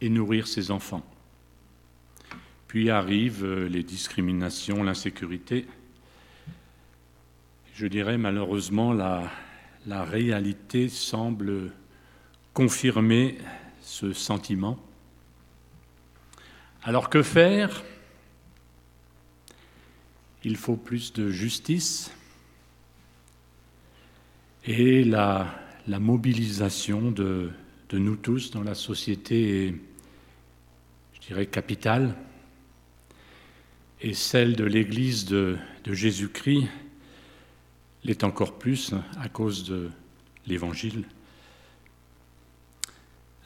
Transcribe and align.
et 0.00 0.08
nourrir 0.08 0.46
ses 0.46 0.70
enfants. 0.70 1.04
Puis 2.66 2.90
arrivent 2.90 3.44
euh, 3.44 3.68
les 3.68 3.82
discriminations, 3.82 4.82
l'insécurité. 4.82 5.66
Je 7.74 7.86
dirais 7.86 8.18
malheureusement 8.18 8.92
la, 8.92 9.30
la 9.86 10.04
réalité 10.04 10.88
semble 10.88 11.72
confirmer 12.52 13.38
ce 13.80 14.12
sentiment. 14.12 14.78
Alors 16.82 17.08
que 17.08 17.22
faire? 17.22 17.82
Il 20.44 20.56
faut 20.56 20.76
plus 20.76 21.12
de 21.12 21.30
justice 21.30 22.12
et 24.64 25.02
la, 25.04 25.52
la 25.86 25.98
mobilisation 25.98 27.10
de, 27.10 27.50
de, 27.88 27.98
nous 27.98 28.16
tous 28.16 28.50
dans 28.50 28.62
la 28.62 28.74
société 28.74 29.74
je 31.12 31.26
dirais, 31.26 31.46
capitale. 31.46 32.14
Et 34.00 34.14
celle 34.14 34.56
de 34.56 34.64
l'Église 34.64 35.24
de, 35.24 35.58
Jésus-Christ 35.86 36.68
l'est 38.04 38.24
encore 38.24 38.58
plus 38.58 38.92
à 39.18 39.28
cause 39.28 39.64
de 39.64 39.90
l'Évangile. 40.46 41.04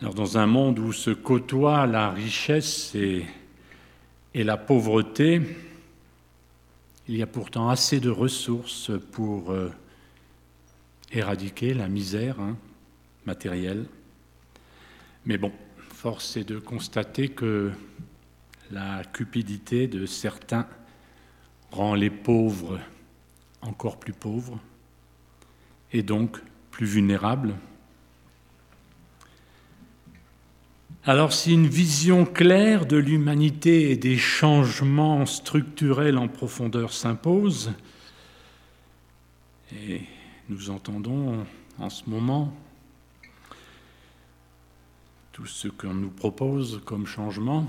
Alors, 0.01 0.15
dans 0.15 0.39
un 0.39 0.47
monde 0.47 0.79
où 0.79 0.93
se 0.93 1.11
côtoient 1.11 1.87
la 1.87 2.11
richesse 2.11 2.95
et, 2.95 3.25
et, 4.35 4.43
la 4.43 4.57
pauvreté, 4.57 5.41
il 7.09 7.17
y 7.17 7.23
a 7.23 7.27
pourtant 7.27 7.69
assez 7.69 8.01
de 8.01 8.11
ressources 8.11 8.91
pour 9.13 9.53
euh, 9.53 9.71
éradiquer 11.13 11.73
la 11.75 11.89
misère 11.89 12.41
hein, 12.41 12.57
matérielle. 13.27 13.87
Mais 15.25 15.39
bon, 15.39 15.53
force 15.77 16.37
est 16.37 16.45
de 16.45 16.59
constater 16.59 17.29
que 17.29 17.71
la 18.71 19.05
cupidité 19.05 19.87
de 19.87 20.07
certains 20.07 20.67
rend 21.71 21.95
les 21.95 22.11
pauvres 22.11 22.81
encore 23.61 23.99
plus 23.99 24.13
pauvres 24.13 24.59
et 25.93 26.03
donc 26.03 26.39
plus 26.71 26.87
vulnérables. 26.87 27.55
Alors 31.05 31.33
si 31.33 31.53
une 31.53 31.67
vision 31.67 32.25
claire 32.25 32.87
de 32.87 32.97
l'humanité 32.97 33.91
et 33.91 33.97
des 33.97 34.17
changements 34.17 35.27
structurels 35.27 36.19
en 36.19 36.29
profondeur 36.29 36.93
s'impose, 36.93 37.73
et 39.73 40.03
nous 40.49 40.71
entendons 40.71 41.45
en 41.79 41.91
ce 41.91 42.09
moment 42.09 42.55
tout 45.33 45.47
ce 45.47 45.69
qu'on 45.69 45.95
nous 45.95 46.11
propose 46.11 46.83
comme 46.85 47.07
changement, 47.07 47.67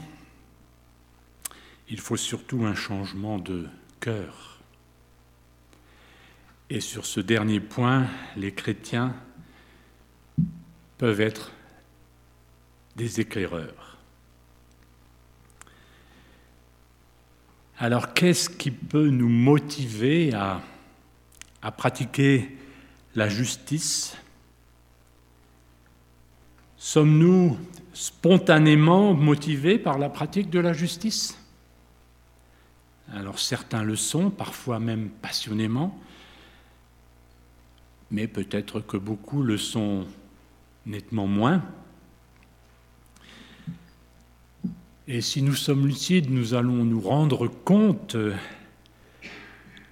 il 1.89 1.99
faut 1.99 2.17
surtout 2.17 2.65
un 2.65 2.75
changement 2.75 3.39
de 3.39 3.67
cœur. 3.99 4.59
Et 6.69 6.81
sur 6.81 7.05
ce 7.05 7.19
dernier 7.19 7.59
point, 7.59 8.07
les 8.35 8.53
chrétiens 8.53 9.15
peuvent 10.97 11.21
être 11.21 11.51
des 12.95 13.21
éclaireurs. 13.21 13.97
Alors 17.77 18.13
qu'est-ce 18.13 18.49
qui 18.49 18.71
peut 18.71 19.09
nous 19.09 19.29
motiver 19.29 20.33
à, 20.33 20.61
à 21.61 21.71
pratiquer 21.71 22.57
la 23.15 23.29
justice 23.29 24.15
Sommes-nous 26.85 27.57
spontanément 27.93 29.13
motivés 29.13 29.79
par 29.79 29.97
la 29.97 30.09
pratique 30.09 30.49
de 30.49 30.59
la 30.59 30.73
justice? 30.73 31.39
Alors 33.13 33.39
certains 33.39 33.83
le 33.83 33.95
sont, 33.95 34.29
parfois 34.29 34.79
même 34.79 35.09
passionnément, 35.09 35.97
mais 38.11 38.27
peut-être 38.27 38.81
que 38.81 38.97
beaucoup 38.97 39.43
le 39.43 39.57
sont 39.57 40.05
nettement 40.85 41.25
moins. 41.25 41.63
Et 45.07 45.21
si 45.21 45.41
nous 45.41 45.55
sommes 45.55 45.87
lucides, 45.87 46.29
nous 46.29 46.53
allons 46.53 46.83
nous 46.83 46.99
rendre 46.99 47.47
compte 47.47 48.17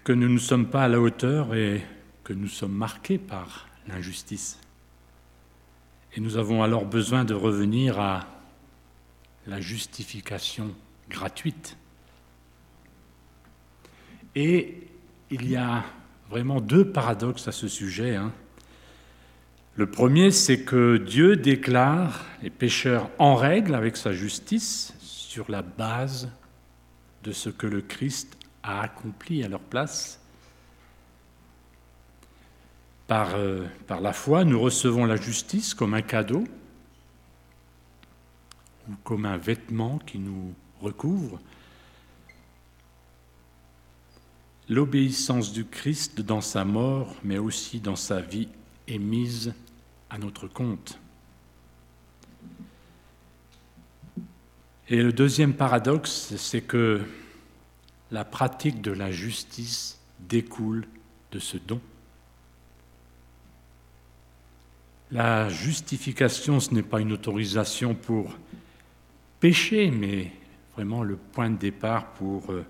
que 0.04 0.12
nous 0.12 0.28
ne 0.28 0.40
sommes 0.40 0.68
pas 0.68 0.84
à 0.84 0.88
la 0.90 1.00
hauteur 1.00 1.56
et 1.56 1.86
que 2.26 2.34
nous 2.34 2.50
sommes 2.50 2.76
marqués 2.76 3.18
par 3.18 3.70
l'injustice. 3.88 4.60
Et 6.14 6.20
nous 6.20 6.38
avons 6.38 6.62
alors 6.62 6.86
besoin 6.86 7.24
de 7.24 7.34
revenir 7.34 8.00
à 8.00 8.28
la 9.48 9.62
justification 9.62 10.76
gratuite. 11.10 11.78
Et 14.36 14.88
il 15.30 15.50
y 15.50 15.56
a 15.56 15.84
vraiment 16.30 16.62
deux 16.62 16.92
paradoxes 16.92 17.48
à 17.48 17.52
ce 17.52 17.68
sujet. 17.68 18.16
Hein. 18.16 18.32
Le 19.76 19.90
premier, 19.90 20.32
c'est 20.32 20.64
que 20.64 20.98
Dieu 20.98 21.38
déclare 21.38 22.26
les 22.44 22.50
pécheurs 22.50 23.10
en 23.18 23.36
règle 23.36 23.74
avec 23.74 23.96
sa 23.96 24.12
justice 24.12 24.94
sur 25.00 25.50
la 25.50 25.62
base 25.62 26.30
de 27.24 27.32
ce 27.32 27.50
que 27.50 27.68
le 27.68 27.82
Christ 27.82 28.38
a 28.64 28.82
accompli 28.82 29.44
à 29.44 29.48
leur 29.48 29.62
place. 29.62 30.21
Par, 33.08 33.36
euh, 33.36 33.68
par 33.88 34.02
la 34.02 34.14
foi, 34.14 34.44
nous 34.44 34.60
recevons 34.60 35.06
la 35.06 35.18
justice 35.18 35.74
comme 35.74 35.94
un 35.94 36.02
cadeau 36.02 36.44
ou 38.90 38.94
comme 39.04 39.26
un 39.26 39.38
vêtement 39.38 40.00
qui 40.00 40.18
nous 40.18 40.54
recouvre. 40.82 41.40
L'obéissance 44.70 45.52
du 45.52 45.66
Christ 45.66 46.22
dans 46.22 46.40
sa 46.42 46.64
mort, 46.64 47.16
mais 47.24 47.38
aussi 47.38 47.80
dans 47.80 47.98
sa 47.98 48.22
vie, 48.22 48.48
est 48.88 48.98
mise 48.98 49.54
à 50.10 50.18
notre 50.18 50.48
compte. 50.48 50.98
Et 54.88 55.02
le 55.02 55.14
deuxième 55.14 55.54
paradoxe, 55.54 56.34
c'est 56.36 56.62
que 56.62 57.02
la 58.12 58.26
pratique 58.26 58.82
de 58.82 58.92
la 58.92 59.10
justice 59.10 60.00
découle 60.20 60.86
de 61.32 61.40
ce 61.40 61.58
don. 61.58 61.80
La 65.12 65.50
justification, 65.50 66.62
ce 66.62 66.74
n'est 66.74 66.84
pas 66.84 67.02
une 67.02 67.12
autorisation 67.12 67.96
pour 67.96 68.38
pécher, 69.42 69.92
mais 69.92 70.32
vraiment 70.74 71.04
le 71.04 71.18
point 71.18 71.50
de 71.50 71.58
départ 71.58 72.14
pour 72.14 72.50
euh, 72.52 72.66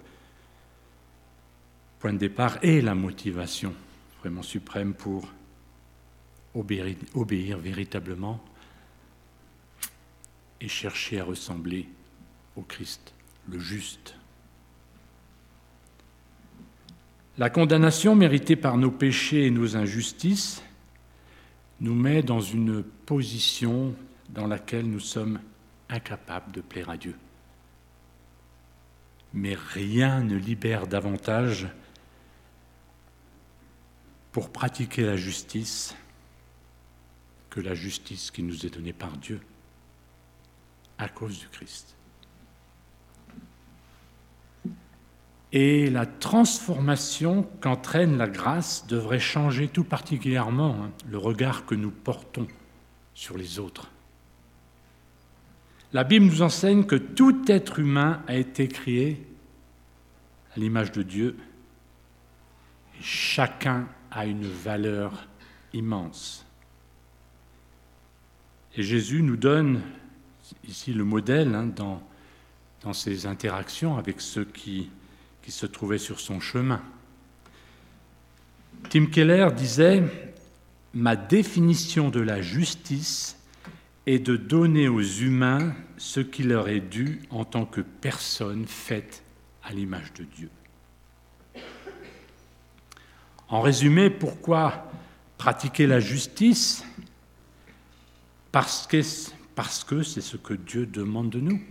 point 2.00 2.13
de 2.13 2.18
départ 2.18 2.57
et 2.63 2.81
la 2.81 2.96
motivation 2.96 3.75
vraiment 4.22 4.41
suprême 4.41 4.94
pour 4.94 5.28
obéir, 6.56 6.96
obéir 7.13 7.57
véritablement 7.59 8.44
et 10.59 10.68
chercher 10.68 11.19
à 11.19 11.24
ressembler 11.24 11.88
au 12.56 12.62
Christ, 12.62 13.13
le 13.50 13.59
juste. 13.59 14.16
La 17.38 17.50
condamnation 17.50 18.16
méritée 18.16 18.56
par 18.56 18.78
nos 18.78 18.91
péchés 18.91 19.46
et 19.46 19.51
nos 19.51 19.75
injustices 19.75 20.62
nous 21.81 21.96
met 21.96 22.22
dans 22.22 22.40
une 22.40 22.84
position 22.84 23.96
dans 24.30 24.47
laquelle 24.47 24.86
nous 24.86 25.00
sommes 25.00 25.40
incapables 25.90 26.52
de 26.52 26.62
plaire 26.62 26.92
à 26.92 26.97
Dieu. 26.97 27.16
Mais 29.34 29.56
rien 29.56 30.22
ne 30.22 30.36
libère 30.36 30.88
davantage 30.88 31.68
pour 34.31 34.52
pratiquer 34.52 35.03
la 35.03 35.18
justice 35.18 35.96
que 37.50 37.59
la 37.59 37.74
justice 37.74 38.30
qui 38.31 38.44
nous 38.44 38.66
est 38.66 38.69
donnée 38.69 38.94
par 38.94 39.18
Dieu 39.18 39.42
à 40.98 41.09
cause 41.09 41.40
du 41.40 41.50
Christ. 41.50 41.95
Et 45.53 45.89
la 45.89 46.06
transformation 46.06 47.44
qu'entraîne 47.59 48.18
la 48.18 48.27
grâce 48.27 48.88
devrait 48.88 49.19
changer 49.19 49.68
tout 49.68 49.83
particulièrement 49.83 50.77
hein, 50.83 50.92
le 51.09 51.18
regard 51.18 51.65
que 51.65 51.75
nous 51.75 51.92
portons 51.92 52.48
sur 53.13 53.38
les 53.38 53.59
autres. 53.59 53.92
La 55.94 56.06
Bible 56.06 56.25
nous 56.25 56.42
enseigne 56.42 56.86
que 56.86 56.95
tout 56.95 57.44
être 57.51 57.80
humain 57.80 58.24
a 58.27 58.36
été 58.36 58.69
créé 58.69 59.21
à 60.56 60.59
l'image 60.59 60.94
de 60.94 61.03
Dieu 61.03 61.36
et 62.98 63.03
chacun 63.03 63.88
a 64.09 64.25
une 64.25 64.48
valeur 64.48 65.27
immense. 65.74 66.45
Et 68.75 68.83
Jésus 68.83 69.21
nous 69.21 69.36
donne 69.36 69.81
ici 70.65 70.94
le 70.94 71.03
modèle 71.03 71.56
hein, 71.56 71.65
dans, 71.65 72.01
dans 72.83 72.94
ses 72.94 73.25
interactions 73.25 73.98
avec 73.98 74.21
ceux 74.21 74.45
qui 74.45 74.89
qui 75.41 75.51
se 75.51 75.65
trouvait 75.65 75.97
sur 75.97 76.19
son 76.19 76.39
chemin. 76.39 76.81
Tim 78.89 79.07
Keller 79.07 79.49
disait 79.55 80.03
Ma 80.93 81.15
définition 81.15 82.09
de 82.09 82.19
la 82.19 82.41
justice 82.41 83.38
et 84.05 84.19
de 84.19 84.35
donner 84.35 84.89
aux 84.89 85.01
humains 85.01 85.73
ce 85.97 86.19
qui 86.19 86.43
leur 86.43 86.67
est 86.67 86.81
dû 86.81 87.21
en 87.29 87.45
tant 87.45 87.65
que 87.65 87.81
personnes 87.81 88.65
faites 88.67 89.23
à 89.63 89.71
l'image 89.71 90.11
de 90.13 90.23
Dieu. 90.23 90.49
En 93.47 93.61
résumé, 93.61 94.09
pourquoi 94.09 94.91
pratiquer 95.38 95.88
la 95.88 95.99
justice? 95.99 96.83
Parce 98.51 98.88
que 98.88 99.01
parce 99.55 99.83
que 99.83 100.01
c'est 100.01 100.21
ce 100.21 100.38
que 100.38 100.53
Dieu 100.53 100.85
demande 100.85 101.29
de 101.29 101.39
nous. 101.39 101.61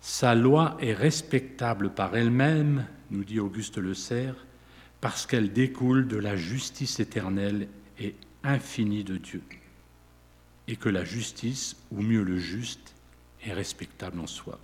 Sa 0.00 0.34
loi 0.34 0.76
est 0.80 0.94
respectable 0.94 1.90
par 1.90 2.16
elle-même, 2.16 2.86
nous 3.10 3.24
dit 3.24 3.40
Auguste 3.40 3.78
Le 3.78 3.94
Serre, 3.94 4.36
parce 5.00 5.26
qu'elle 5.26 5.52
découle 5.52 6.06
de 6.08 6.16
la 6.16 6.36
justice 6.36 7.00
éternelle 7.00 7.68
et 7.98 8.14
infinie 8.44 9.04
de 9.04 9.16
Dieu, 9.16 9.42
et 10.66 10.76
que 10.76 10.88
la 10.88 11.04
justice, 11.04 11.76
ou 11.90 12.02
mieux 12.02 12.22
le 12.22 12.38
juste, 12.38 12.94
est 13.44 13.52
respectable 13.52 14.20
en 14.20 14.26
soi. 14.26 14.58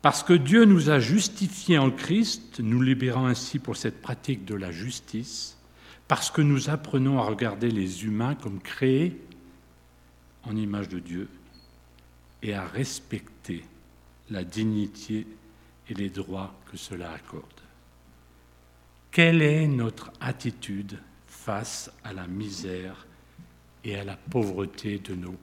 Parce 0.00 0.24
que 0.24 0.32
Dieu 0.32 0.64
nous 0.64 0.90
a 0.90 0.98
justifiés 0.98 1.78
en 1.78 1.92
Christ, 1.92 2.58
nous 2.58 2.82
libérant 2.82 3.26
ainsi 3.26 3.60
pour 3.60 3.76
cette 3.76 4.02
pratique 4.02 4.44
de 4.44 4.56
la 4.56 4.72
justice, 4.72 5.58
parce 6.08 6.30
que 6.30 6.42
nous 6.42 6.70
apprenons 6.70 7.20
à 7.20 7.22
regarder 7.22 7.70
les 7.70 8.04
humains 8.04 8.34
comme 8.34 8.60
créés 8.60 9.20
en 10.42 10.56
image 10.56 10.88
de 10.88 10.98
Dieu 10.98 11.28
et 12.42 12.54
à 12.54 12.66
respecter 12.66 13.64
la 14.30 14.44
dignité 14.44 15.26
et 15.88 15.94
les 15.94 16.10
droits 16.10 16.54
que 16.70 16.76
cela 16.76 17.12
accorde. 17.12 17.46
Quelle 19.10 19.42
est 19.42 19.66
notre 19.66 20.10
attitude 20.20 20.98
face 21.26 21.90
à 22.02 22.12
la 22.12 22.26
misère 22.26 23.06
et 23.84 23.96
à 23.96 24.04
la 24.04 24.16
pauvreté 24.16 24.98
de 24.98 25.14
nos 25.14 25.36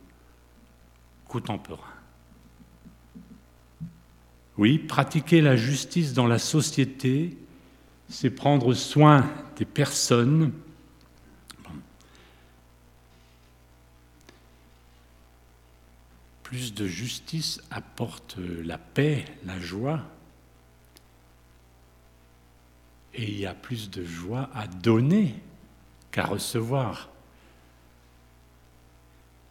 contemporains? 1.28 1.84
Oui, 4.58 4.78
pratiquer 4.78 5.40
la 5.42 5.56
justice 5.56 6.14
dans 6.14 6.28
la 6.28 6.40
société, 6.40 7.38
c'est 8.10 8.30
prendre 8.30 8.74
soin 8.74 9.30
des 9.56 9.66
personnes. 9.66 10.52
Plus 16.50 16.74
de 16.74 16.88
justice 16.88 17.62
apporte 17.70 18.38
la 18.40 18.80
paix, 18.80 19.24
la 19.46 19.60
joie. 19.60 20.02
Et 23.14 23.30
il 23.30 23.40
y 23.40 23.46
a 23.46 23.54
plus 23.54 23.92
de 23.92 24.04
joie 24.04 24.50
à 24.56 24.66
donner 24.66 25.36
qu'à 26.10 26.26
recevoir 26.26 27.10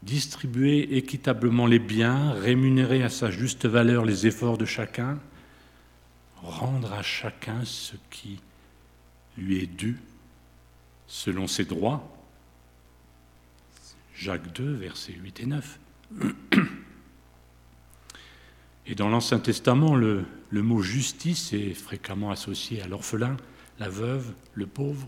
distribuer 0.03 0.97
équitablement 0.97 1.67
les 1.67 1.79
biens, 1.79 2.33
rémunérer 2.33 3.05
à 3.05 3.11
sa 3.11 3.31
juste 3.31 3.65
valeur 3.65 4.05
les 4.05 4.27
efforts 4.27 4.59
de 4.59 4.65
chacun, 4.65 5.21
rendre 6.43 6.93
à 6.93 7.05
chacun 7.05 7.65
ce 7.65 7.95
qui 8.11 8.41
lui 9.37 9.63
est 9.63 9.69
dû 9.69 10.01
selon 11.07 11.47
ses 11.47 11.65
droits. 11.65 12.13
Jacques 14.17 14.53
2, 14.53 14.73
versets 14.73 15.13
8 15.13 15.39
et 15.39 15.47
9. 15.47 15.79
Et 18.89 18.95
dans 18.95 19.11
l'Ancien 19.11 19.39
Testament, 19.39 19.95
le, 19.95 20.25
mot 20.51 20.81
justice 20.81 21.53
est 21.53 21.75
fréquemment 21.75 22.31
associé 22.31 22.81
à 22.81 22.89
l'orphelin, 22.89 23.37
la 23.79 23.91
veuve, 23.91 24.33
le 24.55 24.67
pauvre, 24.67 25.07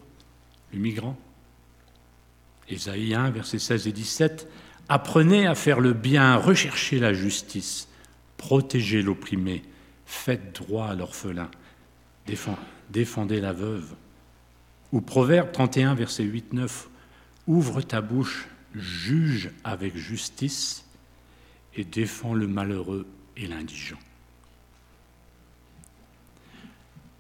le 0.75 0.79
migrant. 0.79 1.19
Ésaïe 2.69 3.15
1, 3.15 3.31
versets 3.31 3.59
16 3.59 3.89
et 3.89 3.93
17 3.93 4.49
Apprenez 4.91 5.47
à 5.47 5.55
faire 5.55 5.81
le 5.81 5.95
bien, 5.95 6.37
recherchez 6.37 6.99
la 6.99 7.15
justice, 7.15 7.89
protégez 8.37 9.03
l'opprimé, 9.03 9.63
faites 10.05 10.57
droit 10.57 10.89
à 10.89 10.95
l'orphelin, 10.95 11.49
défendez 12.91 13.41
la 13.41 13.53
veuve. 13.53 13.95
Ou 14.93 15.01
Proverbe 15.01 15.53
31, 15.53 15.95
verset 15.95 16.25
8-9, 16.25 16.69
Ouvre 17.47 17.81
ta 17.81 18.01
bouche, 18.01 18.49
juge 18.75 19.53
avec 19.65 19.97
justice 19.97 20.85
et 21.77 21.85
défends 21.85 22.35
le 22.35 22.49
malheureux 22.49 23.07
l'indigent. 23.47 23.99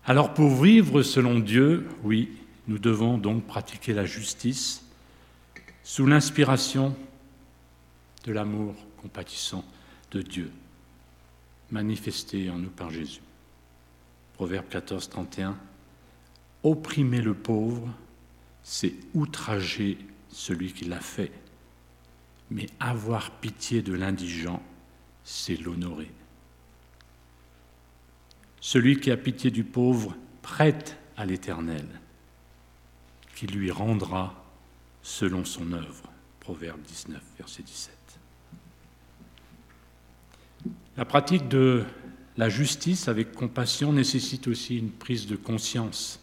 Alors 0.05 0.35
pour 0.35 0.63
vivre 0.63 1.03
selon 1.03 1.39
Dieu, 1.39 1.89
oui, 2.03 2.31
nous 2.69 2.79
devons 2.79 3.19
donc 3.19 3.47
pratiquer 3.47 3.93
la 3.93 4.07
justice 4.07 4.85
sous 5.83 6.07
l'inspiration 6.07 6.97
de 8.25 8.33
l'amour 8.33 8.75
compatissant 9.01 9.65
de 10.11 10.23
Dieu, 10.23 10.51
manifesté 11.71 12.51
en 12.51 12.59
nous 12.59 12.71
par 12.71 12.91
Jésus. 12.91 13.21
Proverbe 14.35 14.69
14, 14.69 15.09
31. 15.09 15.57
Opprimer 16.63 17.21
le 17.21 17.35
pauvre, 17.35 17.89
c'est 18.63 18.95
outrager 19.15 19.99
celui 20.31 20.73
qui 20.73 20.85
l'a 20.85 21.01
fait. 21.01 21.33
Mais 22.51 22.67
avoir 22.79 23.31
pitié 23.33 23.83
de 23.83 23.93
l'indigent, 23.93 24.63
c'est 25.31 25.57
l'honorer. 25.57 26.11
Celui 28.61 28.99
qui 28.99 29.13
a 29.13 29.17
pitié 29.17 29.53
du 29.53 29.63
pauvre 29.63 30.17
prête 30.43 30.99
à 31.17 31.25
l'Éternel, 31.25 31.87
qui 33.37 33.47
lui 33.47 33.71
rendra 33.71 34.45
selon 35.03 35.45
son 35.45 35.73
œuvre. 35.73 36.11
Proverbe 36.41 36.83
19, 36.83 37.23
verset 37.39 37.63
17. 37.63 37.95
La 40.97 41.05
pratique 41.05 41.47
de 41.49 41.85
la 42.37 42.49
justice 42.49 43.07
avec 43.07 43.33
compassion 43.33 43.93
nécessite 43.93 44.49
aussi 44.49 44.79
une 44.79 44.91
prise 44.91 45.29
de 45.29 45.37
conscience 45.37 46.21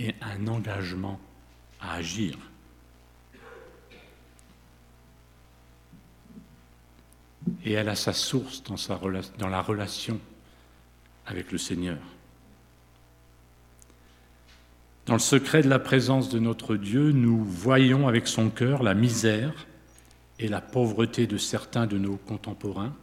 et 0.00 0.14
un 0.20 0.48
engagement 0.48 1.20
à 1.80 1.94
agir. 1.94 2.36
Et 7.64 7.72
elle 7.72 7.88
a 7.88 7.94
sa 7.94 8.12
source 8.12 8.62
dans, 8.62 9.48
la 9.48 9.62
relation 9.62 10.20
avec 11.26 11.52
le 11.52 11.58
Seigneur. 11.58 11.98
Dans 15.06 15.14
le 15.14 15.20
secret 15.20 15.62
de 15.62 15.68
la 15.68 15.78
présence 15.78 16.30
de 16.30 16.38
notre 16.38 16.76
Dieu, 16.76 17.12
nous 17.12 17.44
voyons 17.44 18.08
avec 18.08 18.26
son 18.26 18.48
cœur 18.48 18.82
la 18.82 18.94
misère 18.94 19.66
et 20.38 20.48
la 20.48 20.62
pauvreté 20.62 21.26
de 21.26 21.36
certains 21.36 21.86
de 21.86 21.98
nos 21.98 22.16
contemporains 22.16 22.94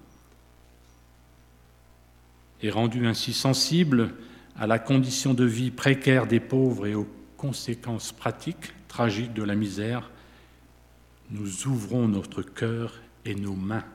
et 2.64 2.70
rendu 2.70 3.08
ainsi 3.08 3.34
sensible 3.34 4.14
à 4.56 4.68
la 4.68 4.80
condition 4.80 5.34
de 5.34 5.46
vie 5.46 5.72
précaire 5.72 6.28
des 6.28 6.40
pauvres 6.40 6.88
et 6.88 6.96
aux 6.96 7.08
conséquences 7.38 8.12
pratiques, 8.12 8.74
tragiques 8.88 9.34
de 9.34 9.44
la 9.44 9.56
misère, 9.56 10.12
nous 11.30 11.68
ouvrons 11.68 12.08
notre 12.08 12.42
cœur 12.42 13.00
et 13.26 13.36
nos 13.36 13.56
mains 13.56 13.86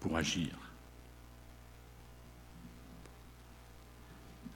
pour 0.00 0.16
agir. 0.16 0.50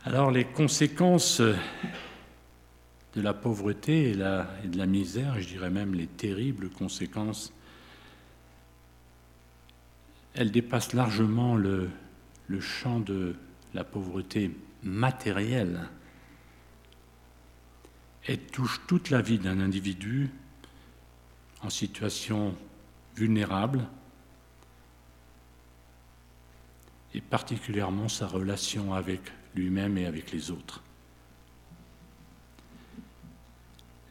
Alors 0.04 0.30
les 0.30 0.44
conséquences 0.44 1.40
de 1.40 3.20
la 3.20 3.34
pauvreté 3.34 4.10
et, 4.10 4.14
de 4.14 4.78
la 4.78 4.86
misère, 4.86 5.40
je 5.40 5.46
dirais 5.46 5.70
même 5.70 5.94
les 5.94 6.06
terribles 6.06 6.70
conséquences, 6.70 7.52
elles 10.34 10.50
dépassent 10.50 10.94
largement 10.94 11.56
le, 11.56 11.90
champ 12.60 13.00
de 13.00 13.34
la 13.74 13.84
pauvreté 13.84 14.50
matérielle. 14.82 15.88
Elle 18.26 18.40
touche 18.40 18.80
toute 18.86 19.10
la 19.10 19.20
vie 19.20 19.38
d'un 19.38 19.60
individu 19.60 20.30
en 21.62 21.70
situation 21.70 22.54
vulnérable 23.14 23.86
et 27.14 27.20
particulièrement 27.20 28.08
sa 28.08 28.26
relation 28.26 28.94
avec 28.94 29.20
lui-même 29.54 29.98
et 29.98 30.06
avec 30.06 30.32
les 30.32 30.50
autres. 30.50 30.82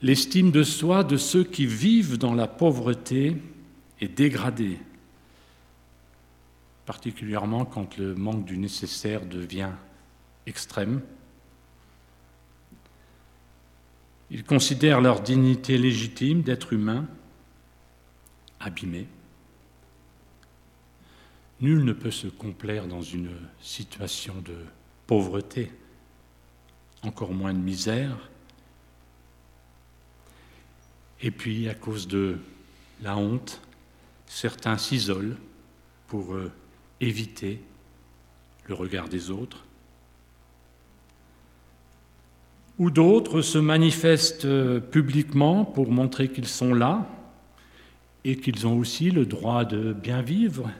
L'estime 0.01 0.51
de 0.51 0.63
soi 0.63 1.03
de 1.03 1.17
ceux 1.17 1.43
qui 1.43 1.65
vivent 1.65 2.17
dans 2.17 2.33
la 2.33 2.47
pauvreté 2.47 3.37
est 3.99 4.07
dégradée 4.07 4.79
particulièrement 6.91 7.63
quand 7.63 7.97
le 7.97 8.15
manque 8.15 8.43
du 8.43 8.57
nécessaire 8.57 9.25
devient 9.25 9.71
extrême. 10.45 11.01
Ils 14.29 14.43
considèrent 14.43 14.99
leur 14.99 15.21
dignité 15.21 15.77
légitime 15.77 16.41
d'être 16.41 16.73
humain 16.73 17.07
abîmée. 18.59 19.07
Nul 21.61 21.85
ne 21.85 21.93
peut 21.93 22.11
se 22.11 22.27
complaire 22.27 22.87
dans 22.87 23.03
une 23.03 23.29
situation 23.61 24.33
de 24.43 24.55
pauvreté, 25.05 25.71
encore 27.03 27.33
moins 27.33 27.53
de 27.53 27.59
misère. 27.59 28.29
Et 31.21 31.29
puis, 31.29 31.69
à 31.69 31.75
cause 31.75 32.07
de 32.07 32.39
la 33.03 33.15
honte, 33.15 33.61
certains 34.25 34.77
s'isolent 34.77 35.37
pour 36.07 36.33
euh, 36.33 36.51
éviter 36.99 37.61
le 38.67 38.73
regard 38.73 39.07
des 39.07 39.29
autres. 39.29 39.63
Ou 42.79 42.89
d'autres 42.89 43.41
se 43.41 43.59
manifestent 43.59 44.45
euh, 44.45 44.79
publiquement 44.79 45.63
pour 45.63 45.91
montrer 45.91 46.29
qu'ils 46.31 46.47
sont 46.47 46.73
là 46.73 47.07
et 48.23 48.37
qu'ils 48.37 48.65
ont 48.65 48.77
aussi 48.77 49.11
le 49.11 49.27
droit 49.27 49.65
de 49.65 49.93
bien 49.93 50.23
vivre. 50.23 50.71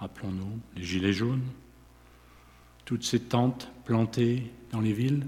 Rappelons-nous 0.00 0.58
les 0.76 0.82
gilets 0.82 1.12
jaunes, 1.12 1.46
toutes 2.86 3.04
ces 3.04 3.20
tentes 3.20 3.70
plantées 3.84 4.50
dans 4.72 4.80
les 4.80 4.94
villes. 4.94 5.26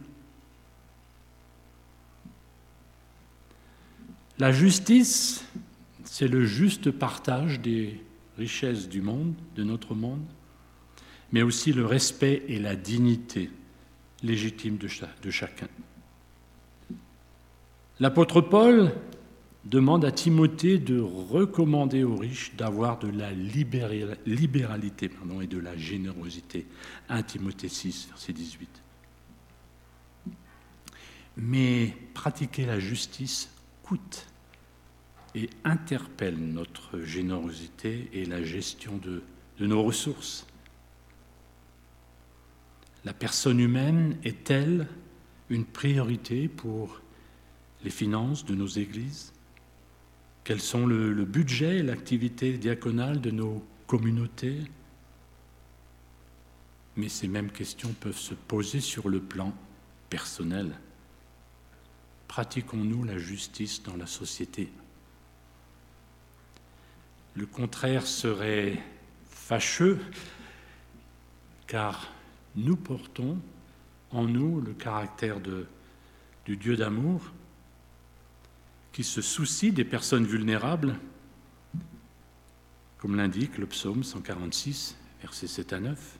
La 4.38 4.50
justice, 4.50 5.45
c'est 6.05 6.26
le 6.26 6.47
juste 6.47 6.91
partage 6.91 7.61
des 7.61 8.00
richesses 8.38 8.88
du 8.88 9.02
monde, 9.02 9.35
de 9.57 9.62
notre 9.62 9.95
monde, 9.95 10.25
mais 11.33 11.43
aussi 11.43 11.73
le 11.73 11.85
respect 11.85 12.43
et 12.49 12.59
la 12.59 12.75
dignité 12.75 13.50
légitime 14.23 14.79
de, 14.79 14.88
chacun. 15.31 15.69
L'apôtre 18.00 18.41
Paul 18.41 18.93
demande 19.64 20.04
à 20.04 20.11
Timothée 20.11 20.78
de 20.78 21.00
recommander 21.00 22.02
aux 22.04 22.16
riches 22.16 22.54
d'avoir 22.57 22.99
de 22.99 23.09
la 23.09 23.33
libéralité 23.33 25.11
et 25.40 25.47
de 25.47 25.59
la 25.59 25.76
générosité. 25.76 26.66
1 27.09 27.23
Timothée 27.23 27.69
6, 27.69 28.09
verset 28.09 28.33
18. 28.33 28.69
Mais 31.37 31.97
pratiquer 32.14 32.66
la 32.66 32.78
justice 32.78 33.50
coûte 33.83 34.26
et 35.35 35.49
interpelle 35.64 36.37
notre 36.37 37.00
générosité 37.00 38.11
et 38.12 38.26
la 38.26 38.42
gestion 38.42 38.99
de, 38.99 39.23
nos 39.61 39.83
ressources. 39.83 40.45
La 43.04 43.14
personne 43.14 43.61
humaine 43.61 44.19
est-elle 44.25 44.88
une 45.50 45.64
priorité 45.64 46.49
pour 46.49 47.00
les 47.85 47.90
finances 47.90 48.45
de 48.45 48.57
nos 48.57 48.66
églises? 48.66 49.33
Quels 50.45 50.61
sont 50.61 50.87
le, 50.87 51.25
budget 51.25 51.79
et 51.79 51.83
l'activité 51.83 52.59
diaconale 52.59 53.21
de 53.21 53.31
nos 53.31 53.65
communautés? 53.87 54.59
Mais 56.97 57.09
ces 57.09 57.29
mêmes 57.29 57.51
questions 57.51 57.95
peuvent 58.01 58.19
se 58.19 58.35
poser 58.35 58.81
sur 58.81 59.09
le 59.09 59.21
plan 59.21 59.55
personnel. 60.11 60.73
Pratiquons-nous 62.27 63.05
la 63.05 63.19
justice 63.19 63.83
dans 63.83 63.97
la 63.97 64.07
société? 64.07 64.69
Le 67.35 67.47
contraire 67.47 68.07
serait 68.07 68.83
fâcheux, 69.31 70.01
car 71.69 72.13
nous 72.57 72.77
portons 72.77 73.39
en 74.11 74.25
nous 74.25 74.61
le 74.61 74.73
caractère 74.73 75.41
de, 75.41 75.67
du 76.45 76.57
Dieu 76.57 76.77
d'amour 76.77 77.23
qui 78.93 79.05
se 79.05 79.23
soucie 79.23 79.73
des 79.73 79.85
personnes 79.85 80.27
vulnérables, 80.27 80.99
comme 82.99 83.17
l'indique 83.17 83.59
le 83.59 83.67
psaume 83.67 84.05
146, 84.05 84.97
versets 85.23 85.47
7 85.47 85.73
à 85.73 85.81
9. 85.81 86.19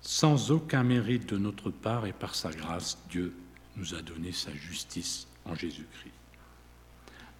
Sans 0.00 0.50
aucun 0.50 0.84
mérite 0.84 1.28
de 1.30 1.38
notre 1.38 1.70
part 1.70 2.06
et 2.06 2.12
par 2.12 2.34
sa 2.34 2.50
grâce, 2.50 2.98
Dieu 3.10 3.34
nous 3.76 3.94
a 3.94 4.02
donné 4.02 4.32
sa 4.32 4.52
justice 4.54 5.26
en 5.44 5.54
Jésus-Christ. 5.54 6.12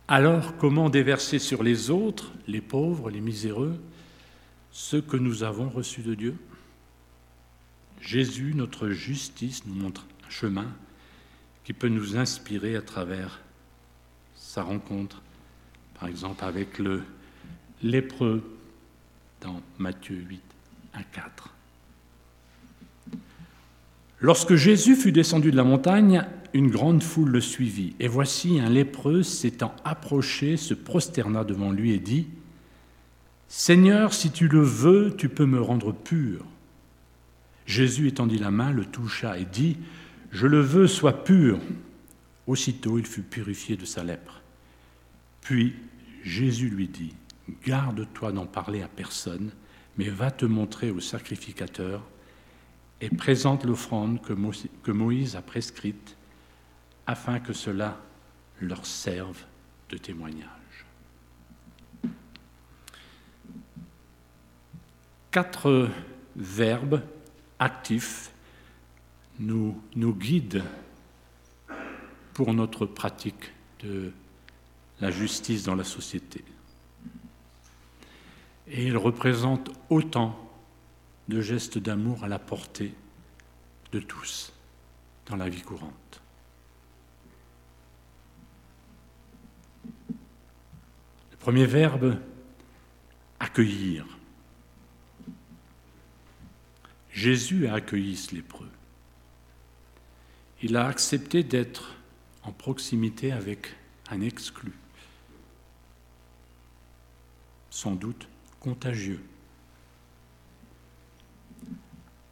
Alors, 0.09 0.57
comment 0.59 0.91
déverser 0.91 1.39
sur 1.39 1.63
les 1.63 1.91
autres, 1.91 2.33
les 2.47 2.61
pauvres, 2.61 3.09
les 3.11 3.21
miséreux, 3.21 3.81
ce 4.71 4.97
que 4.97 5.17
nous 5.17 5.45
avons 5.45 5.71
reçu 5.71 6.03
de 6.03 6.15
Dieu? 6.15 6.37
Jésus, 8.05 8.53
notre 8.55 8.91
justice, 8.91 9.65
nous 9.67 9.75
montre 9.75 10.07
un 10.27 10.31
chemin 10.31 10.67
qui 11.65 11.73
peut 11.73 11.89
nous 11.89 12.17
inspirer 12.17 12.77
à 12.77 12.83
travers 12.83 13.41
sa 14.37 14.63
rencontre, 14.63 15.23
par 15.99 16.09
exemple 16.09 16.45
avec 16.45 16.79
le 16.79 17.03
lépreux 17.83 18.43
dans 19.41 19.61
Matthieu 19.79 20.17
8, 20.17 20.41
1, 20.95 21.03
4. 21.03 21.55
Lorsque 24.21 24.55
Jésus 24.55 24.97
fut 24.97 25.13
descendu 25.13 25.51
de 25.51 25.57
la 25.57 25.65
montagne, 25.65 26.27
une 26.53 26.71
grande 26.71 27.03
foule 27.03 27.31
le 27.31 27.41
suivit. 27.41 27.95
Et 28.01 28.09
voici 28.09 28.61
un 28.61 28.71
lépreux 28.71 29.23
s'étant 29.23 29.75
approché, 29.85 30.57
se 30.57 30.75
prosterna 30.75 31.43
devant 31.43 31.73
lui 31.73 31.93
et 31.93 31.99
dit, 31.99 32.29
Seigneur, 33.49 34.15
si 34.15 34.31
tu 34.31 34.49
le 34.49 34.63
veux, 34.63 35.15
tu 35.17 35.29
peux 35.29 35.47
me 35.47 35.61
rendre 35.61 35.93
pur. 35.93 36.45
Jésus 37.67 38.09
étendit 38.09 38.39
la 38.39 38.51
main, 38.51 38.73
le 38.73 38.85
toucha 38.85 39.39
et 39.39 39.45
dit, 39.45 39.79
Je 40.31 40.47
le 40.47 40.61
veux, 40.61 40.87
sois 40.87 41.25
pur. 41.25 41.59
Aussitôt 42.47 42.99
il 42.99 43.07
fut 43.07 43.23
purifié 43.23 43.77
de 43.77 43.85
sa 43.85 44.05
lèpre. 44.05 44.43
Puis 45.41 45.75
Jésus 46.23 46.69
lui 46.69 46.89
dit, 46.89 47.15
Garde-toi 47.67 48.33
d'en 48.33 48.47
parler 48.47 48.83
à 48.83 48.89
personne, 48.89 49.51
mais 49.97 50.09
va 50.09 50.31
te 50.31 50.45
montrer 50.45 50.91
au 50.91 51.01
sacrificateur 51.01 52.03
et 53.01 53.11
présente 53.11 53.65
l'offrande 53.65 54.21
que 54.23 54.93
Moïse 54.93 55.37
a 55.37 55.43
prescrite 55.43 56.17
afin 57.07 57.39
que 57.39 57.53
cela 57.53 58.01
leur 58.61 58.87
serve 58.87 59.45
de 59.91 59.99
témoignage. 59.99 60.49
Quatre 65.31 65.91
verbes 66.37 67.03
actifs 67.59 68.33
nous, 69.39 69.81
nous 69.97 70.15
guident 70.15 70.65
pour 72.35 72.53
notre 72.53 72.87
pratique 72.87 73.53
de 73.81 74.13
la 75.01 75.11
justice 75.11 75.65
dans 75.65 75.75
la 75.75 75.85
société. 75.85 76.45
Et 78.67 78.87
ils 78.87 78.97
représentent 78.97 79.71
autant 79.91 80.39
de 81.29 81.41
gestes 81.41 81.79
d'amour 81.79 82.25
à 82.25 82.29
la 82.29 82.39
portée 82.39 82.95
de 83.93 84.01
tous 84.01 84.53
dans 85.27 85.37
la 85.37 85.49
vie 85.49 85.63
courante. 85.63 86.21
Le 91.31 91.37
premier 91.39 91.67
verbe, 91.67 92.19
accueillir. 93.39 94.07
Jésus 97.15 97.69
a 97.69 97.75
accueilli 97.75 98.17
ce 98.17 98.35
lépreux. 98.35 98.69
Il 100.63 100.77
a 100.77 100.89
accepté 100.89 101.45
d'être 101.45 101.95
en 102.43 102.51
proximité 102.51 103.31
avec 103.31 103.73
un 104.11 104.21
exclu, 104.21 104.73
sans 107.71 107.95
doute 107.95 108.27
contagieux. 108.59 109.23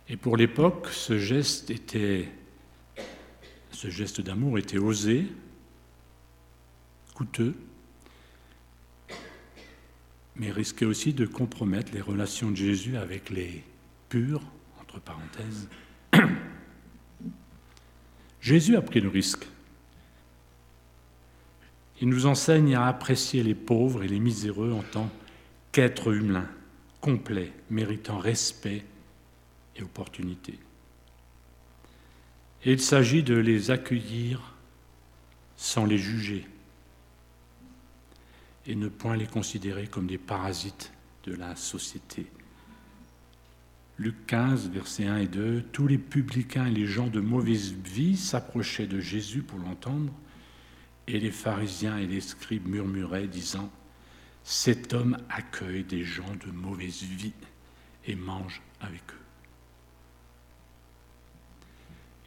Et 0.08 0.16
pour 0.16 0.36
l'époque, 0.36 0.88
ce 0.88 1.16
geste 1.16 1.70
était, 1.70 2.28
ce 3.70 3.88
geste 3.88 4.20
d'amour 4.20 4.58
était 4.58 4.78
osé, 4.78 5.26
coûteux, 7.14 7.54
mais 10.34 10.50
risquait 10.50 10.86
aussi 10.86 11.12
de 11.12 11.24
compromettre 11.24 11.92
les 11.94 12.00
relations 12.00 12.50
de 12.50 12.56
Jésus 12.56 12.96
avec 12.96 13.30
les 13.30 13.62
purs, 14.08 14.42
Jésus 18.40 18.76
a 18.76 18.82
pris 18.82 19.00
le 19.00 19.08
risque. 19.08 19.46
Il 22.00 22.08
nous 22.08 22.26
enseigne 22.26 22.74
à 22.74 22.86
apprécier 22.86 23.42
les 23.42 23.54
pauvres 23.54 24.02
et 24.02 24.08
les 24.08 24.18
miséreux 24.18 24.72
en 24.72 24.82
tant 24.82 25.08
qu'êtres 25.70 26.12
humains, 26.12 26.48
complets, 27.00 27.52
méritant 27.70 28.18
respect 28.18 28.84
et 29.76 29.82
opportunités. 29.82 30.58
Et 32.64 32.72
il 32.72 32.80
s'agit 32.80 33.22
de 33.22 33.36
les 33.36 33.70
accueillir 33.70 34.54
sans 35.56 35.84
les 35.84 35.98
juger 35.98 36.46
et 38.66 38.74
ne 38.74 38.88
point 38.88 39.16
les 39.16 39.26
considérer 39.26 39.86
comme 39.86 40.06
des 40.06 40.18
parasites 40.18 40.92
de 41.24 41.34
la 41.34 41.56
société. 41.56 42.26
Luc 43.98 44.26
15, 44.26 44.70
versets 44.70 45.06
1 45.06 45.18
et 45.18 45.26
2, 45.26 45.62
tous 45.70 45.86
les 45.86 45.98
publicains 45.98 46.66
et 46.66 46.72
les 46.72 46.86
gens 46.86 47.08
de 47.08 47.20
mauvaise 47.20 47.72
vie 47.72 48.16
s'approchaient 48.16 48.86
de 48.86 49.00
Jésus 49.00 49.42
pour 49.42 49.58
l'entendre, 49.58 50.12
et 51.06 51.20
les 51.20 51.30
pharisiens 51.30 51.98
et 51.98 52.06
les 52.06 52.20
scribes 52.20 52.66
murmuraient, 52.66 53.28
disant, 53.28 53.70
Cet 54.44 54.94
homme 54.94 55.18
accueille 55.28 55.84
des 55.84 56.04
gens 56.04 56.34
de 56.46 56.50
mauvaise 56.50 57.02
vie 57.02 57.34
et 58.06 58.14
mange 58.14 58.62
avec 58.80 59.02
eux. 59.12 59.22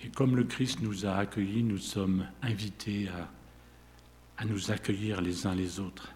Et 0.03 0.09
comme 0.09 0.35
le 0.35 0.43
Christ 0.43 0.81
nous 0.81 1.07
a 1.07 1.15
accueillis, 1.15 1.63
nous 1.63 1.79
sommes 1.79 2.27
invités 2.43 3.09
à, 3.09 3.31
à 4.37 4.45
nous 4.45 4.71
accueillir 4.71 5.19
les 5.19 5.47
uns 5.47 5.55
les 5.55 5.79
autres, 5.79 6.13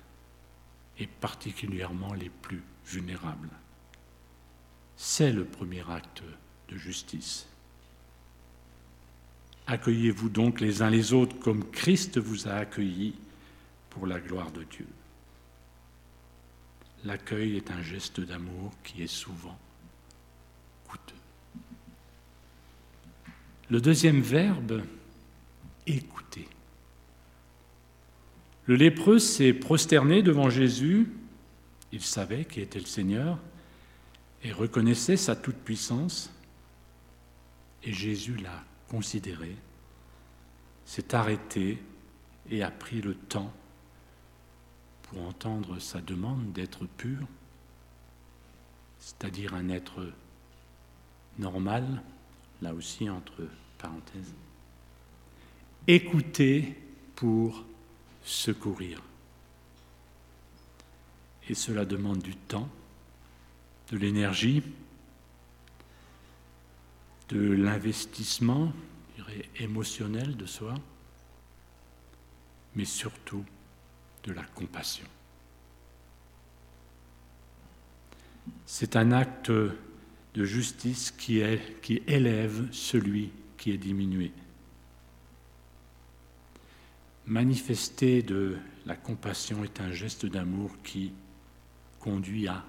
et 0.99 1.07
particulièrement 1.07 2.13
les 2.13 2.29
plus 2.29 2.61
vulnérables. 2.85 3.49
C'est 5.01 5.31
le 5.31 5.45
premier 5.45 5.89
acte 5.89 6.23
de 6.67 6.75
justice. 6.75 7.47
Accueillez-vous 9.65 10.27
donc 10.27 10.59
les 10.59 10.81
uns 10.81 10.89
les 10.89 11.13
autres 11.13 11.39
comme 11.39 11.63
Christ 11.71 12.17
vous 12.17 12.49
a 12.49 12.55
accueillis 12.55 13.15
pour 13.91 14.07
la 14.07 14.19
gloire 14.19 14.51
de 14.51 14.63
Dieu. 14.63 14.87
L'accueil 17.05 17.55
est 17.55 17.71
un 17.71 17.81
geste 17.81 18.19
d'amour 18.19 18.73
qui 18.83 19.01
est 19.01 19.07
souvent 19.07 19.57
coûteux. 20.85 21.15
Le 23.69 23.79
deuxième 23.79 24.19
verbe, 24.19 24.83
écouter. 25.87 26.49
Le 28.65 28.75
lépreux 28.75 29.19
s'est 29.19 29.53
prosterné 29.53 30.23
devant 30.23 30.49
Jésus, 30.49 31.09
il 31.93 32.01
savait 32.01 32.43
qui 32.43 32.59
était 32.59 32.79
le 32.79 32.85
Seigneur 32.85 33.39
et 34.43 34.51
reconnaissait 34.51 35.17
sa 35.17 35.35
toute-puissance, 35.35 36.31
et 37.83 37.93
Jésus 37.93 38.35
l'a 38.37 38.63
considéré, 38.89 39.55
s'est 40.85 41.13
arrêté 41.13 41.81
et 42.49 42.63
a 42.63 42.71
pris 42.71 43.01
le 43.01 43.15
temps 43.15 43.53
pour 45.03 45.21
entendre 45.23 45.79
sa 45.79 46.01
demande 46.01 46.51
d'être 46.51 46.85
pur, 46.85 47.27
c'est-à-dire 48.99 49.53
un 49.53 49.69
être 49.69 50.11
normal, 51.37 52.01
là 52.61 52.73
aussi 52.73 53.09
entre 53.09 53.47
parenthèses, 53.77 54.33
écouter 55.87 56.75
pour 57.15 57.65
secourir. 58.23 59.01
Et 61.49 61.55
cela 61.55 61.85
demande 61.85 62.19
du 62.19 62.35
temps, 62.35 62.69
de 63.91 63.97
l'énergie, 63.97 64.63
de 67.29 67.39
l'investissement 67.39 68.71
émotionnel 69.59 70.35
de 70.37 70.45
soi, 70.45 70.75
mais 72.75 72.85
surtout 72.85 73.43
de 74.23 74.31
la 74.31 74.43
compassion. 74.43 75.05
C'est 78.65 78.95
un 78.95 79.11
acte 79.11 79.51
de 79.51 80.45
justice 80.45 81.11
qui, 81.11 81.39
élève 81.39 82.71
celui 82.71 83.31
qui 83.57 83.71
est 83.71 83.77
diminué. 83.77 84.31
Manifester 87.25 88.23
de 88.23 88.57
la 88.85 88.95
compassion 88.95 89.63
est 89.63 89.81
un 89.81 89.91
geste 89.91 90.25
d'amour 90.25 90.71
qui 90.83 91.13
conduit 91.99 92.47
à 92.47 92.63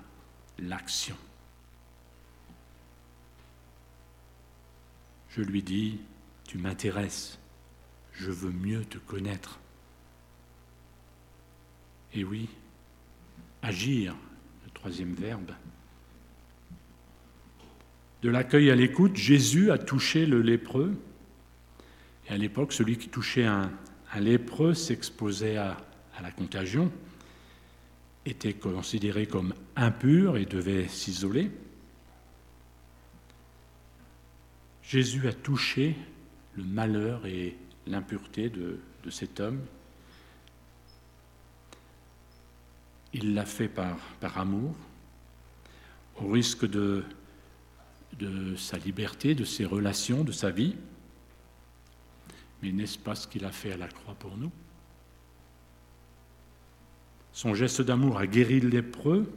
l'action. 0.62 1.16
Je 5.30 5.42
lui 5.42 5.62
dis, 5.62 6.00
tu 6.44 6.58
m'intéresses, 6.58 7.38
je 8.12 8.30
veux 8.30 8.50
mieux 8.50 8.84
te 8.84 8.98
connaître. 8.98 9.60
Et 12.12 12.24
oui, 12.24 12.48
agir, 13.62 14.16
le 14.64 14.70
troisième 14.72 15.14
verbe. 15.14 15.52
De 18.22 18.28
l'accueil 18.28 18.70
à 18.70 18.74
l'écoute, 18.74 19.16
Jésus 19.16 19.70
a 19.70 19.78
touché 19.78 20.26
le 20.26 20.42
lépreux. 20.42 20.94
Et 22.28 22.32
à 22.32 22.36
l'époque, 22.36 22.72
celui 22.72 22.98
qui 22.98 23.08
touchait 23.08 23.46
un, 23.46 23.70
lépreux 24.18 24.74
s'exposait 24.74 25.56
à, 25.56 25.76
à 26.16 26.22
la 26.22 26.32
contagion, 26.32 26.90
était 28.26 28.54
considéré 28.54 29.26
comme 29.26 29.54
impur 29.76 30.36
et 30.36 30.44
devait 30.44 30.88
s'isoler. 30.88 31.50
Jésus 34.82 35.28
a 35.28 35.32
touché 35.32 35.96
le 36.56 36.64
malheur 36.64 37.24
et 37.26 37.56
l'impureté 37.86 38.50
de, 38.50 38.80
cet 39.10 39.40
homme 39.40 39.60
Il 43.12 43.34
l'a 43.34 43.46
fait 43.46 43.68
par, 43.68 43.98
amour, 44.36 44.74
au 46.20 46.28
risque 46.28 46.64
de, 46.64 47.02
de 48.18 48.54
sa 48.54 48.78
liberté, 48.78 49.34
de 49.34 49.44
ses 49.44 49.64
relations, 49.64 50.22
de 50.22 50.30
sa 50.30 50.50
vie. 50.50 50.76
Mais 52.62 52.70
n'est-ce 52.70 52.98
pas 52.98 53.16
ce 53.16 53.26
qu'il 53.26 53.44
a 53.44 53.50
fait 53.50 53.72
à 53.72 53.76
la 53.76 53.88
croix 53.88 54.14
pour 54.14 54.36
nous? 54.36 54.52
Son 57.32 57.54
geste 57.54 57.82
d'amour 57.82 58.18
a 58.18 58.26
guéri 58.26 58.60
le 58.60 58.68
lépreux. 58.68 59.32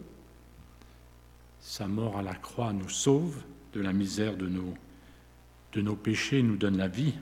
Sa 1.60 1.88
mort 1.88 2.18
à 2.18 2.22
la 2.22 2.36
croix 2.36 2.74
nous 2.74 2.90
sauve 2.90 3.42
de 3.74 3.82
la 3.82 3.94
misère 3.94 4.36
de 4.36 4.48
nos, 4.48 4.74
de 5.74 5.82
nos 5.82 5.96
péchés, 5.96 6.44
nous 6.44 6.58
donne 6.58 6.78
la 6.78 6.88
vie. 6.88 7.14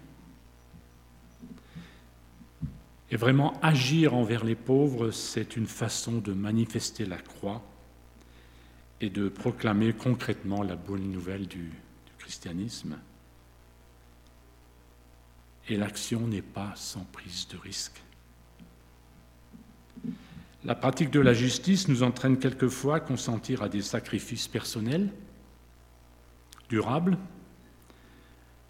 Et 3.09 3.17
vraiment, 3.17 3.59
agir 3.61 4.13
envers 4.13 4.45
les 4.45 4.55
pauvres, 4.55 5.11
c'est 5.11 5.57
une 5.57 5.67
façon 5.67 6.19
de 6.19 6.31
manifester 6.31 7.05
la 7.05 7.17
croix 7.17 7.61
et 9.01 9.09
de 9.09 9.27
proclamer 9.27 9.93
concrètement 9.93 10.63
la 10.63 10.75
bonne 10.75 11.11
nouvelle 11.11 11.47
du, 11.47 11.65
du 11.65 12.13
christianisme. 12.17 12.97
Et 15.67 15.75
l'action 15.75 16.27
n'est 16.27 16.41
pas 16.41 16.73
sans 16.75 17.03
prise 17.03 17.47
de 17.49 17.57
risque. 17.57 18.01
La 20.63 20.75
pratique 20.75 21.09
de 21.09 21.19
la 21.19 21.33
justice 21.33 21.87
nous 21.87 22.03
entraîne 22.03 22.37
quelquefois 22.37 22.97
à 22.97 22.99
consentir 22.99 23.63
à 23.63 23.69
des 23.69 23.81
sacrifices 23.81 24.47
personnels, 24.47 25.09
durables, 26.69 27.17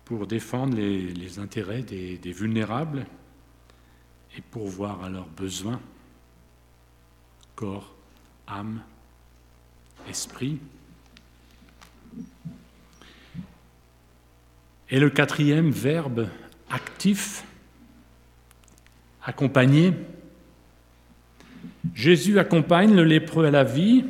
pour 0.05 0.25
défendre 0.25 0.75
les, 0.75 1.39
intérêts 1.39 1.83
des, 1.83 2.31
vulnérables 2.31 3.05
et 4.37 4.41
pourvoir 4.41 5.03
à 5.03 5.09
leurs 5.09 5.27
besoins, 5.27 5.81
corps, 7.55 7.93
âme, 8.47 8.81
esprit. 10.09 10.59
Et 14.89 14.99
le 14.99 15.09
quatrième 15.09 15.71
verbe 15.71 16.29
actif, 16.69 17.43
accompagner. 19.23 19.93
Jésus 21.93 22.39
accompagne 22.39 22.95
le 22.95 23.03
lépreux 23.03 23.45
à 23.45 23.51
la 23.51 23.63
vie. 23.63 24.05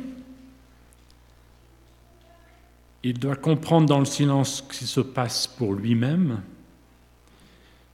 Il 3.02 3.18
doit 3.18 3.36
comprendre 3.36 3.86
dans 3.86 3.98
le 3.98 4.04
silence 4.04 4.58
ce 4.58 4.78
qui 4.78 4.86
se 4.86 5.00
passe 5.00 5.46
pour 5.46 5.74
lui-même 5.74 6.42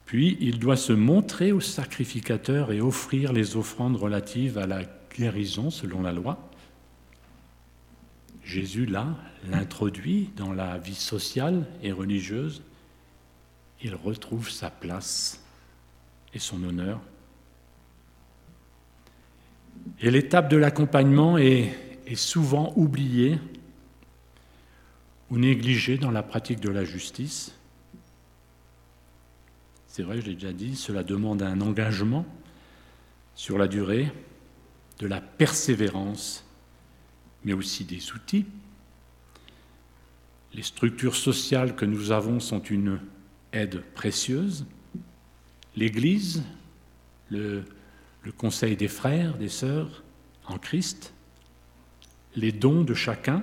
puis 0.09 0.39
il 0.41 0.59
doit 0.59 0.79
se 0.79 0.95
montrer 0.95 1.53
au 1.53 1.61
sacrificateur 1.61 2.73
et 2.73 2.81
offrir 2.81 3.35
les 3.35 3.59
offrandes 3.59 3.97
relatives 3.97 4.57
à 4.57 4.67
la 4.67 4.85
guérison 5.15 5.69
selon 5.69 6.01
la 6.01 6.13
loi. 6.13 6.49
Jésus, 8.43 8.87
là, 8.87 9.07
l'introduit 9.51 10.31
dans 10.35 10.55
la 10.55 10.79
vie 10.79 10.95
sociale 10.95 11.67
et 11.83 11.93
religieuse. 11.93 12.63
Il 13.83 13.95
retrouve 13.95 14.49
sa 14.49 14.71
place 14.71 15.45
et 16.33 16.39
son 16.39 16.65
honneur. 16.65 17.03
Et 20.01 20.11
l'étape 20.11 20.49
de 20.49 20.57
l'accompagnement 20.57 21.39
est, 21.39 21.75
souvent 22.15 22.73
oubliée 22.77 23.39
ou 25.31 25.37
négligée 25.37 25.99
dans 25.99 26.11
la 26.11 26.23
pratique 26.23 26.61
de 26.61 26.71
la 26.71 26.85
justice. 26.85 27.53
C'est 29.87 30.03
vrai, 30.03 30.21
je 30.21 30.27
l'ai 30.27 30.35
déjà 30.35 30.53
dit, 30.53 30.75
cela 30.75 31.03
demande 31.03 31.43
un 31.43 31.61
engagement 31.61 32.25
sur 33.35 33.59
la 33.59 33.69
durée, 33.69 34.11
de 35.01 35.07
la 35.07 35.21
persévérance, 35.21 36.45
mais 37.45 37.53
aussi 37.53 37.85
des 37.85 38.13
outils. 38.13 38.47
Les 40.55 40.63
structures 40.63 41.15
sociales 41.15 41.77
que 41.77 41.85
nous 41.85 42.11
avons 42.11 42.41
sont 42.41 42.63
une 42.63 42.99
aide 43.53 43.83
précieuse. 43.95 44.65
L'Église, 45.77 46.43
le, 47.31 47.65
le, 48.23 48.33
conseil 48.33 48.77
des 48.77 48.89
frères, 48.89 49.37
des 49.37 49.49
sœurs 49.49 50.03
en 50.47 50.59
Christ, 50.59 51.13
les 52.37 52.53
dons 52.53 52.83
de 52.83 52.95
chacun 52.95 53.43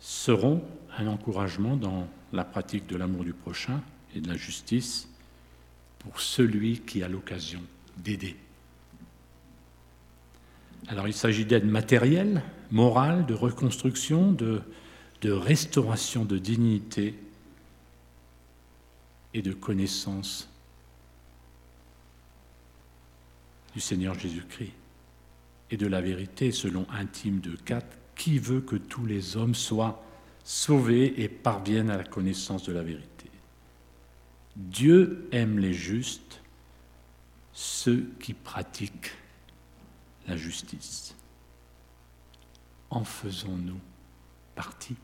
seront 0.00 0.62
un 0.98 1.06
encouragement 1.06 1.76
dans 1.76 2.08
la 2.32 2.44
pratique 2.44 2.86
de 2.86 2.96
l'amour 2.96 3.24
du 3.24 3.32
prochain 3.32 3.82
et 4.14 4.20
de 4.20 4.28
la 4.28 4.36
justice 4.36 5.08
pour 5.98 6.20
celui 6.20 6.80
qui 6.80 7.02
a 7.02 7.08
l'occasion 7.08 7.62
d'aider. 7.98 8.36
Alors 10.88 11.06
il 11.06 11.14
s'agit 11.14 11.44
d'aide 11.44 11.66
matérielle, 11.66 12.42
morale, 12.70 13.26
de 13.26 13.34
reconstruction, 13.34 14.32
de, 14.32 14.62
restauration 15.22 16.24
de 16.24 16.38
dignité 16.38 17.14
et 19.34 19.42
de 19.42 19.52
connaissance 19.52 20.49
du 23.74 23.80
Seigneur 23.80 24.18
Jésus-Christ 24.18 24.72
et 25.70 25.76
de 25.76 25.86
la 25.86 26.00
vérité 26.00 26.50
selon 26.52 26.86
intime 26.90 27.40
de 27.40 27.56
4, 27.56 27.86
qui 28.16 28.38
veut 28.38 28.60
que 28.60 28.76
tous 28.76 29.06
les 29.06 29.36
hommes 29.36 29.54
soient 29.54 30.04
sauvés 30.44 31.22
et 31.22 31.28
parviennent 31.28 31.90
à 31.90 31.96
la 31.96 32.04
connaissance 32.04 32.64
de 32.64 32.72
la 32.72 32.82
vérité. 32.82 33.30
Dieu 34.56 35.28
aime 35.32 35.58
les 35.58 35.72
justes, 35.72 36.42
ceux 37.52 38.10
qui 38.20 38.34
pratiquent 38.34 39.12
la 40.26 40.36
justice. 40.36 41.14
En 42.90 43.04
faisons-nous 43.04 43.80
partie 44.54 44.96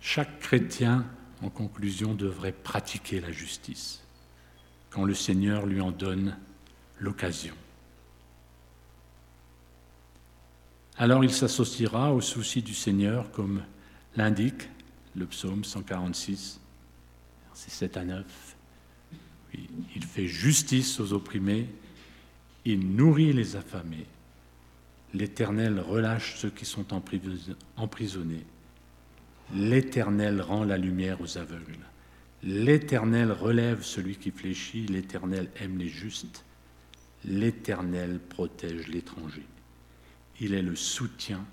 Chaque 0.00 0.38
chrétien, 0.40 1.04
en 1.42 1.50
conclusion, 1.50 2.14
devrait 2.14 2.52
pratiquer 2.52 3.20
la 3.20 3.32
justice 3.32 4.02
quand 4.90 5.04
le 5.04 5.14
Seigneur 5.14 5.66
lui 5.66 5.80
en 5.80 5.90
donne 5.90 6.36
l'occasion. 6.98 7.54
Alors 10.96 11.22
il 11.22 11.32
s'associera 11.32 12.12
au 12.12 12.20
souci 12.20 12.60
du 12.62 12.74
Seigneur, 12.74 13.30
comme 13.30 13.62
l'indique 14.16 14.68
le 15.14 15.26
psaume 15.26 15.64
146, 15.64 16.60
versets 17.46 17.70
7 17.70 17.96
à 17.96 18.04
9. 18.04 18.56
il 19.94 20.04
fait 20.04 20.26
justice 20.26 20.98
aux 20.98 21.12
opprimés, 21.12 21.68
il 22.64 22.94
nourrit 22.94 23.32
les 23.32 23.56
affamés, 23.56 24.06
l'Éternel 25.14 25.80
relâche 25.80 26.36
ceux 26.38 26.50
qui 26.50 26.64
sont 26.64 26.86
emprisonnés, 27.76 28.44
l'Éternel 29.54 30.40
rend 30.40 30.64
la 30.64 30.76
lumière 30.76 31.20
aux 31.20 31.38
aveugles. 31.38 31.78
L'Éternel 32.42 33.32
relève 33.32 33.82
celui 33.82 34.16
qui 34.16 34.30
fléchit, 34.30 34.86
l'Éternel 34.86 35.50
aime 35.56 35.78
les 35.78 35.88
justes, 35.88 36.44
l'Éternel 37.24 38.20
protège 38.20 38.88
l'étranger. 38.88 39.44
Il 40.40 40.54
est 40.54 40.62
le 40.62 40.76
soutien 40.76 41.44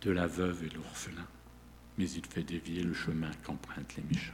de 0.00 0.10
la 0.10 0.26
veuve 0.26 0.64
et 0.64 0.70
l'orphelin, 0.70 1.26
mais 1.98 2.10
il 2.10 2.24
fait 2.24 2.42
dévier 2.42 2.82
le 2.82 2.94
chemin 2.94 3.30
qu'empruntent 3.44 3.96
les 3.96 4.02
méchants. 4.04 4.32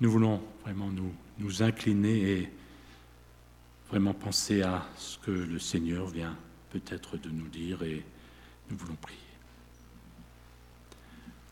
Nous 0.00 0.10
voulons 0.10 0.42
vraiment 0.62 0.90
nous, 1.38 1.62
incliner 1.62 2.32
et 2.32 2.48
vraiment 3.88 4.12
penser 4.12 4.62
à 4.62 4.86
ce 4.96 5.18
que 5.18 5.30
le 5.30 5.58
Seigneur 5.58 6.06
vient 6.08 6.36
peut-être 6.70 7.16
de 7.16 7.30
nous 7.30 7.48
dire 7.48 7.82
nous 8.70 8.76
voulons 8.76 8.96
prier. 8.96 9.18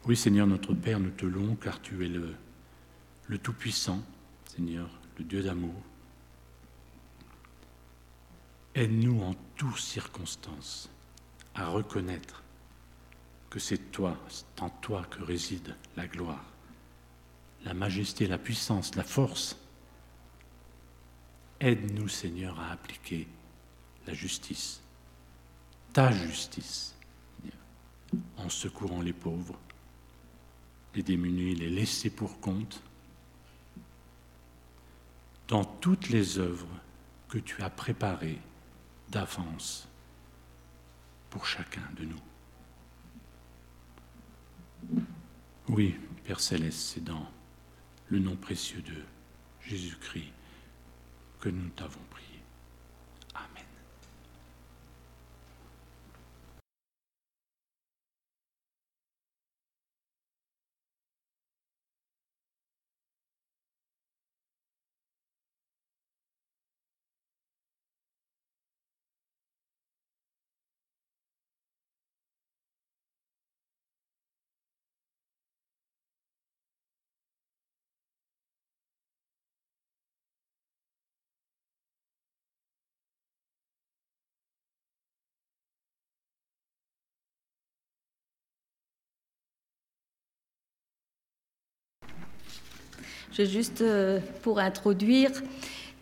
Oui, 0.07 0.16
Seigneur 0.16 0.46
notre 0.46 0.74
Père, 0.74 1.00
nous 1.00 1.11
te 1.11 1.24
louons 1.24 1.57
car 1.57 1.81
tu 1.81 2.05
es 2.05 2.09
le, 2.09 3.38
Tout-Puissant, 3.38 4.03
Seigneur, 4.44 4.90
le 5.18 5.24
Dieu 5.24 5.42
d'amour. 5.42 5.74
Aide-nous 8.74 9.22
en 9.22 9.35
toutes 9.57 9.79
circonstances 9.79 10.90
à 11.55 11.68
reconnaître 11.68 12.42
que 13.48 13.59
c'est 13.59 13.92
toi, 13.92 14.18
c'est 14.29 14.62
en 14.62 14.68
toi 14.68 15.07
que 15.09 15.22
réside 15.22 15.74
la 15.96 16.07
gloire, 16.07 16.44
la 17.64 17.72
majesté, 17.72 18.27
la 18.27 18.37
puissance, 18.37 18.96
la 18.96 19.05
force. 19.05 19.57
Aide-nous, 21.61 22.09
Seigneur, 22.09 22.59
à 22.61 22.72
appliquer 22.72 23.27
la 24.07 24.12
justice, 24.12 24.83
ta 25.92 26.11
justice, 26.11 26.93
en 28.37 28.48
secourant 28.48 29.00
les 29.00 29.12
pauvres, 29.12 29.59
les 30.94 31.03
démunis, 31.03 31.55
les 31.55 31.70
laisser 31.70 32.11
pour 32.11 32.40
compte, 32.40 32.83
dans 35.48 35.64
toutes 35.64 36.09
les 36.09 36.38
œuvres 36.38 36.68
que 37.29 37.38
tu 37.38 37.62
as 37.62 37.70
préparées 37.70 38.38
d'avance 39.09 39.88
pour 41.31 41.46
chacun 41.46 41.83
de 41.96 42.05
nous. 42.05 42.20
Oui, 45.68 45.96
Père 46.24 46.40
céleste, 46.40 46.79
c'est 46.79 47.05
dans 47.05 47.29
le 48.09 48.18
nom 48.18 48.37
précieux 48.37 48.83
de 48.83 49.03
Jésus-Christ 49.62 50.33
que 51.40 51.48
nous 51.48 51.68
t'avons 51.70 52.00
juste, 93.42 93.81
euh, 93.81 94.20
pour 94.42 94.61
introduire, 94.61 95.31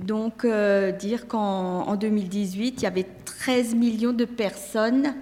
donc 0.00 0.44
euh, 0.44 0.92
dire 0.92 1.28
qu'en 1.28 1.96
2018, 1.96 2.74
il 2.78 2.82
y 2.82 2.86
avait 2.86 3.06
13 3.24 3.74
millions 3.74 4.12
de 4.12 4.24
personnes 4.24 5.14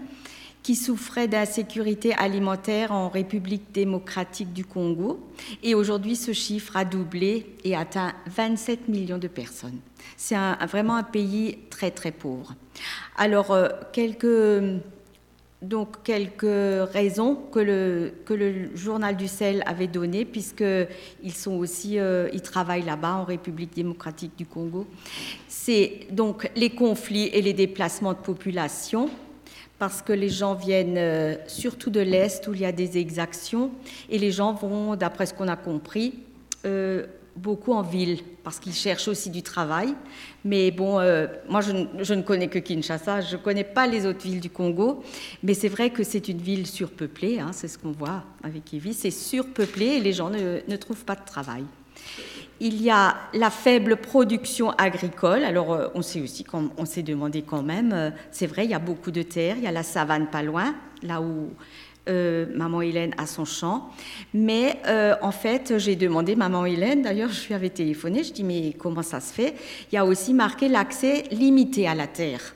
qui 0.62 0.76
souffraient 0.76 1.28
d'insécurité 1.28 2.14
alimentaire 2.14 2.92
en 2.92 3.08
République 3.08 3.72
démocratique 3.72 4.52
du 4.52 4.64
Congo. 4.64 5.18
Et 5.62 5.74
aujourd'hui, 5.74 6.16
ce 6.16 6.32
chiffre 6.32 6.76
a 6.76 6.84
doublé 6.84 7.46
et 7.64 7.74
atteint 7.74 8.12
27 8.26 8.88
millions 8.88 9.18
de 9.18 9.28
personnes. 9.28 9.78
C'est 10.16 10.36
vraiment 10.68 10.96
un 10.96 11.02
pays 11.02 11.58
très, 11.70 11.90
très 11.90 12.12
pauvre. 12.12 12.54
Alors, 13.16 13.52
euh, 13.52 13.68
quelques 13.92 14.82
donc 15.62 16.02
quelques 16.02 16.90
raisons 16.92 17.36
que 17.52 17.58
le, 17.58 18.12
que 18.24 18.32
le 18.32 18.74
journal 18.74 19.16
du 19.16 19.28
sel 19.28 19.62
avait 19.66 19.86
données, 19.86 20.24
puisqu'ils 20.24 21.32
sont 21.34 21.52
aussi, 21.52 21.98
euh, 21.98 22.28
ils 22.32 22.40
travaillent 22.40 22.84
là-bas 22.84 23.14
en 23.14 23.24
République 23.24 23.74
démocratique 23.74 24.32
du 24.38 24.46
Congo. 24.46 24.86
C'est 25.48 26.06
donc 26.10 26.50
les 26.56 26.70
conflits 26.70 27.26
et 27.26 27.42
les 27.42 27.52
déplacements 27.52 28.14
de 28.14 28.18
population, 28.18 29.10
parce 29.78 30.00
que 30.02 30.12
les 30.12 30.30
gens 30.30 30.54
viennent 30.54 30.98
euh, 30.98 31.36
surtout 31.46 31.90
de 31.90 32.00
l'Est 32.00 32.46
où 32.48 32.54
il 32.54 32.60
y 32.60 32.66
a 32.66 32.72
des 32.72 32.96
exactions, 32.96 33.70
et 34.08 34.18
les 34.18 34.30
gens 34.30 34.54
vont, 34.54 34.96
d'après 34.96 35.26
ce 35.26 35.34
qu'on 35.34 35.48
a 35.48 35.56
compris, 35.56 36.20
euh, 36.64 37.06
beaucoup 37.36 37.72
en 37.72 37.82
ville 37.82 38.20
parce 38.42 38.58
qu'ils 38.58 38.74
cherchent 38.74 39.08
aussi 39.08 39.30
du 39.30 39.42
travail. 39.42 39.94
Mais 40.44 40.70
bon, 40.70 40.98
euh, 40.98 41.26
moi 41.48 41.60
je, 41.60 42.14
ne 42.14 42.22
connais 42.22 42.48
que 42.48 42.58
Kinshasa, 42.58 43.20
je 43.20 43.36
ne 43.36 43.40
connais 43.40 43.64
pas 43.64 43.86
les 43.86 44.06
autres 44.06 44.22
villes 44.22 44.40
du 44.40 44.50
Congo, 44.50 45.02
mais 45.42 45.54
c'est 45.54 45.68
vrai 45.68 45.90
que 45.90 46.02
c'est 46.02 46.28
une 46.28 46.38
ville 46.38 46.66
surpeuplée, 46.66 47.40
hein, 47.40 47.50
c'est 47.52 47.68
ce 47.68 47.78
qu'on 47.78 47.92
voit 47.92 48.24
avec 48.42 48.72
Evi, 48.72 48.94
c'est 48.94 49.10
surpeuplé 49.10 49.86
et 49.86 50.00
les 50.00 50.12
gens 50.12 50.30
ne, 50.30 50.76
trouvent 50.76 51.04
pas 51.04 51.16
de 51.16 51.24
travail. 51.24 51.64
Il 52.62 52.82
y 52.82 52.90
a 52.90 53.16
la 53.32 53.50
faible 53.50 53.96
production 53.96 54.70
agricole. 54.72 55.44
Alors, 55.44 55.72
euh, 55.72 55.88
on 55.94 56.02
sait 56.02 56.20
aussi, 56.20 56.44
on 56.52 56.84
s'est 56.84 57.02
demandé 57.02 57.42
quand 57.42 57.62
même, 57.62 57.92
euh, 57.92 58.10
c'est 58.30 58.46
vrai, 58.46 58.64
il 58.64 58.70
y 58.70 58.74
a 58.74 58.78
beaucoup 58.78 59.10
de 59.10 59.22
terres, 59.22 59.56
il 59.56 59.64
y 59.64 59.66
a 59.66 59.72
la 59.72 59.82
savane 59.82 60.28
pas 60.28 60.42
loin, 60.42 60.74
là 61.02 61.22
où 61.22 61.50
euh, 62.08 62.46
maman 62.54 62.80
Hélène 62.80 63.14
à 63.18 63.26
son 63.26 63.44
champ. 63.44 63.90
Mais 64.32 64.80
euh, 64.86 65.14
en 65.20 65.32
fait, 65.32 65.78
j'ai 65.78 65.96
demandé, 65.96 66.34
maman 66.34 66.64
Hélène, 66.64 67.02
d'ailleurs, 67.02 67.30
je 67.30 67.46
lui 67.46 67.54
avais 67.54 67.68
téléphoné, 67.68 68.24
je 68.24 68.32
dis, 68.32 68.42
mais 68.42 68.72
comment 68.78 69.02
ça 69.02 69.20
se 69.20 69.32
fait? 69.32 69.54
Il 69.92 69.94
y 69.94 69.98
a 69.98 70.06
aussi 70.06 70.32
marqué 70.32 70.68
l'accès 70.68 71.24
limité 71.30 71.86
à 71.86 71.94
la 71.94 72.06
terre. 72.06 72.54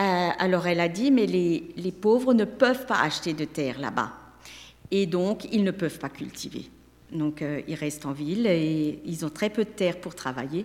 Euh, 0.00 0.28
alors 0.38 0.66
elle 0.66 0.80
a 0.80 0.88
dit, 0.88 1.10
mais 1.10 1.26
les, 1.26 1.72
les, 1.76 1.92
pauvres 1.92 2.34
ne 2.34 2.44
peuvent 2.44 2.86
pas 2.86 3.00
acheter 3.00 3.34
de 3.34 3.44
terre 3.44 3.78
là-bas. 3.78 4.12
Et 4.90 5.06
donc, 5.06 5.46
ils 5.52 5.62
ne 5.62 5.70
peuvent 5.70 5.98
pas 5.98 6.08
cultiver. 6.08 6.64
Donc, 7.12 7.44
ils 7.68 7.74
restent 7.74 8.06
en 8.06 8.12
ville 8.12 8.46
et 8.46 9.00
ils 9.04 9.24
ont 9.24 9.30
très 9.30 9.50
peu 9.50 9.64
de 9.64 9.70
terre 9.70 9.98
pour 9.98 10.14
travailler. 10.14 10.64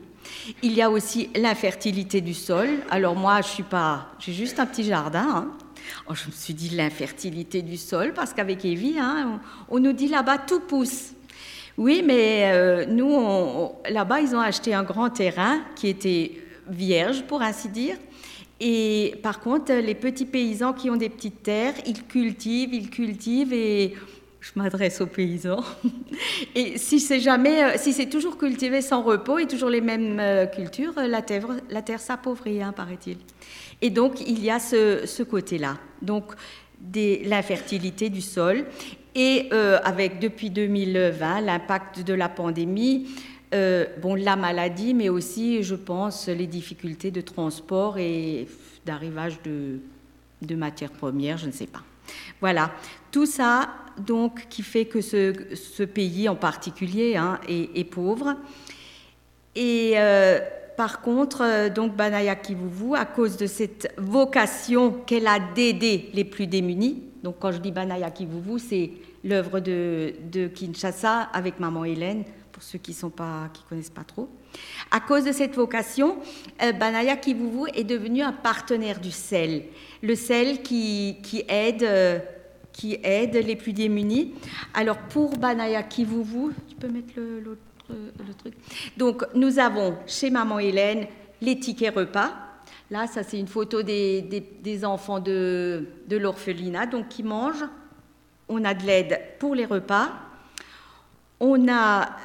Il 0.63 0.73
y 0.73 0.81
a 0.81 0.89
aussi 0.89 1.29
l'infertilité 1.35 2.21
du 2.21 2.33
sol. 2.33 2.67
Alors 2.89 3.15
moi, 3.15 3.41
je 3.41 3.47
suis 3.47 3.63
pas, 3.63 4.07
j'ai 4.19 4.33
juste 4.33 4.59
un 4.59 4.65
petit 4.65 4.83
jardin. 4.83 5.27
Hein. 5.27 5.64
Oh, 6.07 6.13
je 6.13 6.27
me 6.27 6.31
suis 6.31 6.53
dit 6.53 6.69
l'infertilité 6.69 7.61
du 7.61 7.77
sol, 7.77 8.13
parce 8.13 8.33
qu'avec 8.33 8.65
Evie, 8.65 8.97
hein, 8.99 9.39
on, 9.69 9.79
nous 9.79 9.93
dit 9.93 10.07
là-bas 10.07 10.39
tout 10.39 10.61
pousse. 10.61 11.13
Oui, 11.77 12.03
mais 12.05 12.51
euh, 12.53 12.85
nous, 12.85 13.71
là-bas, 13.89 14.21
ils 14.21 14.35
ont 14.35 14.39
acheté 14.39 14.73
un 14.73 14.83
grand 14.83 15.09
terrain 15.09 15.61
qui 15.75 15.87
était 15.87 16.31
vierge, 16.67 17.23
pour 17.23 17.41
ainsi 17.41 17.69
dire. 17.69 17.97
Et 18.59 19.15
par 19.21 19.41
contre, 19.41 19.73
les 19.73 19.95
petits 19.95 20.25
paysans 20.25 20.73
qui 20.73 20.89
ont 20.89 20.95
des 20.95 21.09
petites 21.09 21.43
terres, 21.43 21.73
ils 21.85 22.03
cultivent, 22.03 22.73
ils 22.73 22.89
cultivent 22.89 23.53
et 23.53 23.93
je 24.39 24.51
m'adresse 24.55 25.01
aux 25.01 25.07
paysans. 25.07 25.63
Et 26.55 26.77
si 26.77 26.99
c'est 26.99 27.19
jamais, 27.19 27.63
euh, 27.63 27.71
si 27.77 27.93
c'est 27.93 28.05
toujours 28.05 28.37
cultivé 28.37 28.81
sans 28.81 29.01
repos 29.01 29.39
et 29.39 29.47
toujours 29.47 29.69
les 29.69 29.81
mêmes 29.81 30.19
euh, 30.19 30.45
cultures, 30.45 30.93
la 30.97 31.21
terre, 31.23 31.99
s'appauvrit, 31.99 32.61
hein, 32.61 32.71
paraît-il. 32.71 33.17
Et 33.85 33.91
donc 33.91 34.19
il 34.19 34.43
y 34.43 34.49
a 34.49 34.57
ce, 34.57 35.21
côté-là, 35.21 35.77
donc 36.01 36.33
l'infertilité 36.95 38.09
du 38.09 38.21
sol 38.21 38.65
et 39.13 39.47
euh, 39.53 39.77
avec 39.83 40.17
depuis 40.19 40.49
2020 40.49 41.41
l'impact 41.41 42.01
de 42.01 42.15
la 42.15 42.27
pandémie. 42.27 43.07
bon, 44.01 44.15
la 44.15 44.35
maladie, 44.35 44.95
mais 44.95 45.09
aussi, 45.09 45.61
je 45.61 45.75
pense, 45.75 46.27
les 46.27 46.47
difficultés 46.47 47.11
de 47.11 47.21
transport 47.21 47.99
et 47.99 48.47
d'arrivage 48.87 49.39
de, 49.43 49.79
de 50.41 50.55
matières 50.55 50.91
premières, 50.91 51.37
je 51.37 51.45
ne 51.45 51.51
sais 51.51 51.67
pas. 51.67 51.83
Voilà, 52.41 52.71
tout 53.11 53.27
ça 53.27 53.69
donc 53.99 54.47
qui 54.49 54.63
fait 54.63 54.85
que 54.85 54.99
ce, 55.01 55.83
pays 55.83 56.27
en 56.27 56.35
particulier 56.35 57.15
hein, 57.15 57.39
est, 57.47 57.83
pauvre. 57.83 58.35
Et 59.55 59.93
euh, 59.95 60.39
par 60.77 61.01
contre, 61.01 61.41
euh, 61.41 61.69
donc 61.69 61.95
Banaya 61.95 62.35
Kivuvu, 62.35 62.95
à 62.95 63.05
cause 63.05 63.37
de 63.37 63.47
cette 63.47 63.93
vocation 63.97 64.91
qu'elle 64.91 65.27
a 65.27 65.39
d'aider 65.39 66.09
les 66.13 66.23
plus 66.23 66.47
démunis, 66.47 67.03
donc 67.23 67.37
quand 67.39 67.51
je 67.51 67.59
dis 67.59 67.71
Banaya 67.71 68.11
Kivuvu, 68.11 68.59
c'est 68.59 68.91
l'œuvre 69.23 69.59
de, 69.59 70.13
Kinshasa 70.53 71.21
avec 71.33 71.59
maman 71.59 71.85
Hélène, 71.85 72.23
pour 72.51 72.61
ceux 72.61 72.77
qui 72.77 72.95
ne 73.03 73.09
connaissent 73.69 73.89
pas 73.89 74.03
trop. 74.03 74.29
À 74.91 74.99
cause 74.99 75.25
de 75.25 75.31
cette 75.31 75.55
vocation, 75.55 76.17
euh, 76.61 76.71
Banaya 76.71 77.17
Kivuvu 77.17 77.69
est 77.73 77.83
devenu 77.83 78.21
un 78.21 78.31
partenaire 78.33 78.99
du 78.99 79.11
sel, 79.11 79.63
le 80.01 80.15
sel 80.15 80.61
qui, 80.61 81.17
qui 81.21 81.43
aide 81.49 81.83
les 83.33 83.55
plus 83.55 83.73
démunis. 83.73 84.33
Alors 84.73 84.97
pour 84.97 85.37
Banaya 85.37 85.83
Kivuvu, 85.83 86.53
tu 86.67 86.75
peux 86.75 86.87
mettre 86.87 87.13
le, 87.17 87.57
truc. 88.37 88.53
Donc 88.97 89.25
nous 89.35 89.59
avons 89.59 89.97
chez 90.07 90.29
Maman 90.29 90.59
Hélène 90.59 91.07
les 91.41 91.59
repas. 91.89 92.31
Là, 92.91 93.07
ça 93.07 93.23
c'est 93.23 93.39
une 93.39 93.47
photo 93.47 93.81
des, 93.81 94.85
enfants 94.85 95.19
de, 95.19 95.85
de 96.07 96.17
l'orphelinat 96.17 96.85
donc 96.85 97.09
qui 97.09 97.23
mangent. 97.23 97.65
On 98.47 98.63
a 98.63 98.73
de 98.73 98.85
l'aide 98.85 99.19
pour 99.39 99.55
les 99.55 99.65
repas. 99.65 100.09
On 101.39 101.67
a 101.67 102.15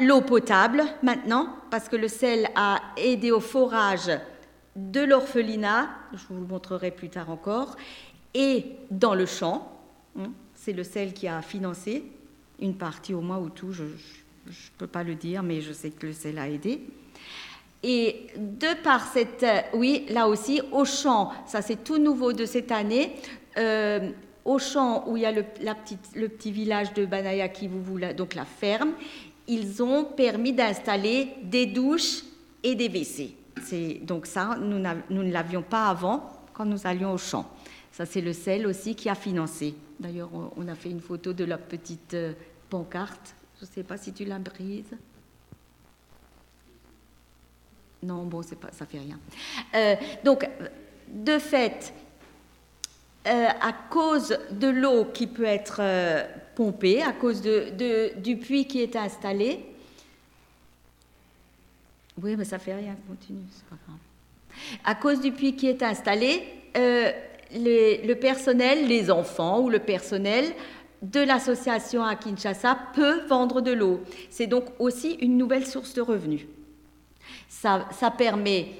l'eau 0.00 0.20
potable 0.20 0.84
maintenant, 1.02 1.48
parce 1.70 1.88
que 1.88 1.96
le 1.96 2.08
sel 2.08 2.48
a 2.54 2.80
aidé 2.96 3.30
au 3.30 3.40
forage 3.40 4.10
de 4.76 5.00
l'orphelinat, 5.00 5.88
je 6.12 6.24
vous 6.28 6.40
le 6.40 6.46
montrerai 6.46 6.90
plus 6.90 7.08
tard 7.08 7.30
encore, 7.30 7.76
et 8.34 8.76
dans 8.90 9.14
le 9.14 9.26
champ. 9.26 9.72
Hein, 10.18 10.30
c'est 10.54 10.72
le 10.72 10.84
sel 10.84 11.14
qui 11.14 11.26
a 11.26 11.40
financé 11.40 12.04
une 12.60 12.74
partie 12.76 13.14
au 13.14 13.20
moins 13.20 13.38
ou 13.38 13.48
tout, 13.48 13.72
je 13.72 13.84
ne 14.50 14.78
peux 14.78 14.86
pas 14.86 15.02
le 15.02 15.14
dire, 15.14 15.42
mais 15.42 15.60
je 15.60 15.72
sais 15.72 15.90
que 15.90 16.06
le 16.06 16.12
sel 16.12 16.38
a 16.38 16.48
aidé. 16.48 16.80
Et 17.82 18.26
de 18.36 18.82
par 18.82 19.06
cette, 19.06 19.46
oui, 19.74 20.06
là 20.08 20.26
aussi, 20.26 20.60
au 20.72 20.84
champ, 20.84 21.32
ça 21.46 21.62
c'est 21.62 21.84
tout 21.84 21.98
nouveau 21.98 22.32
de 22.32 22.44
cette 22.44 22.72
année, 22.72 23.14
euh, 23.56 24.10
au 24.44 24.58
champ 24.58 25.04
où 25.06 25.16
il 25.16 25.22
y 25.22 25.26
a 25.26 25.32
le, 25.32 25.42
petit 25.42 26.50
village 26.50 26.92
de 26.94 27.06
Banaya 27.06 27.48
qui 27.48 27.68
vous 27.68 28.00
donc 28.16 28.34
la 28.34 28.44
ferme, 28.44 28.92
ils 29.46 29.82
ont 29.82 30.04
permis 30.04 30.52
d'installer 30.52 31.28
des 31.42 31.66
douches 31.66 32.22
et 32.62 32.74
des 32.74 32.88
WC. 32.88 33.34
Donc 34.02 34.26
ça, 34.26 34.56
nous, 34.60 34.78
nous 35.10 35.22
ne 35.22 35.32
l'avions 35.32 35.62
pas 35.62 35.88
avant 35.88 36.28
quand 36.52 36.64
nous 36.64 36.86
allions 36.86 37.12
au 37.12 37.18
champ. 37.18 37.48
Ça, 37.92 38.06
c'est 38.06 38.20
le 38.20 38.32
sel 38.32 38.66
aussi 38.66 38.94
qui 38.94 39.08
a 39.08 39.14
financé. 39.14 39.74
D'ailleurs, 39.98 40.30
on 40.56 40.68
a 40.68 40.74
fait 40.74 40.90
une 40.90 41.00
photo 41.00 41.32
de 41.32 41.44
la 41.44 41.58
petite 41.58 42.14
euh, 42.14 42.32
pancarte. 42.70 43.34
Je 43.58 43.66
ne 43.66 43.70
sais 43.70 43.82
pas 43.82 43.96
si 43.96 44.12
tu 44.12 44.24
la 44.24 44.38
brises. 44.38 44.94
Non, 48.02 48.24
bon, 48.24 48.42
pas, 48.60 48.70
ça 48.72 48.86
fait 48.86 49.00
rien. 49.00 49.18
Euh, 49.74 49.96
donc, 50.22 50.48
de 51.08 51.38
fait, 51.38 51.92
euh, 53.26 53.48
à 53.60 53.72
cause 53.90 54.38
de 54.52 54.68
l'eau 54.68 55.06
qui 55.06 55.26
peut 55.26 55.44
être 55.44 55.82
pompée, 56.54 57.02
à 57.02 57.12
cause 57.12 57.42
de, 57.42 58.16
du 58.20 58.36
puits 58.36 58.66
qui 58.66 58.80
est 58.80 58.94
installé, 58.94 59.64
oui, 62.22 62.36
mais 62.36 62.44
ça 62.44 62.58
fait 62.58 62.74
rien, 62.74 62.96
continue, 63.08 63.44
c'est 63.50 63.64
pas 63.64 63.76
grave. 63.86 63.98
À 64.84 64.94
cause 64.94 65.20
du 65.20 65.32
puits 65.32 65.56
qui 65.56 65.68
est 65.68 65.82
installé, 65.82 66.42
le 66.74 68.14
personnel, 68.14 68.86
les 68.86 69.10
enfants 69.10 69.60
ou 69.60 69.68
le 69.68 69.80
personnel 69.80 70.52
de 71.02 71.20
l'association 71.20 72.02
à 72.02 72.16
Kinshasa 72.16 72.78
peut 72.94 73.26
vendre 73.26 73.60
de 73.60 73.72
l'eau. 73.72 74.00
C'est 74.30 74.46
donc 74.46 74.64
aussi 74.78 75.12
une 75.14 75.36
nouvelle 75.36 75.66
source 75.66 75.94
de 75.94 76.00
revenus. 76.00 76.46
Ça, 77.48 77.86
permet 78.16 78.72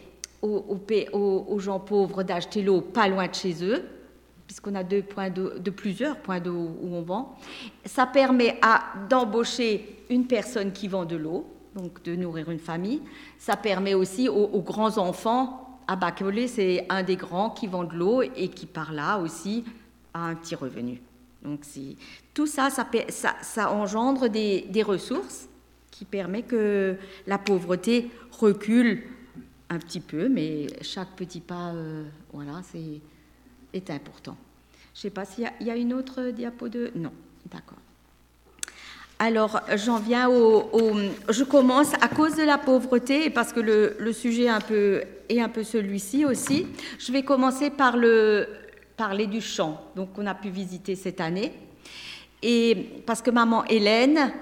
aux, 0.43 1.59
gens 1.59 1.81
pauvres 1.81 2.23
d'acheter 2.23 2.63
l'eau 2.63 2.81
pas 2.81 3.09
loin 3.09 3.27
de 3.27 3.35
chez 3.35 3.65
eux, 3.65 3.85
puisqu'on 4.47 4.75
a 4.75 4.85
deux 4.85 5.03
points 5.03 5.31
de 5.31 5.71
plusieurs 5.71 6.17
points 6.19 6.41
d'eau 6.41 6.71
où 6.83 6.95
on 6.95 7.03
vend. 7.03 7.37
Ça 7.85 8.07
permet 8.07 8.61
d'embaucher 9.09 10.05
une 10.11 10.27
personne 10.27 10.73
qui 10.73 10.89
vend 10.89 11.05
de 11.05 11.17
l'eau, 11.17 11.47
donc 11.75 12.03
de 12.03 12.17
nourrir 12.17 12.51
une 12.51 12.59
famille. 12.59 13.03
Ça 13.39 13.57
permet 13.57 13.95
aussi 13.95 14.29
aux 14.29 14.63
grands 14.63 14.99
enfants 14.99 15.65
à 15.89 15.97
Bakole, 15.97 16.47
c'est 16.49 16.87
un 16.91 17.03
des 17.03 17.17
grands 17.17 17.51
qui 17.51 17.67
vend 17.67 17.85
de 17.85 17.95
l'eau 17.95 18.23
et 18.23 18.49
qui, 18.49 18.67
par 18.67 18.93
là 18.93 19.19
aussi, 19.19 19.65
a 20.13 20.27
un 20.27 20.35
petit 20.35 20.55
revenu. 20.55 21.01
Donc, 21.43 21.61
tout 22.35 22.47
ça 22.47 22.69
ça, 22.71 23.73
engendre 23.73 24.29
des, 24.29 24.83
ressources 24.83 25.49
qui 25.91 26.05
permettent 26.05 26.49
que 26.49 26.97
la 27.27 27.39
pauvreté 27.39 28.11
recule 28.33 29.03
un 29.71 29.79
petit 29.79 30.01
peu, 30.01 30.29
mais 30.29 30.67
chaque 30.83 31.11
petit 31.17 31.41
pas, 31.41 31.73
euh, 31.73 32.05
voilà, 32.33 32.63
c'est 32.71 33.01
est 33.73 33.91
important. 33.91 34.37
Je 34.95 35.01
ne 35.01 35.03
sais 35.03 35.11
pas 35.11 35.25
s'il 35.25 35.49
y, 35.61 35.71
a 35.71 35.77
une 35.77 35.93
autre 35.93 36.31
diapo 36.31 36.69
de... 36.69 36.91
Non, 36.97 37.13
d'accord. 37.51 37.79
Alors, 39.21 39.61
j'en 39.75 39.99
viens 39.99 40.29
au, 40.29 40.95
Je 41.29 41.45
commence 41.45 41.93
à 41.95 42.09
cause 42.09 42.37
de 42.37 42.43
la 42.43 42.57
pauvreté, 42.57 43.27
et 43.27 43.31
parce 43.31 43.53
que 43.53 43.61
le, 43.61 44.13
sujet 44.13 44.45
est 44.45 45.07
est 45.29 45.41
un 45.41 45.49
peu 45.49 45.65
celui-ci 45.65 46.25
aussi. 46.25 46.67
Je 46.99 47.13
vais 47.13 47.23
commencer 47.23 47.71
par 47.71 47.97
le, 47.97 48.49
parler 48.99 49.27
du 49.27 49.41
champ, 49.41 49.81
donc 49.97 50.13
qu'on 50.13 50.27
a 50.27 50.35
pu 50.35 50.51
visiter 50.51 50.95
cette 50.95 51.23
année. 51.23 51.53
Et 52.43 53.03
parce 53.07 53.23
que 53.23 53.31
maman 53.31 53.65
Hélène, 53.65 54.33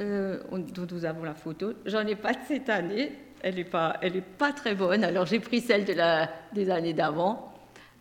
euh, 0.00 0.40
dont 0.50 0.86
nous 0.90 1.04
avons 1.04 1.24
la 1.24 1.34
photo, 1.34 1.74
j'en 1.84 2.06
ai 2.06 2.16
pas 2.16 2.32
de 2.32 2.38
cette 2.48 2.70
année, 2.70 3.12
elle 3.42 3.56
n'est 3.56 3.64
pas, 3.64 3.98
elle 4.00 4.16
est 4.16 4.22
pas 4.22 4.52
très 4.52 4.74
bonne, 4.74 5.04
alors 5.04 5.26
j'ai 5.26 5.40
pris 5.40 5.60
celle 5.60 5.84
des 5.84 6.70
années 6.70 6.94
d'avant 6.94 7.52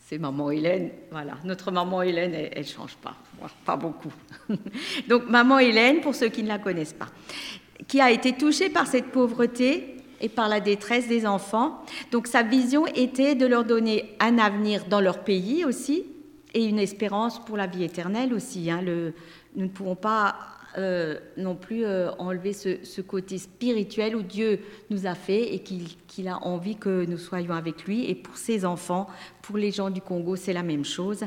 c'est 0.07 0.19
maman 0.19 0.51
Hélène. 0.51 0.91
Voilà, 1.09 1.33
notre 1.43 1.71
maman 1.71 2.03
Hélène, 2.03 2.35
elle 2.35 2.59
ne 2.59 2.63
change 2.63 2.95
pas, 2.97 3.15
pas 3.65 3.75
beaucoup. 3.75 4.13
Donc 5.07 5.27
maman 5.27 5.57
Hélène, 5.57 6.01
pour 6.01 6.13
ceux 6.13 6.29
qui 6.29 6.43
ne 6.43 6.47
la 6.47 6.59
connaissent 6.59 6.93
pas, 6.93 7.07
qui 7.87 7.99
a 7.99 8.11
été 8.11 8.33
touchée 8.33 8.69
par 8.69 8.85
cette 8.85 9.07
pauvreté 9.07 9.94
et 10.25 10.29
par 10.29 10.49
la 10.49 10.59
détresse 10.59 11.07
des 11.07 11.27
enfants. 11.27 11.83
Donc 12.11 12.25
sa 12.25 12.41
vision 12.41 12.87
était 12.87 13.35
de 13.35 13.45
leur 13.45 13.63
donner 13.63 14.15
un 14.19 14.39
avenir 14.39 14.85
dans 14.85 14.99
leur 14.99 15.23
pays 15.23 15.63
aussi 15.63 16.03
et 16.55 16.65
une 16.65 16.79
espérance 16.79 17.43
pour 17.45 17.57
la 17.57 17.67
vie 17.67 17.83
éternelle 17.83 18.33
aussi. 18.33 18.71
Hein. 18.71 18.81
Nous 18.83 19.63
ne 19.63 19.69
pouvons 19.69 19.95
pas 19.95 20.35
euh, 20.79 21.19
non 21.37 21.55
plus 21.55 21.85
euh, 21.85 22.09
enlever 22.17 22.53
ce, 22.53 23.01
côté 23.01 23.37
spirituel 23.37 24.15
où 24.15 24.23
Dieu 24.23 24.61
nous 24.89 25.05
a 25.05 25.13
fait 25.13 25.53
et 25.53 25.59
qu'il 25.59 26.27
a 26.27 26.43
envie 26.43 26.75
que 26.75 27.05
nous 27.05 27.19
soyons 27.19 27.53
avec 27.53 27.85
lui. 27.85 28.09
Et 28.09 28.15
pour 28.15 28.35
ses 28.35 28.65
enfants, 28.65 29.07
pour 29.43 29.57
les 29.57 29.71
gens 29.71 29.91
du 29.91 30.01
Congo, 30.01 30.35
c'est 30.35 30.53
la 30.53 30.63
même 30.63 30.85
chose. 30.85 31.23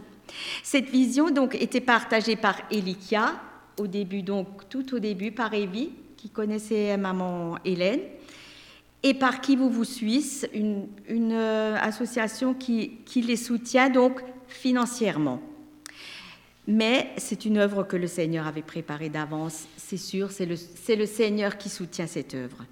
Cette 0.64 0.90
vision 0.90 1.30
donc 1.30 1.54
était 1.54 1.80
partagée 1.80 2.34
par 2.34 2.56
Elikia 2.72 3.34
au 3.78 3.86
début, 3.86 4.22
donc 4.22 4.68
tout 4.68 4.92
au 4.92 4.98
début 4.98 5.30
par 5.30 5.54
Evie 5.54 5.92
qui 6.16 6.30
connaissait 6.30 6.96
maman 6.96 7.58
Hélène 7.64 8.00
et 9.02 9.14
par 9.14 9.40
Qui 9.40 9.56
vous 9.56 9.70
vous 9.70 9.84
Suisse, 9.84 10.46
une, 10.52 10.88
euh, 11.08 11.76
association 11.80 12.54
qui, 12.54 12.98
les 13.14 13.36
soutient 13.36 13.90
donc 13.90 14.22
financièrement. 14.48 15.40
Mais 16.66 17.10
c'est 17.16 17.44
une 17.44 17.58
œuvre 17.58 17.84
que 17.84 17.96
le 17.96 18.06
Seigneur 18.06 18.46
avait 18.46 18.62
préparée 18.62 19.08
d'avance, 19.08 19.66
c'est 19.76 19.96
sûr, 19.96 20.30
c'est 20.30 20.46
le, 20.46 21.06
Seigneur 21.06 21.56
qui 21.56 21.70
soutient 21.70 22.06
cette 22.06 22.34
œuvre. 22.34 22.64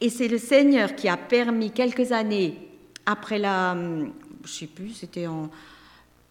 Et 0.00 0.10
c'est 0.10 0.28
le 0.28 0.38
Seigneur 0.38 0.94
qui 0.94 1.08
a 1.08 1.16
permis 1.16 1.70
quelques 1.70 2.12
années 2.12 2.58
après 3.06 3.38
la, 3.38 3.72
hum, 3.72 4.12
je 4.44 4.50
sais 4.50 4.66
plus, 4.66 4.90
c'était 4.90 5.26
en, 5.26 5.50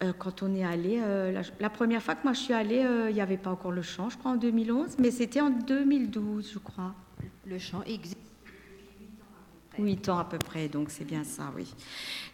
euh, 0.04 0.12
quand 0.16 0.44
on 0.44 0.54
est 0.54 0.64
allé, 0.64 1.00
euh, 1.02 1.42
la, 1.58 1.70
première 1.70 2.02
fois 2.02 2.14
que 2.14 2.22
moi 2.22 2.32
je 2.32 2.40
suis 2.40 2.54
allée, 2.54 2.86
il 3.08 3.14
n'y 3.14 3.20
avait 3.20 3.36
pas 3.38 3.50
encore 3.50 3.72
le 3.72 3.82
chant, 3.82 4.08
je 4.08 4.16
crois 4.16 4.32
en 4.32 4.36
2011, 4.36 4.96
mais 4.98 5.10
c'était 5.10 5.40
en 5.40 5.50
2012, 5.50 6.50
je 6.52 6.58
crois. 6.58 6.94
Le 7.44 7.58
chant 7.58 7.82
existe. 7.86 8.29
Huit 9.78 10.08
ans 10.08 10.18
à 10.18 10.24
peu 10.24 10.38
près, 10.38 10.68
donc 10.68 10.90
c'est 10.90 11.04
bien 11.04 11.24
ça, 11.24 11.44
oui. 11.56 11.72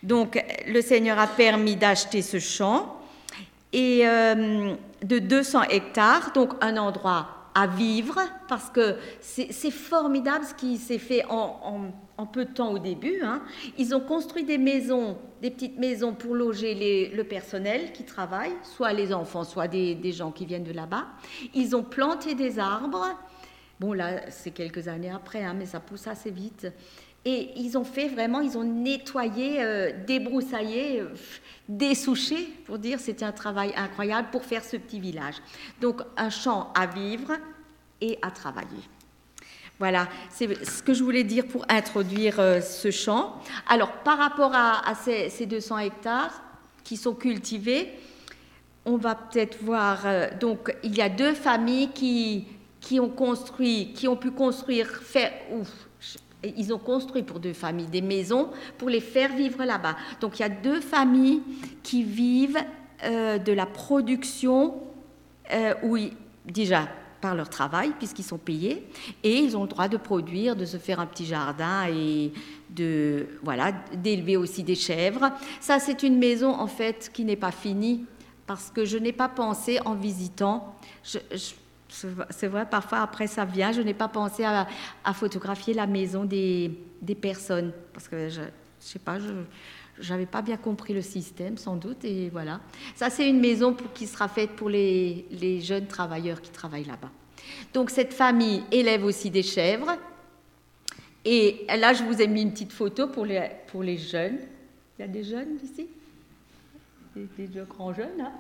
Donc 0.03 0.43
le 0.67 0.81
Seigneur 0.81 1.19
a 1.19 1.27
permis 1.27 1.77
d'acheter 1.77 2.23
ce 2.23 2.39
champ 2.39 2.99
et 3.73 4.07
euh, 4.07 4.75
de 5.03 5.19
200 5.19 5.65
hectares, 5.65 6.33
donc 6.33 6.55
un 6.61 6.77
endroit 6.77 7.37
à 7.57 7.67
vivre, 7.67 8.21
parce 8.49 8.69
que 8.69 8.97
c'est 9.21 9.71
formidable 9.71 10.45
ce 10.45 10.53
qui 10.53 10.77
s'est 10.77 10.99
fait 10.99 11.25
en, 11.31 11.91
peu 12.31 12.45
de 12.45 12.53
temps 12.53 12.71
au 12.71 12.79
début. 12.79 13.23
Hein. 13.23 13.41
Ils 13.79 13.95
ont 13.95 14.01
construit 14.01 14.45
des 14.45 14.59
maisons, 14.59 15.17
des 15.41 15.51
petites 15.51 15.79
maisons 15.79 16.13
pour 16.13 16.35
loger 16.35 17.11
le 17.15 17.25
personnel 17.25 17.93
qui 17.93 18.05
travaille, 18.05 18.53
soit 18.63 18.93
les 18.93 19.15
enfants, 19.15 19.43
soit 19.43 19.69
des, 19.69 20.13
gens 20.13 20.33
qui 20.33 20.45
viennent 20.45 20.65
de 20.65 20.73
là-bas. 20.73 21.07
Ils 21.55 21.75
ont 21.75 21.83
planté 21.83 22.35
des 22.35 22.59
arbres. 22.59 23.07
Bon, 23.81 23.95
là, 23.95 24.31
c'est 24.31 24.51
quelques 24.51 24.89
années 24.89 25.11
après, 25.11 25.43
hein, 25.43 25.55
mais 25.57 25.67
ça 25.67 25.81
pousse 25.81 26.07
assez 26.07 26.31
vite. 26.31 26.67
Et 27.29 27.51
ils 27.57 27.77
ont 27.77 27.85
fait 27.85 28.07
vraiment, 28.07 28.41
ils 28.41 28.57
ont 28.57 28.63
nettoyé, 28.63 29.61
euh, 29.61 29.91
débroussaillé, 30.07 31.01
euh, 31.01 31.09
dessouché, 31.69 32.49
pour 32.65 32.79
dire 32.79 33.01
c'était 33.01 33.25
un 33.25 33.33
travail 33.33 33.73
incroyable 33.77 34.29
pour 34.31 34.45
faire 34.45 34.63
ce 34.63 34.77
petit 34.77 35.01
village. 35.01 35.35
Donc 35.81 36.03
un 36.17 36.31
champ 36.31 36.73
à 36.77 36.87
vivre 36.87 37.33
et 38.01 38.17
à 38.23 38.31
travailler. 38.31 38.85
Voilà, 39.81 40.09
c'est 40.31 40.65
ce 40.65 40.81
que 40.85 40.95
je 40.95 41.03
voulais 41.03 41.25
dire 41.25 41.49
pour 41.49 41.67
introduire 41.69 42.39
euh, 42.39 42.61
ce 42.61 42.93
champ. 42.93 43.43
Alors 43.69 43.91
par 44.05 44.19
rapport 44.19 44.53
à, 44.55 44.95
ces, 44.95 45.47
200 45.47 45.79
hectares 45.79 46.41
qui 46.85 46.97
sont 46.97 47.15
cultivés, 47.15 47.93
on 48.85 48.99
va 48.99 49.17
peut-être 49.17 49.61
voir, 49.65 50.05
donc 50.39 50.73
il 50.85 50.95
y 50.95 51.03
a 51.03 51.09
deux 51.09 51.35
familles 51.35 51.91
qui, 51.91 52.47
qui 52.81 53.01
ont 53.01 53.09
construit, 53.09 53.93
qui 53.95 54.07
ont 54.07 54.15
pu 54.15 54.31
construire, 54.31 54.87
faire, 54.87 55.33
ouf, 55.51 55.87
ils 56.45 56.73
ont 56.73 56.79
construit 56.79 57.23
pour 57.23 57.41
deux 57.41 57.53
familles 57.53 57.87
des 57.87 58.03
maisons 58.03 58.51
pour 58.79 58.89
les 58.89 59.01
faire 59.01 59.35
vivre 59.35 59.65
là-bas. 59.65 59.97
Donc 60.21 60.39
il 60.39 60.43
y 60.43 60.45
a 60.45 60.49
deux 60.49 60.81
familles 60.81 61.43
qui 61.83 62.03
vivent 62.03 62.63
euh, 63.05 63.39
de 63.39 63.53
la 63.53 63.67
production, 63.67 64.75
euh, 65.53 65.75
déjà 66.45 66.89
par 67.21 67.35
leur 67.35 67.49
travail, 67.49 67.93
puisqu'ils 67.99 68.25
sont 68.25 68.39
payés, 68.39 68.87
et 69.23 69.39
ils 69.39 69.57
ont 69.57 69.63
le 69.63 69.69
droit 69.69 69.89
de 69.89 69.97
produire, 69.97 70.55
de 70.55 70.65
se 70.65 70.77
faire 70.77 71.01
un 71.01 71.07
petit 71.07 71.27
jardin 71.27 71.87
et 71.89 72.33
de 72.71 73.27
voilà 73.43 73.73
d'élever 73.95 74.37
aussi 74.37 74.63
des 74.63 74.75
chèvres. 74.75 75.31
Ça, 75.61 75.79
c'est 75.79 76.03
une 76.03 76.19
maison 76.19 76.51
en 76.51 76.67
fait 76.67 77.11
qui 77.13 77.25
n'est 77.25 77.37
pas 77.37 77.53
finie 77.53 78.05
parce 78.47 78.71
que 78.71 78.85
je 78.85 78.99
n'ai 78.99 79.13
pas 79.13 79.29
pensé 79.29 79.81
en 79.85 79.95
visitant. 79.95 80.75
C'est 81.89 82.47
vrai, 82.49 82.67
parfois 82.69 82.99
après 82.99 83.27
ça 83.27 83.45
vient, 83.45 83.73
je 83.73 83.81
n'ai 83.81 83.95
pas 83.95 84.09
pensé 84.09 84.45
à, 84.45 84.67
photographier 85.13 85.75
la 85.75 85.87
maison 85.87 86.25
des, 86.25 86.73
personnes, 87.21 87.73
parce 87.93 88.09
que 88.09 88.29
je 88.29 88.41
ne 88.41 88.47
sais 88.81 88.99
pas, 88.99 89.19
je 89.19 90.13
n'avais 90.13 90.27
pas 90.27 90.43
bien 90.43 90.57
compris 90.57 90.95
le 90.95 91.03
système 91.03 91.57
sans 91.57 91.77
doute, 91.77 92.05
et 92.05 92.29
voilà. 92.31 92.61
Ça, 92.95 93.11
c'est 93.11 93.29
une 93.29 93.41
maison 93.41 93.75
qui 93.95 94.07
sera 94.07 94.29
faite 94.29 94.51
pour 94.51 94.69
les, 94.69 95.61
jeunes 95.63 95.87
travailleurs 95.87 96.41
qui 96.41 96.51
travaillent 96.51 96.85
là-bas. 96.85 97.11
Donc 97.73 97.91
cette 97.91 98.13
famille 98.13 98.65
élève 98.73 99.05
aussi 99.05 99.31
des 99.31 99.43
chèvres, 99.43 99.97
et 101.25 101.67
là, 101.69 101.93
je 101.93 102.05
vous 102.05 102.21
ai 102.21 102.27
mis 102.27 102.43
une 102.43 102.53
petite 102.53 102.73
photo 102.73 103.09
pour 103.09 103.25
les, 103.27 103.51
pour 103.69 103.83
les 103.83 103.99
jeunes. 103.99 104.39
Il 104.99 105.03
y 105.03 105.05
a 105.05 105.09
des 105.09 105.25
jeunes 105.25 105.59
ici 105.63 105.89
Des, 107.17 107.47
des 107.47 107.63
grands 107.69 107.93
jeunes, 107.93 108.21
hein? 108.21 108.33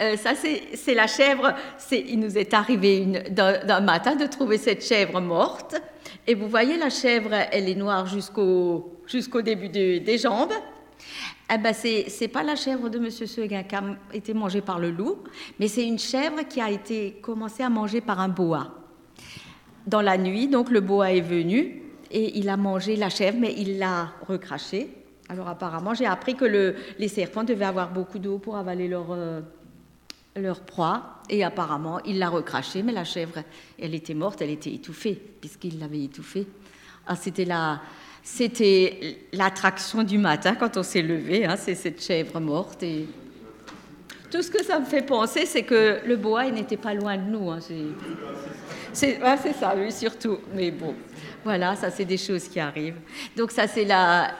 Euh, 0.00 0.16
ça, 0.16 0.34
c'est 0.36 0.94
la 0.94 1.08
chèvre. 1.08 1.52
Il 1.90 2.20
nous 2.20 2.38
est 2.38 2.54
arrivé 2.54 3.04
d'un 3.30 3.80
matin 3.80 4.14
de 4.14 4.26
trouver 4.26 4.56
cette 4.56 4.84
chèvre 4.84 5.20
morte. 5.20 5.74
Et 6.28 6.34
vous 6.34 6.46
voyez, 6.46 6.76
la 6.76 6.90
chèvre, 6.90 7.30
elle 7.50 7.68
est 7.68 7.74
noire 7.74 8.06
jusqu'au 8.06 9.42
début 9.42 9.68
des 9.68 10.18
jambes. 10.18 10.52
Eh 11.52 11.58
ben, 11.58 11.72
c'est 11.74 12.28
pas 12.28 12.42
la 12.42 12.54
chèvre 12.56 12.90
de 12.90 12.98
M. 12.98 13.10
Seguin 13.10 13.62
qui 13.62 13.74
a 13.74 13.82
été 14.12 14.34
mangée 14.34 14.60
par 14.60 14.78
le 14.78 14.90
loup, 14.90 15.18
mais 15.58 15.66
c'est 15.66 15.86
une 15.86 15.98
chèvre 15.98 16.46
qui 16.46 16.60
a 16.60 16.70
été 16.70 17.18
commencée 17.22 17.62
à 17.62 17.70
manger 17.70 18.00
par 18.00 18.20
un 18.20 18.28
boa. 18.28 18.74
Dans 19.86 20.02
la 20.02 20.18
nuit, 20.18 20.48
donc 20.48 20.70
le 20.70 20.80
boa 20.80 21.12
est 21.12 21.22
venu 21.22 21.82
et 22.10 22.38
il 22.38 22.50
a 22.50 22.58
mangé 22.58 22.96
la 22.96 23.08
chèvre, 23.08 23.38
mais 23.40 23.54
il 23.56 23.78
l'a 23.78 24.12
recrachée. 24.26 24.90
Alors 25.28 25.48
apparemment, 25.48 25.94
j'ai 25.94 26.06
appris 26.06 26.34
que 26.34 26.74
les 26.98 27.08
serpents 27.08 27.44
devaient 27.44 27.66
avoir 27.66 27.90
beaucoup 27.90 28.18
d'eau 28.18 28.38
pour 28.38 28.56
avaler 28.56 28.88
leur, 28.88 29.08
euh, 29.10 29.40
leur 30.36 30.60
proie. 30.60 31.20
Et 31.28 31.44
apparemment, 31.44 32.00
il 32.04 32.18
l'a 32.18 32.28
recraché, 32.30 32.82
mais 32.82 32.92
la 32.92 33.04
chèvre, 33.04 33.42
elle 33.78 33.94
était 33.94 34.14
morte, 34.14 34.40
elle 34.40 34.50
était 34.50 34.72
étouffée, 34.72 35.20
puisqu'il 35.40 35.78
l'avait 35.78 36.04
étouffée. 36.04 36.46
Ah, 37.06 37.16
c'était 37.16 37.44
la, 37.44 37.80
c'était 38.22 39.18
l'attraction 39.32 40.02
du 40.02 40.18
matin 40.18 40.54
quand 40.54 40.76
on 40.76 40.82
s'est 40.82 41.02
levé, 41.02 41.44
hein, 41.44 41.56
c'est 41.56 41.74
cette 41.74 42.02
chèvre 42.02 42.40
morte. 42.40 42.82
Et 42.82 43.06
tout 44.30 44.42
ce 44.42 44.50
que 44.50 44.62
ça 44.62 44.78
me 44.78 44.84
fait 44.84 45.02
penser, 45.02 45.46
c'est 45.46 45.62
que 45.62 46.00
le 46.06 46.16
bois, 46.16 46.46
il 46.46 46.54
n'était 46.54 46.76
pas 46.76 46.94
loin 46.94 47.16
de 47.16 47.22
nous. 47.22 47.50
Hein, 47.50 47.60
c'est, 47.60 47.84
c'est 48.92 49.52
ça, 49.52 49.74
oui, 49.76 49.92
surtout. 49.92 50.38
Mais 50.54 50.70
bon, 50.70 50.94
voilà, 51.44 51.76
ça 51.76 51.90
c'est 51.90 52.04
des 52.04 52.16
choses 52.16 52.48
qui 52.48 52.60
arrivent. 52.60 53.00
Donc 53.36 53.50
ça 53.50 53.66
c'est 53.66 53.84
la, 53.84 54.34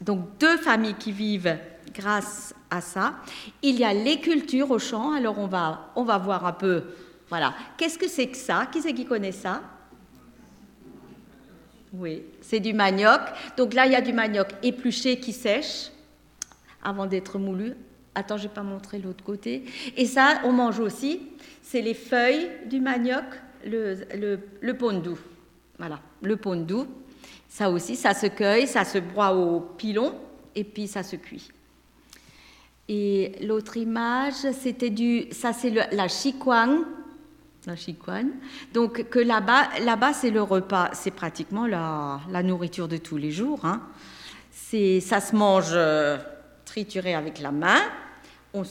donc 0.00 0.38
deux 0.38 0.56
familles 0.58 0.94
qui 0.94 1.12
vivent 1.12 1.56
grâce 1.94 2.54
à 2.70 2.80
ça. 2.80 3.14
Il 3.62 3.78
y 3.78 3.84
a 3.84 3.92
les 3.92 4.20
cultures 4.20 4.70
au 4.70 4.78
champ. 4.78 5.12
Alors 5.12 5.38
on 5.38 5.46
va, 5.46 5.92
on 5.96 6.04
va 6.04 6.18
voir 6.18 6.46
un 6.46 6.52
peu. 6.52 6.84
Voilà. 7.28 7.54
Qu'est-ce 7.76 7.98
que 7.98 8.08
c'est 8.08 8.28
que 8.28 8.36
ça? 8.36 8.68
Qui 8.70 8.82
c'est 8.82 8.94
qui 8.94 9.04
connaît 9.04 9.32
ça? 9.32 9.62
Oui, 11.92 12.22
c'est 12.40 12.60
du 12.60 12.72
manioc. 12.72 13.20
Donc 13.56 13.74
là 13.74 13.86
il 13.86 13.92
y 13.92 13.96
a 13.96 14.00
du 14.00 14.12
manioc 14.12 14.48
épluché 14.62 15.20
qui 15.20 15.32
sèche 15.32 15.90
avant 16.82 17.06
d'être 17.06 17.38
moulu. 17.38 17.74
Attends, 18.14 18.36
je 18.36 18.42
vais 18.42 18.48
pas 18.50 18.62
montrer 18.62 18.98
l'autre 18.98 19.24
côté. 19.24 19.64
Et 19.96 20.04
ça, 20.04 20.40
on 20.44 20.52
mange 20.52 20.80
aussi. 20.80 21.28
C'est 21.62 21.80
les 21.80 21.94
feuilles 21.94 22.50
du 22.66 22.78
manioc, 22.78 23.24
le, 23.64 23.94
le, 24.14 24.38
le 24.60 24.76
pondou. 24.76 25.18
Voilà, 25.82 25.98
le 26.22 26.36
pondou. 26.36 26.86
Ça 27.48 27.68
aussi, 27.68 27.96
ça 27.96 28.14
se 28.14 28.28
cueille, 28.28 28.68
ça 28.68 28.84
se 28.84 28.98
broie 28.98 29.34
au 29.34 29.58
pilon 29.58 30.14
et 30.54 30.62
puis 30.62 30.86
ça 30.86 31.02
se 31.02 31.16
cuit. 31.16 31.50
Et 32.88 33.32
l'autre 33.42 33.76
image, 33.76 34.52
c'était 34.52 34.90
du, 34.90 35.24
ça 35.32 35.52
c'est 35.52 35.70
la 35.70 36.06
chikwang, 36.06 36.84
la 37.66 37.74
chikwang. 37.74 38.28
Donc 38.72 39.08
que 39.10 39.18
là-bas, 39.18 39.80
là-bas 39.80 40.12
c'est 40.12 40.30
le 40.30 40.40
repas, 40.40 40.90
c'est 40.92 41.10
pratiquement 41.10 41.66
la, 41.66 42.20
la, 42.30 42.44
nourriture 42.44 42.86
de 42.86 42.98
tous 42.98 43.16
les 43.16 43.32
jours. 43.32 43.64
Hein. 43.64 43.82
C'est, 44.52 45.00
ça 45.00 45.20
se 45.20 45.34
mange 45.34 45.72
euh, 45.72 46.16
trituré 46.64 47.16
avec 47.16 47.40
la 47.40 47.50
main. 47.50 47.80
On, 48.54 48.62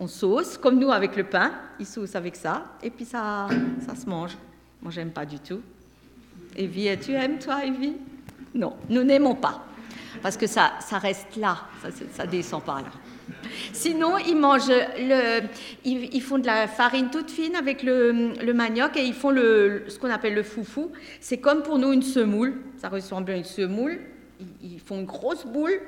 on, 0.00 0.08
sauce, 0.08 0.58
comme 0.58 0.80
nous 0.80 0.90
avec 0.90 1.14
le 1.14 1.22
pain, 1.22 1.52
ils 1.78 1.86
saucent 1.86 2.16
avec 2.16 2.34
ça, 2.34 2.72
et 2.82 2.90
puis 2.90 3.04
ça, 3.04 3.46
ça 3.86 3.94
se 3.94 4.08
mange. 4.08 4.36
Moi, 4.84 4.92
j'aime 4.92 5.12
pas 5.12 5.24
du 5.24 5.38
tout. 5.38 5.62
Evie, 6.54 6.94
tu 7.00 7.12
aimes 7.12 7.38
toi, 7.38 7.64
Evie? 7.64 7.94
Non, 8.54 8.76
nous 8.90 9.02
n'aimons 9.02 9.34
pas. 9.34 9.64
Parce 10.22 10.36
que 10.36 10.46
ça, 10.46 10.74
ça 10.80 10.98
reste 10.98 11.36
là, 11.36 11.56
ça, 11.82 11.88
ça 12.12 12.26
descend 12.26 12.62
pas 12.62 12.82
là. 12.82 12.92
Sinon, 13.72 14.18
ils 14.18 14.36
mangent 14.36 14.70
ils, 15.84 16.20
font 16.20 16.38
de 16.38 16.44
la 16.44 16.68
farine 16.68 17.08
toute 17.10 17.30
fine 17.30 17.56
avec 17.56 17.82
le, 17.82 18.52
manioc 18.52 18.94
et 18.98 19.04
ils 19.04 19.14
font 19.14 19.30
le, 19.30 19.84
ce 19.88 19.98
qu'on 19.98 20.10
appelle 20.10 20.34
le 20.34 20.42
foufou. 20.42 20.92
C'est 21.18 21.38
comme 21.38 21.62
pour 21.62 21.78
nous 21.78 21.92
une 21.94 22.02
semoule. 22.02 22.60
Ça 22.76 22.90
ressemble 22.90 23.32
à 23.32 23.36
une 23.36 23.44
semoule. 23.44 23.98
Ils, 24.62 24.80
font 24.80 25.00
une 25.00 25.06
grosse 25.06 25.46
boule. 25.46 25.80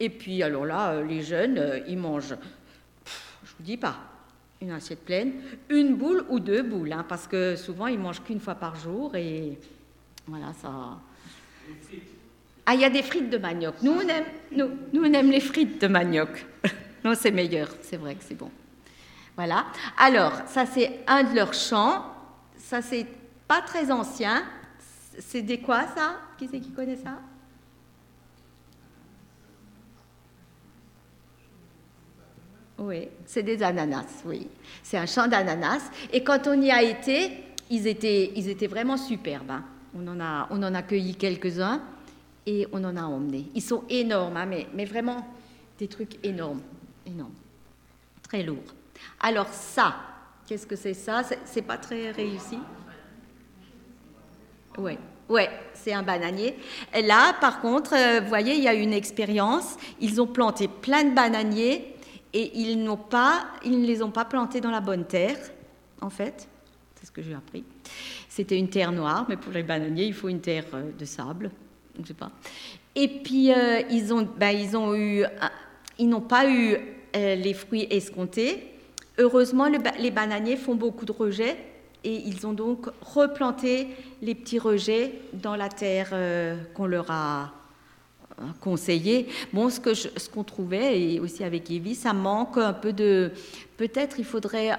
Et 0.00 0.10
puis, 0.10 0.42
alors 0.42 0.66
là, 0.66 1.00
les 1.02 1.22
jeunes, 1.22 1.82
ils 1.86 1.98
mangent. 1.98 2.34
je 3.44 3.50
vous 3.56 3.62
dis 3.62 3.76
pas 3.76 4.09
une 4.60 4.72
assiette 4.72 5.04
pleine, 5.04 5.32
une 5.70 5.94
boule 5.96 6.24
ou 6.28 6.38
deux 6.38 6.62
boules, 6.62 6.92
hein, 6.92 7.04
parce 7.08 7.26
que 7.26 7.56
souvent 7.56 7.86
ils 7.86 7.98
mangent 7.98 8.22
qu'une 8.22 8.40
fois 8.40 8.54
par 8.54 8.76
jour 8.76 9.16
et 9.16 9.58
voilà 10.26 10.52
ça. 10.60 10.98
Ah, 12.66 12.74
il 12.74 12.80
y 12.80 12.84
a 12.84 12.90
des 12.90 13.02
frites 13.02 13.30
de 13.30 13.38
manioc. 13.38 13.76
Nous 13.82 13.92
on 13.92 14.00
aime, 14.00 14.24
nous, 14.52 14.70
nous 14.92 15.02
on 15.02 15.12
aime 15.12 15.30
les 15.30 15.40
frites 15.40 15.80
de 15.80 15.86
manioc. 15.86 16.46
non, 17.04 17.14
c'est 17.14 17.30
meilleur, 17.30 17.68
c'est 17.80 17.96
vrai 17.96 18.14
que 18.14 18.22
c'est 18.22 18.34
bon. 18.34 18.50
Voilà. 19.34 19.64
Alors, 19.96 20.32
ça 20.46 20.66
c'est 20.66 21.00
un 21.06 21.24
de 21.24 21.34
leurs 21.34 21.54
chants. 21.54 22.04
Ça 22.58 22.82
c'est 22.82 23.06
pas 23.48 23.62
très 23.62 23.90
ancien. 23.90 24.44
C'est 25.18 25.42
des 25.42 25.60
quoi 25.60 25.86
ça? 25.96 26.16
Qui 26.38 26.48
c'est 26.48 26.60
qui 26.60 26.70
connaît 26.70 26.96
ça? 26.96 27.18
Oui, 32.80 33.08
c'est 33.26 33.42
des 33.42 33.62
ananas, 33.62 34.22
oui. 34.24 34.48
C'est 34.82 34.96
un 34.96 35.04
champ 35.04 35.28
d'ananas. 35.28 35.82
Et 36.12 36.24
quand 36.24 36.46
on 36.46 36.60
y 36.62 36.70
a 36.70 36.82
été, 36.82 37.30
ils 37.68 37.86
étaient, 37.86 38.32
ils 38.34 38.48
étaient 38.48 38.66
vraiment 38.66 38.96
superbes. 38.96 39.50
Hein. 39.50 39.64
On, 39.94 40.06
en 40.08 40.18
a, 40.18 40.48
on 40.50 40.62
en 40.62 40.74
a 40.74 40.82
cueilli 40.82 41.14
quelques-uns 41.14 41.82
et 42.46 42.66
on 42.72 42.82
en 42.84 42.96
a 42.96 43.02
emmené. 43.02 43.50
Ils 43.54 43.62
sont 43.62 43.84
énormes, 43.90 44.36
hein, 44.38 44.48
mais, 44.72 44.84
vraiment 44.86 45.26
des 45.78 45.88
trucs 45.88 46.24
énormes, 46.24 46.62
énormes, 47.06 47.34
très 48.22 48.42
lourds. 48.42 48.74
Alors 49.20 49.48
ça, 49.48 49.96
qu'est-ce 50.46 50.66
que 50.66 50.76
c'est 50.76 50.94
ça? 50.94 51.22
C'est 51.44 51.62
pas 51.62 51.76
très 51.76 52.12
réussi? 52.12 52.58
Oui, 54.78 54.92
ouais, 55.28 55.50
c'est 55.74 55.92
un 55.92 56.02
bananier. 56.02 56.56
là, 56.94 57.34
par 57.42 57.60
contre, 57.60 57.94
euh, 57.94 58.20
vous 58.20 58.28
voyez, 58.28 58.54
il 58.54 58.62
y 58.62 58.68
a 58.68 58.74
une 58.74 58.94
expérience. 58.94 59.76
Ils 60.00 60.20
ont 60.22 60.26
planté 60.26 60.66
plein 60.66 61.04
de 61.04 61.14
bananiers 61.14 61.94
et 62.32 62.58
ils, 62.58 62.82
n'ont 62.82 62.96
pas, 62.96 63.46
ils 63.64 63.80
ne 63.80 63.86
les 63.86 64.02
ont 64.02 64.10
pas 64.10 64.24
plantés 64.24 64.60
dans 64.60 64.70
la 64.70 64.80
bonne 64.80 65.04
terre, 65.04 65.38
en 66.00 66.10
fait. 66.10 66.48
C'est 66.94 67.06
ce 67.06 67.10
que 67.10 67.22
j'ai 67.22 67.34
appris. 67.34 67.64
C'était 68.28 68.58
une 68.58 68.68
terre 68.68 68.92
noire, 68.92 69.26
mais 69.28 69.36
pour 69.36 69.52
les 69.52 69.62
bananiers, 69.62 70.06
il 70.06 70.14
faut 70.14 70.28
une 70.28 70.40
terre 70.40 70.66
euh, 70.74 70.90
de 70.98 71.04
sable. 71.04 71.50
Je 72.00 72.08
sais 72.08 72.14
pas. 72.14 72.30
Et 72.94 73.08
puis, 73.08 73.52
euh, 73.52 73.80
ils, 73.90 74.12
ont, 74.12 74.28
ben, 74.36 74.50
ils, 74.50 74.76
ont 74.76 74.94
eu, 74.94 75.24
ils 75.98 76.08
n'ont 76.08 76.20
pas 76.20 76.48
eu 76.48 76.76
les 77.14 77.54
fruits 77.54 77.88
escomptés. 77.90 78.72
Heureusement, 79.18 79.66
les 79.98 80.10
bananiers 80.10 80.56
font 80.56 80.76
beaucoup 80.76 81.04
de 81.04 81.12
rejets 81.12 81.56
et 82.04 82.14
ils 82.14 82.46
ont 82.46 82.52
donc 82.52 82.86
replanté 83.02 83.88
les 84.22 84.34
petits 84.34 84.58
rejets 84.58 85.14
dans 85.32 85.56
la 85.56 85.68
terre 85.68 86.10
euh, 86.12 86.56
qu'on 86.74 86.86
leur 86.86 87.10
a 87.10 87.42
euh, 87.42 87.46
conseillé. 88.60 89.28
Bon, 89.52 89.70
ce 89.70 89.80
que 89.80 89.94
ce 89.94 90.28
qu'on 90.28 90.44
trouvait 90.44 91.00
et 91.00 91.20
aussi 91.20 91.44
avec 91.44 91.70
Evie, 91.70 91.94
ça 91.94 92.12
manque 92.12 92.58
un 92.58 92.72
peu 92.72 92.92
de. 92.92 93.32
Peut-être 93.76 94.18
il 94.18 94.24
faudrait 94.24 94.70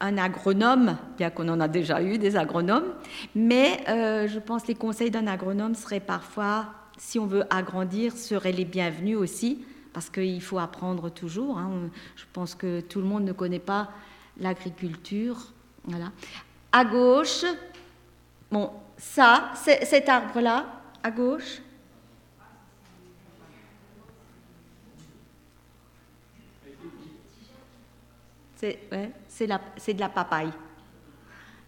un, 0.00 0.18
agronome, 0.18 0.96
bien 1.16 1.30
qu'on 1.30 1.48
en 1.48 1.60
a 1.60 1.68
déjà 1.68 2.02
eu 2.02 2.18
des 2.18 2.36
agronomes, 2.36 2.94
mais 3.34 3.80
euh, 3.88 4.28
je 4.28 4.38
pense 4.38 4.66
les 4.66 4.74
conseils 4.74 5.10
d'un 5.10 5.26
agronome 5.26 5.74
seraient 5.74 6.00
parfois, 6.00 6.66
si 6.96 7.18
on 7.18 7.26
veut 7.26 7.44
agrandir, 7.50 8.16
seraient 8.16 8.52
les 8.52 8.64
bienvenus 8.64 9.16
aussi, 9.16 9.64
parce 9.92 10.08
qu'il 10.08 10.42
faut 10.42 10.58
apprendre 10.58 11.10
toujours. 11.10 11.58
Hein. 11.58 11.90
Je 12.14 12.24
pense 12.32 12.54
que 12.54 12.80
tout 12.80 13.00
le 13.00 13.06
monde 13.06 13.24
ne 13.24 13.32
connaît 13.32 13.58
pas 13.58 13.90
l'agriculture. 14.38 15.36
Voilà. 15.84 16.12
À 16.70 16.84
gauche, 16.84 17.44
bon, 18.52 18.70
ça, 18.96 19.50
cet 19.56 20.08
arbre-là, 20.08 20.66
à 21.02 21.10
gauche. 21.10 21.60
C'est 28.58 28.78
ouais, 28.92 29.12
de 29.94 30.00
la 30.00 30.08
papaye. 30.08 30.50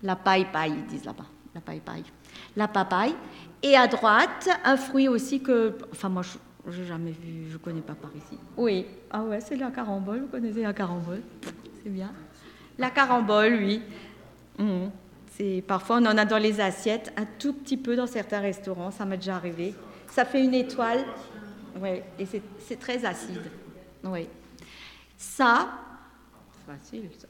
La 0.03 0.17
paille-paille, 0.17 0.75
ils 0.77 0.87
disent 0.87 1.05
là-bas. 1.05 1.27
La 1.55 1.61
paille-paille. 1.61 2.05
La 2.57 2.69
papaye. 2.69 3.15
Et 3.63 3.77
à 3.77 3.87
droite, 3.87 4.49
un 4.65 4.77
fruit 4.77 5.09
aussi 5.09 5.41
que. 5.41 5.77
Enfin, 5.93 6.09
moi, 6.09 6.23
je 6.67 6.81
n'ai 6.81 6.87
jamais 6.87 7.13
vu, 7.13 7.47
je 7.49 7.55
ne 7.55 7.59
connais 7.59 7.81
pas 7.81 7.95
par 7.95 8.11
ici. 8.17 8.39
Oui. 8.57 8.87
Ah 9.11 9.23
ouais, 9.23 9.41
c'est 9.41 9.57
la 9.57 9.71
carambole. 9.71 10.21
Vous 10.21 10.27
connaissez 10.27 10.63
la 10.63 10.73
carambole? 10.73 11.23
C'est 11.83 11.91
bien. 11.91 12.13
La 12.79 12.91
carambole, 12.91 13.55
oui. 13.61 13.83
Mhm. 14.59 14.91
Parfois, 15.67 15.97
on 15.97 16.07
en 16.07 16.19
a 16.19 16.25
dans 16.25 16.39
les 16.39 16.61
assiettes, 16.61 17.13
un 17.17 17.25
tout 17.39 17.55
petit 17.55 17.77
peu 17.77 17.97
dans 17.97 18.07
certains 18.07 18.41
restaurants, 18.41 18.91
ça 18.91 19.05
m'est 19.07 19.17
déjà 19.17 19.37
arrivé. 19.37 19.75
Ça 20.09 20.25
fait 20.25 20.45
une 20.45 20.55
étoile, 20.55 21.05
ouais, 21.81 22.05
et 22.19 22.27
c'est, 22.27 22.79
très 22.79 23.05
acide. 23.05 23.41
Ouais. 24.05 24.29
Ça, 25.17 25.69
facile 26.73 27.09
ça. 27.19 27.29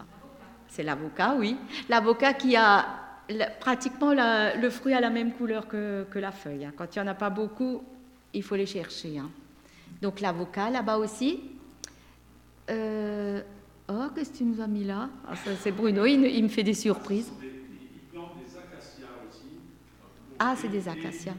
C'est 0.68 0.82
l'avocat, 0.82 1.34
oui. 1.38 1.56
L'avocat 1.88 2.34
qui 2.34 2.56
a 2.56 2.86
pratiquement 3.60 4.12
le 4.12 4.70
fruit 4.70 4.94
a 4.94 5.00
la 5.00 5.10
même 5.10 5.32
couleur 5.32 5.68
que, 5.68 6.06
la 6.14 6.32
feuille. 6.32 6.64
Hein. 6.64 6.72
Quand 6.76 6.94
il 6.94 7.02
n'y 7.02 7.08
en 7.08 7.10
a 7.10 7.14
pas 7.14 7.30
beaucoup, 7.30 7.82
il 8.32 8.42
faut 8.42 8.56
les 8.56 8.66
chercher. 8.66 9.18
Hein. 9.18 9.30
Donc 10.00 10.20
l'avocat, 10.20 10.70
là-bas 10.70 10.98
aussi. 10.98 11.40
Euh, 12.70 13.40
Oh, 13.92 14.06
qu'est-ce 14.14 14.30
que 14.30 14.36
tu 14.38 14.44
nous 14.44 14.60
as 14.60 14.68
mis 14.68 14.84
là? 14.84 15.08
Ah, 15.26 15.34
C'est 15.60 15.72
Bruno, 15.72 16.06
il, 16.06 16.44
me 16.44 16.48
fait 16.48 16.62
des 16.62 16.74
surprises. 16.74 17.32
Ah, 20.38 20.54
c'est 20.56 20.68
des 20.68 20.88
acacias. 20.88 21.34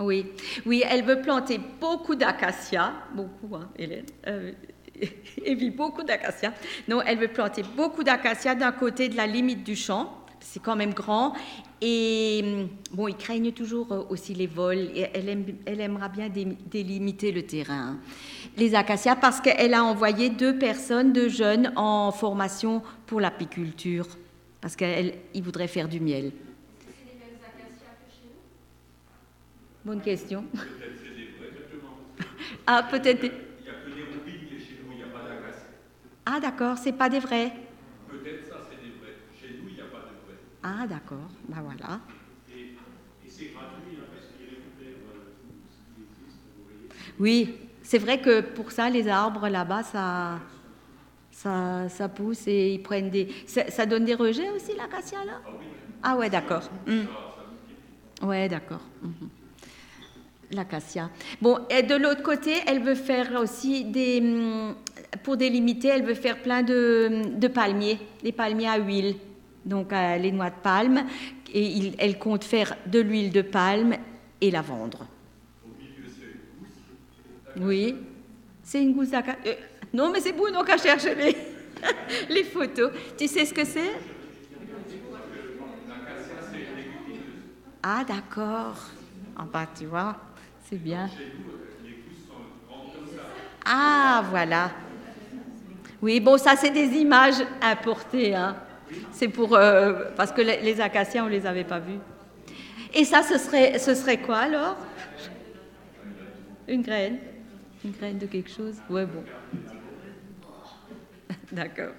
Oui, 0.00 0.26
oui, 0.66 0.82
elle 0.88 1.04
veut 1.04 1.20
planter 1.20 1.60
beaucoup 1.80 2.14
d'acacias, 2.14 2.92
beaucoup, 3.14 3.54
hein, 3.54 3.68
Hélène. 3.76 4.06
Euh, 4.26 4.52
et 5.44 5.70
beaucoup 5.70 6.02
d'acacias. 6.02 6.52
Non, 6.88 7.00
elle 7.02 7.18
veut 7.18 7.28
planter 7.28 7.62
beaucoup 7.76 8.02
d'acacias 8.02 8.54
d'un 8.54 8.72
côté 8.72 9.08
de 9.08 9.16
la 9.16 9.26
limite 9.26 9.62
du 9.62 9.76
champ 9.76 10.20
c'est 10.40 10.60
quand 10.60 10.76
même 10.76 10.92
grand. 10.92 11.34
Et 11.80 12.40
hum, 12.44 12.68
bon, 12.92 13.08
ils 13.08 13.16
craignent 13.16 13.52
toujours 13.52 13.92
euh, 13.92 14.04
aussi 14.10 14.34
les 14.34 14.46
vols. 14.46 14.90
Et 14.94 15.06
elle, 15.14 15.44
elle 15.66 15.80
aimera 15.80 16.08
bien 16.08 16.28
délimiter 16.28 17.32
le 17.32 17.42
terrain. 17.42 17.98
Les 18.56 18.74
acacias, 18.74 19.16
parce 19.16 19.40
qu'elle 19.40 19.74
a 19.74 19.84
envoyé 19.84 20.30
deux 20.30 20.58
personnes, 20.58 21.12
deux 21.12 21.28
jeunes, 21.28 21.72
en 21.76 22.10
formation 22.12 22.82
pour 23.06 23.20
l'apiculture, 23.20 24.06
parce 24.60 24.76
qu'ils 24.76 25.42
voudraient 25.42 25.68
faire 25.68 25.88
du 25.88 26.00
miel. 26.00 26.32
C'est 26.80 27.12
les 27.12 27.18
mêmes 27.18 27.38
acacias 27.42 27.94
que 28.06 28.12
chez 28.12 28.26
nous 28.26 28.40
Bonne 29.84 30.00
question. 30.00 30.44
ah, 32.66 32.86
peut-être. 32.90 33.24
Il 33.24 33.30
n'y 33.30 33.68
a 33.68 33.72
que 33.72 33.90
des 33.94 34.02
roupilles 34.02 34.60
chez 34.60 34.80
nous, 34.84 34.92
il 34.92 34.96
n'y 34.96 35.02
a 35.02 35.06
pas 35.06 35.22
d'acacias. 35.26 35.66
Ah, 36.26 36.40
d'accord, 36.40 36.78
c'est 36.78 36.92
pas 36.92 37.08
des 37.08 37.20
vrais. 37.20 37.52
Ah, 40.62 40.86
d'accord, 40.86 41.30
ben 41.48 41.62
voilà. 41.62 42.00
Et, 42.50 42.76
c'est 43.26 43.46
gratuit, 43.46 43.96
hein, 43.96 44.04
parce 44.12 44.26
qu'ils 44.36 44.48
récupèrent 44.50 44.92
ce 45.70 45.94
qui 45.94 46.02
existe, 46.02 46.36
vous 46.54 46.64
voyez. 46.64 47.48
Oui, 47.48 47.56
c'est 47.82 47.96
vrai 47.96 48.20
que 48.20 48.42
pour 48.42 48.70
ça, 48.70 48.90
les 48.90 49.08
arbres 49.08 49.48
là-bas, 49.48 49.82
ça, 49.84 50.38
ça, 51.30 51.88
ça, 51.88 52.08
pousse 52.10 52.46
et 52.46 52.74
ils 52.74 52.82
prennent 52.82 53.08
des. 53.08 53.28
Ça, 53.46 53.86
donne 53.86 54.04
des 54.04 54.14
rejets 54.14 54.50
aussi, 54.50 54.76
l'acacia, 54.76 55.24
là? 55.24 55.40
Ah, 55.46 55.50
oui. 55.58 55.66
ah 56.02 56.16
ouais, 56.16 56.28
d'accord. 56.28 56.70
Mmh. 56.86 58.26
Ouais, 58.26 58.46
d'accord. 58.46 58.82
Mmh. 59.02 59.39
L'acacia. 60.52 61.10
Bon, 61.40 61.58
de 61.70 61.94
l'autre 61.94 62.22
côté, 62.22 62.54
elle 62.66 62.82
veut 62.82 62.96
faire 62.96 63.40
aussi 63.40 63.84
des. 63.84 64.20
Hum, 64.20 64.74
pour 65.22 65.36
délimiter, 65.36 65.88
elle 65.88 66.04
veut 66.04 66.14
faire 66.14 66.40
plein 66.42 66.62
de, 66.62 67.46
palmiers, 67.48 67.98
des 68.22 68.32
palmiers 68.32 68.68
à 68.68 68.78
huile 68.78 69.14
donc 69.64 69.92
les 69.92 70.32
noix 70.32 70.50
de 70.50 70.60
palme, 70.62 71.04
et 71.52 71.92
elle 71.98 72.18
compte 72.18 72.44
faire 72.44 72.76
de 72.86 73.00
l'huile 73.00 73.30
de 73.30 73.42
palme 73.42 73.94
et 74.40 74.50
la 74.50 74.62
vendre. 74.62 75.06
Oui, 77.60 77.96
c'est 78.62 78.82
une 78.82 78.94
gousse 78.94 79.10
d'acacia. 79.10 79.40
Euh, 79.46 79.54
non, 79.92 80.10
mais 80.10 80.20
c'est 80.20 80.32
Bruno 80.32 80.62
qui 80.62 80.70
a 80.70 80.78
cherché 80.78 81.14
les, 81.14 81.36
les 82.34 82.44
photos. 82.44 82.92
Tu 83.18 83.26
sais 83.26 83.44
ce 83.44 83.52
que 83.52 83.64
c'est? 83.64 83.92
Ah, 87.82 88.04
d'accord. 88.06 88.76
En 89.36 89.44
bas, 89.44 89.66
tu 89.76 89.86
vois, 89.86 90.16
c'est 90.70 90.82
bien. 90.82 91.10
Ah, 93.66 94.24
voilà. 94.30 94.70
Oui, 96.00 96.20
bon, 96.20 96.38
ça, 96.38 96.54
c'est 96.56 96.70
des 96.70 96.96
images 96.96 97.42
importées. 97.60 98.34
Hein. 98.34 98.56
C'est 99.10 99.28
pour 99.28 99.54
euh, 99.54 100.04
parce 100.16 100.32
que 100.32 100.40
les, 100.40 100.80
acacias 100.80 101.24
on 101.24 101.28
les 101.28 101.46
avait 101.46 101.64
pas 101.64 101.80
vus. 101.80 101.98
Et 102.94 103.04
ça, 103.04 103.22
ce 103.22 103.36
serait, 103.38 103.78
ce 103.78 103.94
serait 103.94 104.18
quoi 104.18 104.38
alors? 104.38 104.76
Une 106.66 106.82
graine, 106.82 107.18
une 107.84 107.92
graine 107.92 108.18
de 108.18 108.26
quelque 108.26 108.50
chose. 108.50 108.76
Ouais, 108.88 109.06
bon. 109.06 109.24
D'accord. 111.52 111.92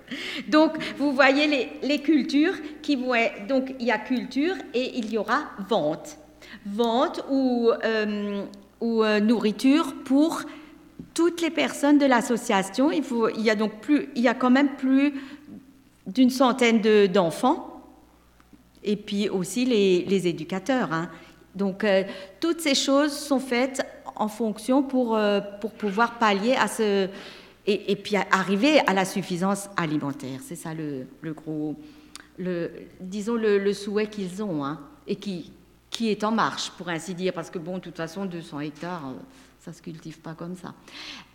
Donc, 0.47 0.77
vous 0.97 1.11
voyez 1.11 1.47
les, 1.47 1.87
les, 1.87 1.99
cultures 1.99 2.55
qui 2.81 2.95
vont 2.95 3.13
être, 3.13 3.47
Donc, 3.47 3.75
il 3.79 3.85
y 3.85 3.91
a 3.91 3.97
culture 3.97 4.55
et 4.73 4.97
il 4.97 5.11
y 5.11 5.17
aura 5.17 5.51
vente. 5.69 6.17
Vente 6.65 7.23
ou, 7.29 7.71
euh, 7.83 8.45
ou 8.81 9.03
euh, 9.03 9.19
nourriture 9.19 9.93
pour 10.03 10.41
toutes 11.13 11.41
les 11.41 11.51
personnes 11.51 11.97
de 11.97 12.05
l'association. 12.05 12.91
Il, 12.91 13.41
y 13.41 13.49
a 13.49 13.55
donc 13.55 13.79
plus, 13.79 14.09
il 14.15 14.23
y 14.23 14.27
a 14.27 14.33
quand 14.33 14.49
même 14.49 14.75
plus 14.75 15.13
d'une 16.07 16.29
centaine 16.29 16.81
d'enfants, 17.07 17.83
et 18.83 18.95
puis 18.95 19.29
aussi 19.29 19.65
les, 19.65 20.27
éducateurs. 20.27 20.91
Hein. 20.91 21.09
Donc, 21.55 21.83
euh, 21.83 22.03
toutes 22.39 22.61
ces 22.61 22.75
choses 22.75 23.13
sont 23.13 23.39
faites 23.39 23.85
en 24.15 24.27
fonction 24.27 24.83
pour, 24.83 25.15
euh, 25.15 25.39
pour 25.59 25.71
pouvoir 25.71 26.17
pallier 26.17 26.55
à 26.55 26.67
ce. 26.67 27.07
Et, 27.67 27.95
puis 27.95 28.15
arriver 28.31 28.79
à 28.87 28.93
la 28.93 29.05
suffisance 29.05 29.69
alimentaire. 29.77 30.39
C'est 30.43 30.55
ça 30.55 30.73
le, 30.73 31.05
le, 31.21 31.33
gros. 31.33 31.75
Le, 32.39 32.71
disons 32.99 33.35
le, 33.35 33.71
souhait 33.73 34.07
qu'ils 34.07 34.41
ont, 34.41 34.65
hein, 34.65 34.79
et 35.07 35.15
qui, 35.15 35.51
qui 35.91 36.09
est 36.09 36.23
en 36.23 36.31
marche, 36.31 36.71
pour 36.71 36.89
ainsi 36.89 37.13
dire, 37.13 37.33
parce 37.33 37.51
que, 37.51 37.59
bon, 37.59 37.75
de 37.75 37.81
toute 37.81 37.97
façon, 37.97 38.25
200 38.25 38.61
hectares, 38.61 39.03
euh, 39.09 39.13
ça 39.59 39.69
ne 39.69 39.75
se 39.75 39.81
cultive 39.81 40.19
pas 40.19 40.33
comme 40.33 40.55
ça. 40.55 40.73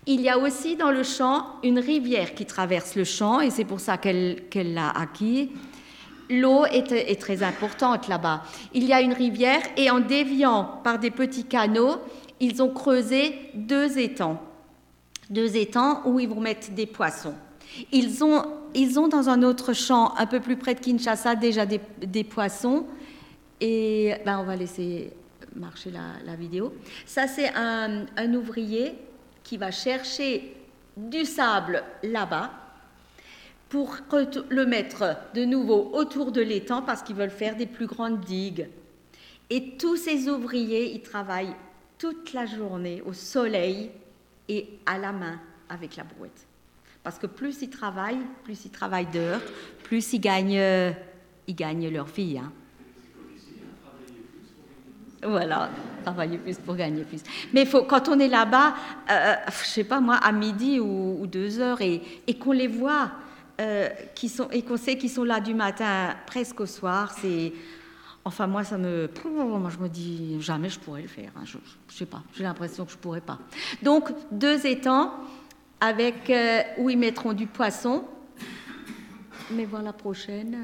Il 0.06 0.20
y 0.20 0.28
a 0.28 0.38
aussi 0.38 0.74
dans 0.74 0.90
le 0.90 1.04
champ 1.04 1.60
une 1.62 1.78
rivière 1.78 2.34
qui 2.34 2.44
traverse 2.44 2.96
le 2.96 3.04
champ 3.04 3.40
et 3.40 3.50
c'est 3.50 3.64
pour 3.64 3.78
ça 3.78 3.98
qu'elle 3.98 4.42
l'a 4.74 4.90
acquis. 4.90 5.52
L'eau 6.28 6.64
est, 6.66 7.20
très 7.20 7.44
importante 7.44 8.08
là-bas. 8.08 8.42
Il 8.74 8.84
y 8.84 8.92
a 8.92 9.00
une 9.00 9.12
rivière 9.12 9.62
et 9.76 9.90
en 9.90 10.00
déviant 10.00 10.80
par 10.82 10.98
des 10.98 11.12
petits 11.12 11.44
canaux, 11.44 11.98
ils 12.40 12.60
ont 12.62 12.70
creusé 12.70 13.50
deux 13.54 13.96
étangs. 13.98 14.42
Deux 15.30 15.56
étangs 15.56 16.02
où 16.04 16.18
ils 16.18 16.28
vont 16.28 16.40
mettre 16.40 16.72
des 16.72 16.86
poissons. 16.86 17.34
Ils 17.92 18.24
ont 18.24 18.44
ils 18.76 18.98
ont 18.98 19.08
dans 19.08 19.30
un 19.30 19.42
autre 19.42 19.72
champ, 19.72 20.14
un 20.18 20.26
peu 20.26 20.38
plus 20.38 20.56
près 20.56 20.74
de 20.74 20.80
Kinshasa, 20.80 21.34
déjà 21.34 21.64
des, 21.64 22.24
poissons. 22.24 22.84
Et 23.60 24.14
ben, 24.24 24.38
on 24.38 24.44
va 24.44 24.56
laisser 24.56 25.12
marcher 25.54 25.90
la, 25.90 26.36
vidéo. 26.36 26.74
Ça, 27.06 27.26
c'est 27.26 27.52
un, 27.54 28.34
ouvrier 28.34 28.94
qui 29.42 29.56
va 29.56 29.70
chercher 29.70 30.54
du 30.96 31.24
sable 31.24 31.82
là-bas 32.02 32.50
pour 33.68 33.96
le 34.48 34.64
mettre 34.64 35.16
de 35.34 35.44
nouveau 35.44 35.90
autour 35.92 36.32
de 36.32 36.40
l'étang 36.40 36.82
parce 36.82 37.02
qu'ils 37.02 37.16
veulent 37.16 37.30
faire 37.30 37.56
des 37.56 37.66
plus 37.66 37.86
grandes 37.86 38.20
digues. 38.20 38.68
Et 39.50 39.76
tous 39.76 39.96
ces 39.96 40.28
ouvriers, 40.28 40.92
ils 40.92 41.02
travaillent 41.02 41.54
toute 41.98 42.32
la 42.32 42.46
journée 42.46 43.02
au 43.04 43.12
soleil 43.12 43.90
et 44.48 44.68
à 44.84 44.98
la 44.98 45.12
main 45.12 45.40
avec 45.68 45.96
la 45.96 46.04
brouette. 46.04 46.46
Parce 47.02 47.18
que 47.18 47.26
plus 47.26 47.62
ils 47.62 47.70
travaillent, 47.70 48.26
plus 48.44 48.64
ils 48.64 48.70
travaillent 48.70 49.06
d'heures, 49.06 49.42
plus 49.84 50.12
ils 50.12 50.20
gagnent, 50.20 50.94
ils 51.46 51.54
gagnent 51.54 51.88
leur 51.88 52.06
vie. 52.06 52.38
Hein. 52.38 52.52
Voilà, 55.26 55.70
travailler 56.02 56.38
plus 56.38 56.56
pour 56.58 56.76
gagner 56.76 57.02
plus. 57.02 57.22
Mais 57.52 57.64
faut, 57.66 57.82
quand 57.82 58.08
on 58.08 58.18
est 58.18 58.28
là-bas, 58.28 58.74
euh, 59.10 59.34
je 59.48 59.66
sais 59.66 59.84
pas 59.84 60.00
moi, 60.00 60.16
à 60.16 60.32
midi 60.32 60.78
ou, 60.78 61.26
deux 61.26 61.60
heures, 61.60 61.80
et, 61.80 62.00
qu'on 62.38 62.52
les 62.52 62.68
voit, 62.68 63.10
euh, 63.60 63.88
qui 64.14 64.28
sont, 64.28 64.48
et 64.50 64.62
qu'on 64.62 64.76
sait 64.76 64.96
qu'ils 64.96 65.10
sont 65.10 65.24
là 65.24 65.40
du 65.40 65.54
matin 65.54 66.14
presque 66.26 66.60
au 66.60 66.66
soir, 66.66 67.12
c'est 67.20 67.52
Enfin, 68.26 68.48
moi, 68.48 68.64
ça 68.64 68.76
me. 68.76 69.08
Moi, 69.24 69.70
je 69.70 69.78
me 69.78 69.88
dis, 69.88 70.42
jamais 70.42 70.68
je 70.68 70.80
pourrais 70.80 71.02
le 71.02 71.06
faire. 71.06 71.30
Hein. 71.36 71.42
Je, 71.44 71.58
ne 71.58 71.62
sais 71.88 72.06
pas, 72.06 72.24
j'ai 72.34 72.42
l'impression 72.42 72.84
que 72.84 72.90
je 72.90 72.96
pourrais 72.96 73.20
pas. 73.20 73.38
Donc, 73.84 74.10
deux 74.32 74.66
étangs 74.66 75.12
avec, 75.80 76.28
euh, 76.28 76.62
où 76.78 76.90
ils 76.90 76.98
mettront 76.98 77.34
du 77.34 77.46
poisson. 77.46 78.04
Mais 79.52 79.64
voilà 79.64 79.86
la 79.86 79.92
prochaine. 79.92 80.58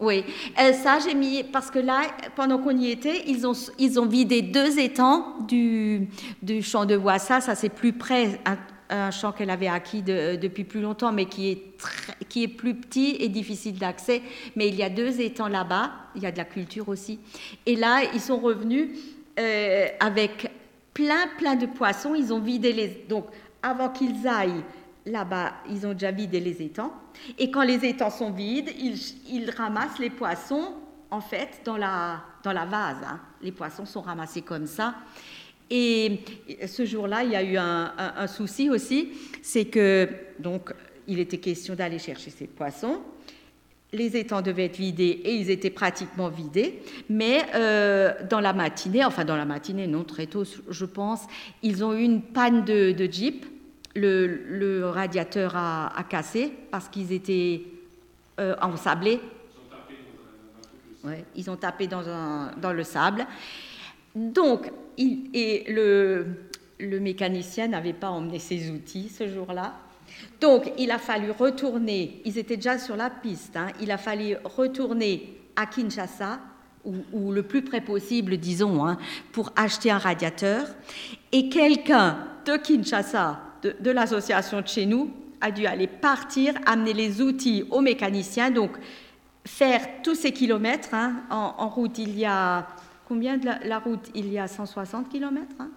Oui, 0.00 0.24
euh, 0.60 0.72
ça 0.72 0.98
j'ai 1.00 1.14
mis 1.14 1.42
parce 1.42 1.70
que 1.70 1.80
là, 1.80 2.02
pendant 2.36 2.58
qu'on 2.58 2.76
y 2.76 2.90
était, 2.90 3.24
ils 3.26 3.46
ont, 3.46 3.54
ils 3.78 3.98
ont 3.98 4.06
vidé 4.06 4.42
deux 4.42 4.78
étangs 4.78 5.38
du, 5.48 6.08
du 6.40 6.62
champ 6.62 6.84
de 6.84 6.96
Wassa. 6.96 7.40
Ça 7.40 7.56
c'est 7.56 7.68
plus 7.68 7.92
près, 7.92 8.38
un 8.90 9.10
champ 9.10 9.32
qu'elle 9.32 9.50
avait 9.50 9.68
acquis 9.68 10.02
depuis 10.02 10.64
plus 10.64 10.80
longtemps, 10.80 11.12
mais 11.12 11.26
qui 11.26 11.50
est, 11.50 11.62
qui 12.28 12.44
est 12.44 12.48
plus 12.48 12.74
petit 12.74 13.16
et 13.18 13.28
difficile 13.28 13.78
d'accès. 13.78 14.22
Mais 14.56 14.68
il 14.68 14.76
y 14.76 14.82
a 14.82 14.88
deux 14.88 15.20
étangs 15.20 15.48
là-bas, 15.48 15.90
il 16.14 16.22
y 16.22 16.26
a 16.26 16.32
de 16.32 16.38
la 16.38 16.44
culture 16.44 16.88
aussi. 16.88 17.18
Et 17.66 17.76
là, 17.76 18.02
ils 18.14 18.20
sont 18.20 18.38
revenus 18.38 18.90
euh, 19.38 19.86
avec 20.00 20.50
plein, 20.94 21.26
plein 21.38 21.56
de 21.56 21.66
poissons. 21.66 22.14
Ils 22.14 22.32
ont 22.32 22.40
vidé 22.40 22.72
les... 22.72 23.04
Donc, 23.08 23.26
avant 23.62 23.88
qu'ils 23.88 24.26
aillent 24.26 24.64
là-bas, 25.10 25.54
ils 25.68 25.86
ont 25.86 25.92
déjà 25.92 26.10
vidé 26.10 26.40
les 26.40 26.62
étangs. 26.62 26.92
Et 27.38 27.50
quand 27.50 27.62
les 27.62 27.84
étangs 27.84 28.10
sont 28.10 28.30
vides, 28.30 28.70
ils, 28.78 29.50
ramassent 29.50 29.98
les 29.98 30.10
poissons, 30.10 30.74
en 31.10 31.20
fait, 31.20 31.60
dans 31.64 31.76
la, 31.76 32.22
dans 32.42 32.52
la 32.52 32.64
vase. 32.64 32.98
Hein. 33.04 33.20
Les 33.42 33.52
poissons 33.52 33.86
sont 33.86 34.00
ramassés 34.00 34.42
comme 34.42 34.66
ça. 34.66 34.94
Et 35.70 36.20
ce 36.66 36.84
jour-là, 36.84 37.24
il 37.24 37.30
y 37.30 37.36
a 37.36 37.42
eu 37.42 37.56
un, 37.58 38.26
souci 38.26 38.70
aussi, 38.70 39.10
c'est 39.42 39.66
que 39.66 40.08
donc 40.38 40.72
il 41.06 41.18
était 41.18 41.38
question 41.38 41.74
d'aller 41.74 41.98
chercher 41.98 42.30
ces 42.30 42.46
poissons. 42.46 43.00
Les 43.92 44.16
étangs 44.16 44.42
devaient 44.42 44.66
être 44.66 44.76
vidés 44.76 45.20
et 45.24 45.34
ils 45.34 45.50
étaient 45.50 45.70
pratiquement 45.70 46.28
vidés, 46.28 46.82
mais 47.08 47.42
euh, 47.54 48.12
dans 48.28 48.40
la 48.40 48.52
matinée, 48.52 49.04
enfin 49.04 49.24
dans 49.24 49.36
la 49.36 49.46
matinée, 49.46 49.86
non 49.86 50.04
très 50.04 50.26
tôt, 50.26 50.44
je 50.68 50.84
pense, 50.84 51.22
ils 51.62 51.82
ont 51.84 51.94
eu 51.94 52.02
une 52.02 52.22
panne 52.22 52.64
de, 52.64 53.08
jeep. 53.10 53.46
Le, 53.94 54.82
radiateur 54.84 55.56
a, 55.56 56.04
cassé 56.08 56.52
parce 56.70 56.88
qu'ils 56.88 57.12
étaient 57.12 57.62
euh, 58.38 58.54
ensablés. 58.60 59.20
Ils 61.34 61.50
ont 61.50 61.56
tapé 61.56 61.86
dans 61.86 62.72
le 62.72 62.84
sable. 62.84 63.26
Donc, 64.14 64.70
et 64.98 65.64
le, 65.68 66.26
mécanicien 67.00 67.68
n'avait 67.68 67.92
pas 67.92 68.10
emmené 68.10 68.38
ses 68.38 68.70
outils 68.70 69.08
ce 69.08 69.28
jour-là. 69.28 69.74
Donc, 70.40 70.72
il 70.78 70.90
a 70.90 70.98
fallu 70.98 71.30
retourner, 71.30 72.22
ils 72.24 72.38
étaient 72.38 72.56
déjà 72.56 72.78
sur 72.78 72.96
la 72.96 73.10
piste, 73.10 73.56
hein. 73.56 73.68
il 73.80 73.90
a 73.90 73.98
fallu 73.98 74.36
retourner 74.42 75.38
à 75.54 75.66
Kinshasa, 75.66 76.40
ou, 76.84 77.32
le 77.32 77.42
plus 77.42 77.62
près 77.62 77.82
possible, 77.82 78.38
disons, 78.38 78.86
hein, 78.86 78.96
pour 79.32 79.52
acheter 79.56 79.90
un 79.90 79.98
radiateur. 79.98 80.66
Et 81.32 81.50
quelqu'un 81.50 82.26
de 82.46 82.56
Kinshasa, 82.56 83.40
de, 83.62 83.90
l'association 83.90 84.60
de 84.60 84.68
chez 84.68 84.86
nous, 84.86 85.10
a 85.40 85.50
dû 85.50 85.66
aller 85.66 85.86
partir, 85.86 86.54
amener 86.66 86.92
les 86.92 87.22
outils 87.22 87.64
au 87.70 87.80
mécanicien, 87.80 88.50
donc 88.50 88.72
faire 89.44 89.86
tous 90.02 90.16
ces 90.16 90.32
kilomètres. 90.32 90.92
Hein. 90.92 91.22
en, 91.30 91.68
route, 91.68 91.98
il 91.98 92.18
y 92.18 92.24
a 92.24 92.66
Combien 93.08 93.38
de 93.38 93.48
la, 93.64 93.78
route? 93.78 94.10
Il 94.14 94.30
y 94.30 94.38
a 94.38 94.46
160 94.46 95.08
km 95.08 95.46
hein? 95.58 95.70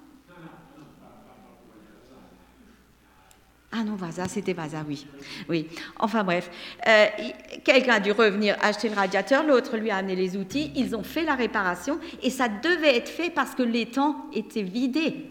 Ah 3.73 3.85
non, 3.85 3.95
Vaza, 3.95 4.27
c'était 4.27 4.51
Vaza, 4.51 4.83
oui. 4.85 5.07
Oui. 5.47 5.69
Enfin 5.97 6.25
bref, 6.25 6.51
euh, 6.85 7.05
quelqu'un 7.63 7.93
a 7.93 7.99
dû 8.01 8.11
revenir 8.11 8.57
acheter 8.61 8.89
le 8.89 8.95
radiateur, 8.95 9.45
l'autre 9.45 9.77
lui 9.77 9.89
a 9.89 9.95
amené 9.95 10.17
les 10.17 10.35
outils, 10.35 10.73
ils 10.75 10.93
ont 10.93 11.03
fait 11.03 11.23
la 11.23 11.35
réparation 11.35 11.97
et 12.21 12.29
ça 12.29 12.49
devait 12.49 12.97
être 12.97 13.07
fait 13.07 13.29
parce 13.29 13.55
que 13.55 13.63
l'étang 13.63 14.25
était 14.33 14.61
vidé. 14.61 15.29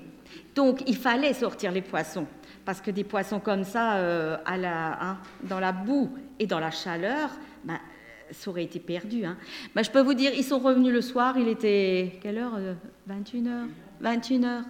Donc 0.55 0.81
il 0.87 0.97
fallait 0.97 1.35
sortir 1.35 1.71
les 1.71 1.83
poissons 1.83 2.27
parce 2.71 2.83
que 2.83 2.93
des 2.93 3.03
poissons 3.03 3.41
comme 3.41 3.65
ça, 3.65 3.97
euh, 3.97 4.37
hein, 4.47 5.19
dans 5.43 5.59
la 5.59 5.73
boue 5.73 6.09
et 6.39 6.47
dans 6.47 6.61
la 6.61 6.71
chaleur, 6.71 7.31
ben, 7.65 7.81
ça 8.31 8.49
aurait 8.49 8.63
été 8.63 8.79
perdu. 8.79 9.25
Hein. 9.25 9.37
Bah, 9.75 9.83
je 9.83 9.91
peux 9.91 10.01
vous 10.01 10.15
dire, 10.15 10.31
ils 10.37 10.45
sont 10.45 10.61
revenus 10.61 10.93
le 10.93 11.01
soir, 11.01 11.37
il 11.37 11.49
était 11.49 12.21
quelle 12.23 12.39
heure 12.39 12.57
21h 13.11 13.67
21h. 14.01 14.63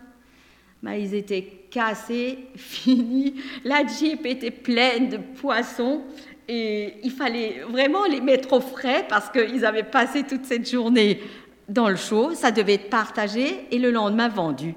Bah, 0.82 0.96
ils 0.96 1.14
étaient 1.14 1.66
cassés, 1.70 2.38
finis. 2.56 3.34
La 3.64 3.86
Jeep 3.86 4.24
était 4.24 4.50
pleine 4.50 5.10
de 5.10 5.18
poissons 5.18 6.00
et 6.48 6.94
il 7.04 7.10
fallait 7.10 7.60
vraiment 7.68 8.06
les 8.06 8.22
mettre 8.22 8.54
au 8.54 8.62
frais 8.62 9.04
parce 9.10 9.28
qu'ils 9.28 9.66
avaient 9.66 9.82
passé 9.82 10.22
toute 10.22 10.46
cette 10.46 10.70
journée 10.70 11.20
dans 11.68 11.90
le 11.90 11.96
chaud. 11.96 12.32
Ça 12.32 12.50
devait 12.50 12.76
être 12.76 12.88
partagé 12.88 13.66
et 13.70 13.78
le 13.78 13.90
lendemain 13.90 14.28
vendu. 14.30 14.74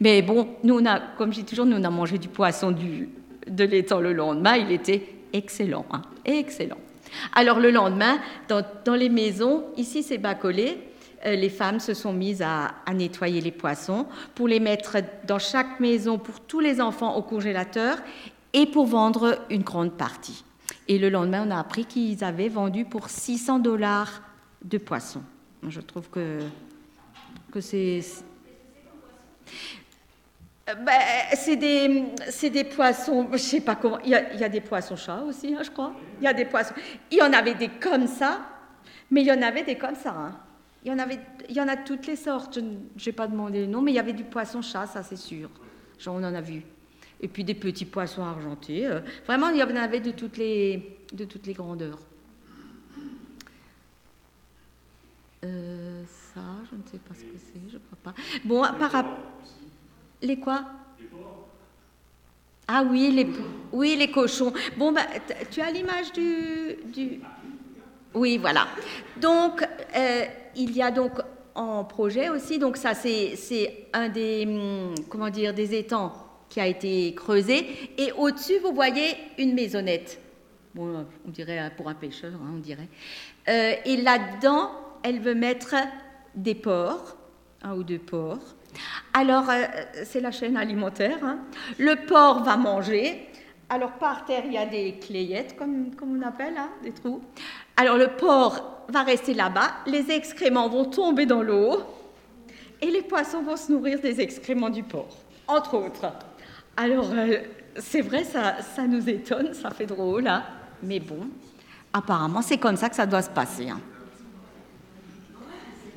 Mais 0.00 0.22
bon, 0.22 0.48
nous, 0.62 0.78
on 0.78 0.86
a, 0.86 1.00
comme 1.00 1.32
je 1.32 1.40
dis 1.40 1.44
toujours, 1.44 1.66
nous, 1.66 1.76
on 1.76 1.84
a 1.84 1.90
mangé 1.90 2.18
du 2.18 2.28
poisson 2.28 2.70
du, 2.70 3.08
de 3.46 3.64
l'étang 3.64 4.00
le 4.00 4.12
lendemain. 4.12 4.56
Il 4.56 4.72
était 4.72 5.06
excellent, 5.32 5.86
hein, 5.90 6.02
excellent. 6.24 6.78
Alors 7.34 7.60
le 7.60 7.70
lendemain, 7.70 8.18
dans, 8.48 8.94
les 8.94 9.08
maisons, 9.08 9.64
ici 9.76 10.02
c'est 10.02 10.18
Bacolé, 10.18 10.78
euh, 11.24 11.34
les 11.34 11.48
femmes 11.48 11.80
se 11.80 11.94
sont 11.94 12.12
mises 12.12 12.42
à, 12.42 12.74
nettoyer 12.92 13.40
les 13.40 13.52
poissons 13.52 14.06
pour 14.34 14.48
les 14.48 14.60
mettre 14.60 14.98
dans 15.26 15.38
chaque 15.38 15.80
maison 15.80 16.18
pour 16.18 16.40
tous 16.40 16.60
les 16.60 16.80
enfants 16.80 17.16
au 17.16 17.22
congélateur 17.22 17.98
et 18.52 18.66
pour 18.66 18.86
vendre 18.86 19.38
une 19.50 19.62
grande 19.62 19.92
partie. 19.92 20.44
Et 20.88 20.98
le 20.98 21.08
lendemain, 21.08 21.46
on 21.46 21.50
a 21.50 21.58
appris 21.58 21.84
qu'ils 21.84 22.22
avaient 22.22 22.48
vendu 22.48 22.84
pour 22.84 23.08
600 23.08 23.58
dollars 23.58 24.22
de 24.64 24.78
poissons. 24.78 25.22
Je 25.68 25.80
trouve 25.80 26.08
que, 26.10 26.38
que 27.50 27.60
c'est... 27.60 28.00
Euh, 30.68 30.74
ben, 30.74 31.00
c'est 31.34 31.56
des, 31.56 32.04
des, 32.50 32.64
poissons, 32.64 33.28
je 33.32 33.38
sais 33.38 33.60
pas 33.60 33.76
comment. 33.76 34.00
Il 34.04 34.10
y 34.10 34.14
a, 34.14 34.48
des 34.48 34.60
poissons 34.60 34.96
chats 34.96 35.22
aussi, 35.22 35.54
hein, 35.54 35.62
je 35.62 35.70
crois. 35.70 35.94
Il 36.20 36.24
y 36.24 36.26
a 36.26 36.32
des 36.32 36.44
poissons. 36.44 36.74
Il 37.10 37.18
y 37.18 37.22
en 37.22 37.32
avait 37.32 37.54
des 37.54 37.68
comme 37.68 38.06
ça, 38.06 38.40
mais 39.10 39.20
il 39.20 39.26
y 39.26 39.32
en 39.32 39.42
avait 39.42 39.62
des 39.62 39.76
comme 39.76 39.94
ça. 39.94 40.10
Hein. 40.10 40.36
Il, 40.84 40.90
y 40.90 40.92
en 40.92 40.98
avait, 40.98 41.20
il 41.48 41.54
y 41.54 41.60
en 41.60 41.68
a 41.68 41.76
toutes 41.76 42.06
les 42.06 42.16
sortes. 42.16 42.58
Je 42.96 43.06
n'ai 43.06 43.12
pas 43.12 43.28
demandé 43.28 43.60
le 43.60 43.66
nom, 43.66 43.80
mais 43.80 43.92
il 43.92 43.96
y 43.96 44.00
avait 44.00 44.12
du 44.12 44.24
poisson 44.24 44.60
chat, 44.60 44.86
ça 44.86 45.02
c'est 45.02 45.16
sûr. 45.16 45.50
Genre, 45.98 46.16
on 46.16 46.24
en 46.24 46.34
a 46.34 46.40
vu. 46.40 46.62
Et 47.20 47.28
puis 47.28 47.44
des 47.44 47.54
petits 47.54 47.86
poissons 47.86 48.24
argentés. 48.24 48.86
Euh. 48.86 49.00
vraiment, 49.24 49.50
il 49.50 49.58
y 49.58 49.62
en 49.62 49.76
avait 49.76 50.00
de 50.00 50.10
toutes 50.10 50.36
les, 50.36 50.98
de 51.12 51.24
toutes 51.24 51.46
les 51.46 51.54
grandeurs. 51.54 51.98
Euh, 55.44 56.02
ça, 56.34 56.40
je 56.70 56.76
ne 56.76 56.82
sais 56.90 56.98
pas 56.98 57.14
ce 57.14 57.20
que 57.20 57.38
c'est, 57.38 57.70
pas. 58.10 58.14
Bon, 58.44 58.62
par 58.78 58.90
rapport. 58.90 59.18
Les 60.22 60.38
quoi? 60.38 60.62
Ah 62.68 62.82
oui, 62.88 63.10
les, 63.12 63.28
oui, 63.72 63.96
les 63.96 64.10
cochons. 64.10 64.52
Bon, 64.76 64.92
bah, 64.92 65.02
tu 65.50 65.60
as 65.60 65.70
l'image 65.70 66.12
du, 66.12 66.76
du, 66.92 67.20
Oui, 68.14 68.38
voilà. 68.38 68.66
Donc, 69.20 69.62
euh, 69.96 70.24
il 70.56 70.72
y 70.76 70.82
a 70.82 70.90
donc 70.90 71.12
en 71.54 71.84
projet 71.84 72.28
aussi, 72.28 72.58
donc 72.58 72.76
ça 72.76 72.92
c'est 72.94 73.86
un 73.92 74.08
des, 74.08 74.44
hum, 74.46 74.94
comment 75.08 75.30
dire, 75.30 75.54
des 75.54 75.74
étangs 75.74 76.12
qui 76.48 76.60
a 76.60 76.66
été 76.66 77.14
creusé. 77.14 77.66
Et 77.98 78.12
au-dessus, 78.12 78.58
vous 78.62 78.72
voyez 78.72 79.16
une 79.38 79.54
maisonnette. 79.54 80.20
On 80.78 81.04
dirait 81.26 81.72
pour 81.76 81.88
un 81.88 81.94
pêcheur, 81.94 82.32
hein, 82.34 82.52
on 82.54 82.58
dirait. 82.58 82.88
Euh, 83.48 83.74
et 83.84 83.96
là-dedans, 83.96 84.70
elle 85.02 85.20
veut 85.20 85.34
mettre 85.34 85.74
des 86.34 86.54
porcs, 86.54 87.15
un 87.66 87.74
ou 87.74 87.82
deux 87.82 87.98
porcs. 87.98 88.54
Alors, 89.12 89.48
euh, 89.50 89.64
c'est 90.04 90.20
la 90.20 90.30
chaîne 90.30 90.56
alimentaire. 90.56 91.18
Hein. 91.22 91.38
Le 91.78 92.06
porc 92.06 92.44
va 92.44 92.56
manger. 92.56 93.28
Alors 93.68 93.92
par 93.92 94.24
terre, 94.24 94.44
il 94.46 94.52
y 94.52 94.58
a 94.58 94.66
des 94.66 94.98
clayettes, 95.00 95.56
comme, 95.56 95.94
comme 95.96 96.16
on 96.16 96.22
appelle, 96.22 96.54
hein, 96.56 96.70
des 96.84 96.92
trous. 96.92 97.20
Alors 97.76 97.96
le 97.96 98.08
porc 98.08 98.84
va 98.88 99.02
rester 99.02 99.34
là-bas, 99.34 99.70
les 99.86 100.12
excréments 100.12 100.68
vont 100.68 100.84
tomber 100.84 101.26
dans 101.26 101.42
l'eau 101.42 101.82
et 102.80 102.90
les 102.92 103.02
poissons 103.02 103.42
vont 103.42 103.56
se 103.56 103.72
nourrir 103.72 104.00
des 104.00 104.20
excréments 104.20 104.70
du 104.70 104.84
porc, 104.84 105.16
entre 105.48 105.76
autres. 105.76 106.12
Alors 106.76 107.10
euh, 107.10 107.38
c'est 107.74 108.02
vrai, 108.02 108.22
ça, 108.22 108.62
ça 108.62 108.86
nous 108.86 109.10
étonne, 109.10 109.52
ça 109.52 109.70
fait 109.70 109.86
drôle, 109.86 110.28
hein, 110.28 110.44
mais 110.80 111.00
bon, 111.00 111.26
apparemment 111.92 112.42
c'est 112.42 112.58
comme 112.58 112.76
ça 112.76 112.88
que 112.88 112.94
ça 112.94 113.06
doit 113.06 113.22
se 113.22 113.30
passer. 113.30 113.68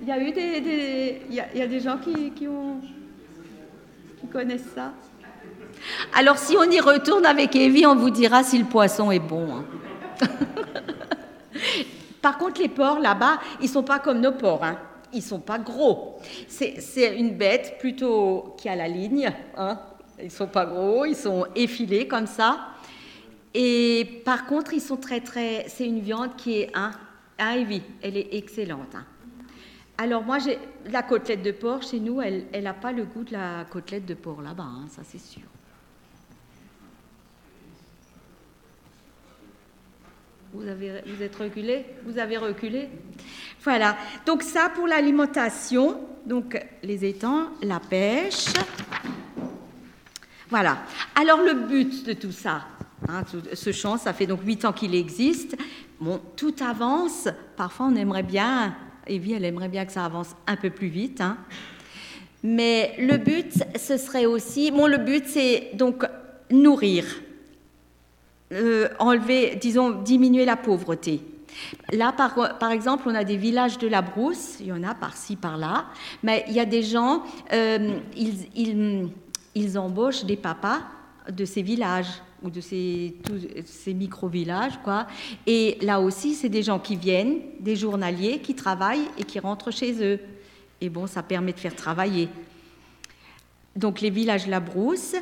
Il 0.01 0.07
y 0.07 0.11
a 0.11 0.19
eu 0.19 0.31
des, 0.31 1.21
il, 1.29 1.35
y 1.35 1.61
a, 1.61 1.67
des 1.67 1.79
gens 1.79 1.97
qui, 1.97 2.31
qui, 2.31 2.47
connaissent 4.31 4.69
ça. 4.73 4.93
Alors 6.13 6.37
si 6.37 6.55
on 6.57 6.69
y 6.69 6.79
retourne 6.79 7.25
avec 7.25 7.55
Evie, 7.55 7.85
on 7.85 7.95
vous 7.95 8.09
dira 8.09 8.43
si 8.43 8.57
le 8.57 8.65
poisson 8.65 9.11
est 9.11 9.19
bon. 9.19 9.47
Hein. 9.55 9.65
Par 12.21 12.37
contre, 12.37 12.61
les 12.61 12.69
porcs 12.69 12.99
là-bas, 12.99 13.39
ils 13.61 13.69
sont 13.69 13.83
pas 13.83 13.99
comme 13.99 14.19
nos 14.19 14.33
porcs. 14.33 14.63
Hein. 14.63 14.77
Ils 15.13 15.23
sont 15.23 15.39
pas 15.39 15.57
gros. 15.57 16.19
C'est 16.47 17.17
une 17.17 17.35
bête 17.35 17.77
plutôt 17.79 18.55
qui 18.57 18.69
a 18.69 18.75
la 18.75 18.87
ligne. 18.87 19.31
Hein. 19.57 19.79
Ils 20.21 20.31
sont 20.31 20.47
pas 20.47 20.65
gros, 20.65 21.05
ils 21.05 21.15
sont 21.15 21.45
effilés 21.55 22.07
comme 22.07 22.27
ça. 22.27 22.59
Et 23.53 24.21
par 24.25 24.45
contre, 24.45 24.73
ils 24.73 24.81
sont 24.81 24.97
très 24.97 25.21
très. 25.21 25.65
C'est 25.69 25.85
une 25.85 26.01
viande 26.01 26.35
qui 26.35 26.61
est 26.61 26.71
hein, 26.73 26.91
ah 27.37 27.55
oui, 27.67 27.81
elle 28.01 28.17
est 28.17 28.35
excellente. 28.35 28.93
Hein. 28.93 29.05
Alors 30.01 30.23
moi, 30.23 30.39
j'ai 30.39 30.57
la 30.89 31.03
côtelette 31.03 31.43
de 31.43 31.51
porc 31.51 31.83
chez 31.83 31.99
nous, 31.99 32.21
elle 32.21 32.63
n'a 32.63 32.73
pas 32.73 32.93
le 32.93 33.03
goût 33.03 33.25
de 33.25 33.33
la 33.33 33.65
côtelette 33.69 34.05
de 34.05 34.13
porc 34.13 34.41
là-bas, 34.41 34.63
hein, 34.63 34.85
ça 34.89 35.01
c'est 35.03 35.19
sûr. 35.19 35.41
Vous, 40.53 40.65
avez, 40.65 41.03
êtes 41.21 41.35
reculé? 41.35 41.85
Vous 42.05 42.17
avez 42.17 42.37
reculé? 42.37 42.87
Voilà. 43.61 43.97
Donc 44.25 44.41
ça 44.41 44.71
pour 44.73 44.87
l'alimentation, 44.87 45.99
donc 46.25 46.57
les 46.81 47.03
étangs, 47.03 47.49
la 47.61 47.81
pêche. 47.81 48.53
Voilà. 50.49 50.77
Alors 51.13 51.41
le 51.41 51.55
but 51.55 52.05
de 52.05 52.13
tout 52.13 52.31
ça, 52.31 52.67
hein, 53.09 53.23
ce 53.53 53.71
champ, 53.73 53.97
ça 53.97 54.13
fait 54.13 54.27
donc 54.27 54.45
huit 54.45 54.63
ans 54.63 54.71
qu'il 54.71 54.95
existe. 54.95 55.57
Bon, 55.99 56.21
tout 56.37 56.55
avance. 56.61 57.27
Parfois, 57.57 57.87
on 57.87 57.95
aimerait 57.97 58.23
bien, 58.23 58.77
Evie, 59.09 59.33
elle 59.33 59.45
aimerait 59.45 59.69
bien 59.69 59.85
que 59.85 59.91
ça 59.91 60.05
avance 60.05 60.35
un 60.47 60.55
peu 60.55 60.69
plus 60.69 60.87
vite. 60.87 61.21
Hein. 61.21 61.37
Mais 62.43 62.95
le 62.99 63.17
but, 63.17 63.51
ce 63.77 63.97
serait 63.97 64.25
aussi, 64.25 64.71
bon, 64.71 64.87
le 64.87 64.97
but, 64.97 65.25
c'est 65.27 65.71
donc 65.73 66.05
nourrir 66.49 67.05
euh, 68.51 68.87
enlever, 68.97 69.57
disons, 69.61 69.91
diminuer 69.91 70.43
la 70.43 70.55
pauvreté. 70.55 71.21
Là, 71.91 72.11
par, 72.11 72.57
par, 72.57 72.71
exemple, 72.71 73.03
on 73.05 73.13
a 73.13 73.23
des 73.23 73.37
villages 73.37 73.77
de 73.77 73.87
la 73.87 74.01
brousse, 74.01 74.57
il 74.59 74.67
y 74.67 74.71
en 74.71 74.83
a 74.83 74.95
par-ci, 74.95 75.35
par-là, 75.35 75.85
mais 76.23 76.45
il 76.47 76.53
y 76.53 76.59
a 76.59 76.65
des 76.65 76.81
gens, 76.81 77.23
euh, 77.53 77.99
ils, 78.15 78.47
ils, 78.55 79.09
ils, 79.53 79.77
embauchent 79.77 80.25
des 80.25 80.35
papas 80.35 80.79
de 81.29 81.45
ces 81.45 81.61
villages 81.61 82.21
ou 82.43 82.49
de 82.49 82.61
ces, 82.61 83.15
ces 83.65 83.93
micro-villages, 83.93 84.79
quoi. 84.83 85.07
Et 85.45 85.77
là 85.81 85.99
aussi, 85.99 86.35
c'est 86.35 86.49
des 86.49 86.63
gens 86.63 86.79
qui 86.79 86.95
viennent, 86.95 87.39
des 87.59 87.75
journaliers 87.75 88.39
qui 88.39 88.55
travaillent 88.55 89.07
et 89.17 89.23
qui 89.23 89.39
rentrent 89.39 89.71
chez 89.71 90.03
eux. 90.03 90.19
Et 90.81 90.89
bon, 90.89 91.07
ça 91.07 91.23
permet 91.23 91.53
de 91.53 91.59
faire 91.59 91.75
travailler. 91.75 92.29
Donc 93.75 94.01
les 94.01 94.09
villages 94.09 94.47
la 94.47 94.59
brousse. 94.59 95.15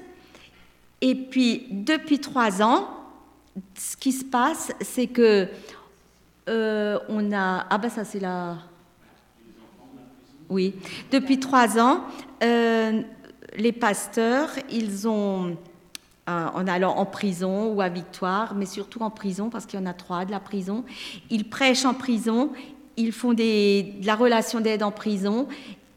Et 1.01 1.15
puis, 1.15 1.67
depuis 1.71 2.19
trois 2.19 2.61
ans, 2.61 2.89
ce 3.75 3.97
qui 3.97 4.11
se 4.11 4.25
passe, 4.25 4.71
c'est 4.81 5.07
que 5.07 5.47
euh, 6.49 6.99
on 7.09 7.31
a. 7.33 7.65
Ah 7.69 7.77
ben 7.77 7.89
ça 7.89 8.05
c'est 8.05 8.19
la. 8.19 8.57
Oui. 10.49 10.75
Depuis 11.11 11.39
trois 11.39 11.77
ans, 11.77 12.05
euh, 12.41 13.01
les 13.57 13.71
pasteurs, 13.73 14.49
ils 14.71 15.07
ont, 15.07 15.57
euh, 16.27 16.47
en 16.53 16.67
allant 16.67 16.95
en 16.97 17.05
prison 17.05 17.73
ou 17.73 17.81
à 17.81 17.89
Victoire, 17.89 18.53
mais 18.55 18.65
surtout 18.65 19.01
en 19.01 19.09
prison, 19.09 19.49
parce 19.49 19.65
qu'il 19.65 19.79
y 19.79 19.83
en 19.83 19.85
a 19.85 19.93
trois 19.93 20.25
de 20.25 20.31
la 20.31 20.39
prison, 20.39 20.83
ils 21.29 21.49
prêchent 21.49 21.85
en 21.85 21.93
prison, 21.93 22.51
ils 22.97 23.11
font 23.11 23.33
de 23.33 24.05
la 24.05 24.15
relation 24.15 24.59
d'aide 24.59 24.83
en 24.83 24.91
prison 24.91 25.47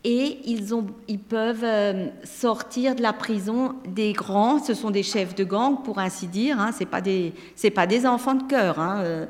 et 0.04 0.38
ils, 0.46 1.18
peuvent 1.18 1.64
euh, 1.64 2.06
sortir 2.24 2.94
de 2.94 3.02
la 3.02 3.12
prison 3.12 3.74
des 3.86 4.12
grands, 4.12 4.62
ce 4.62 4.72
sont 4.72 4.90
des 4.90 5.02
chefs 5.02 5.34
de 5.34 5.44
gang 5.44 5.82
pour 5.82 5.98
ainsi 5.98 6.26
dire, 6.26 6.58
hein, 6.58 6.70
ce 6.78 6.84
pas 6.84 7.00
des 7.00 7.34
pas 7.74 7.86
des 7.86 8.06
enfants 8.06 8.34
de 8.34 8.44
cœur, 8.44 8.78
hein, 8.78 9.00
euh. 9.02 9.26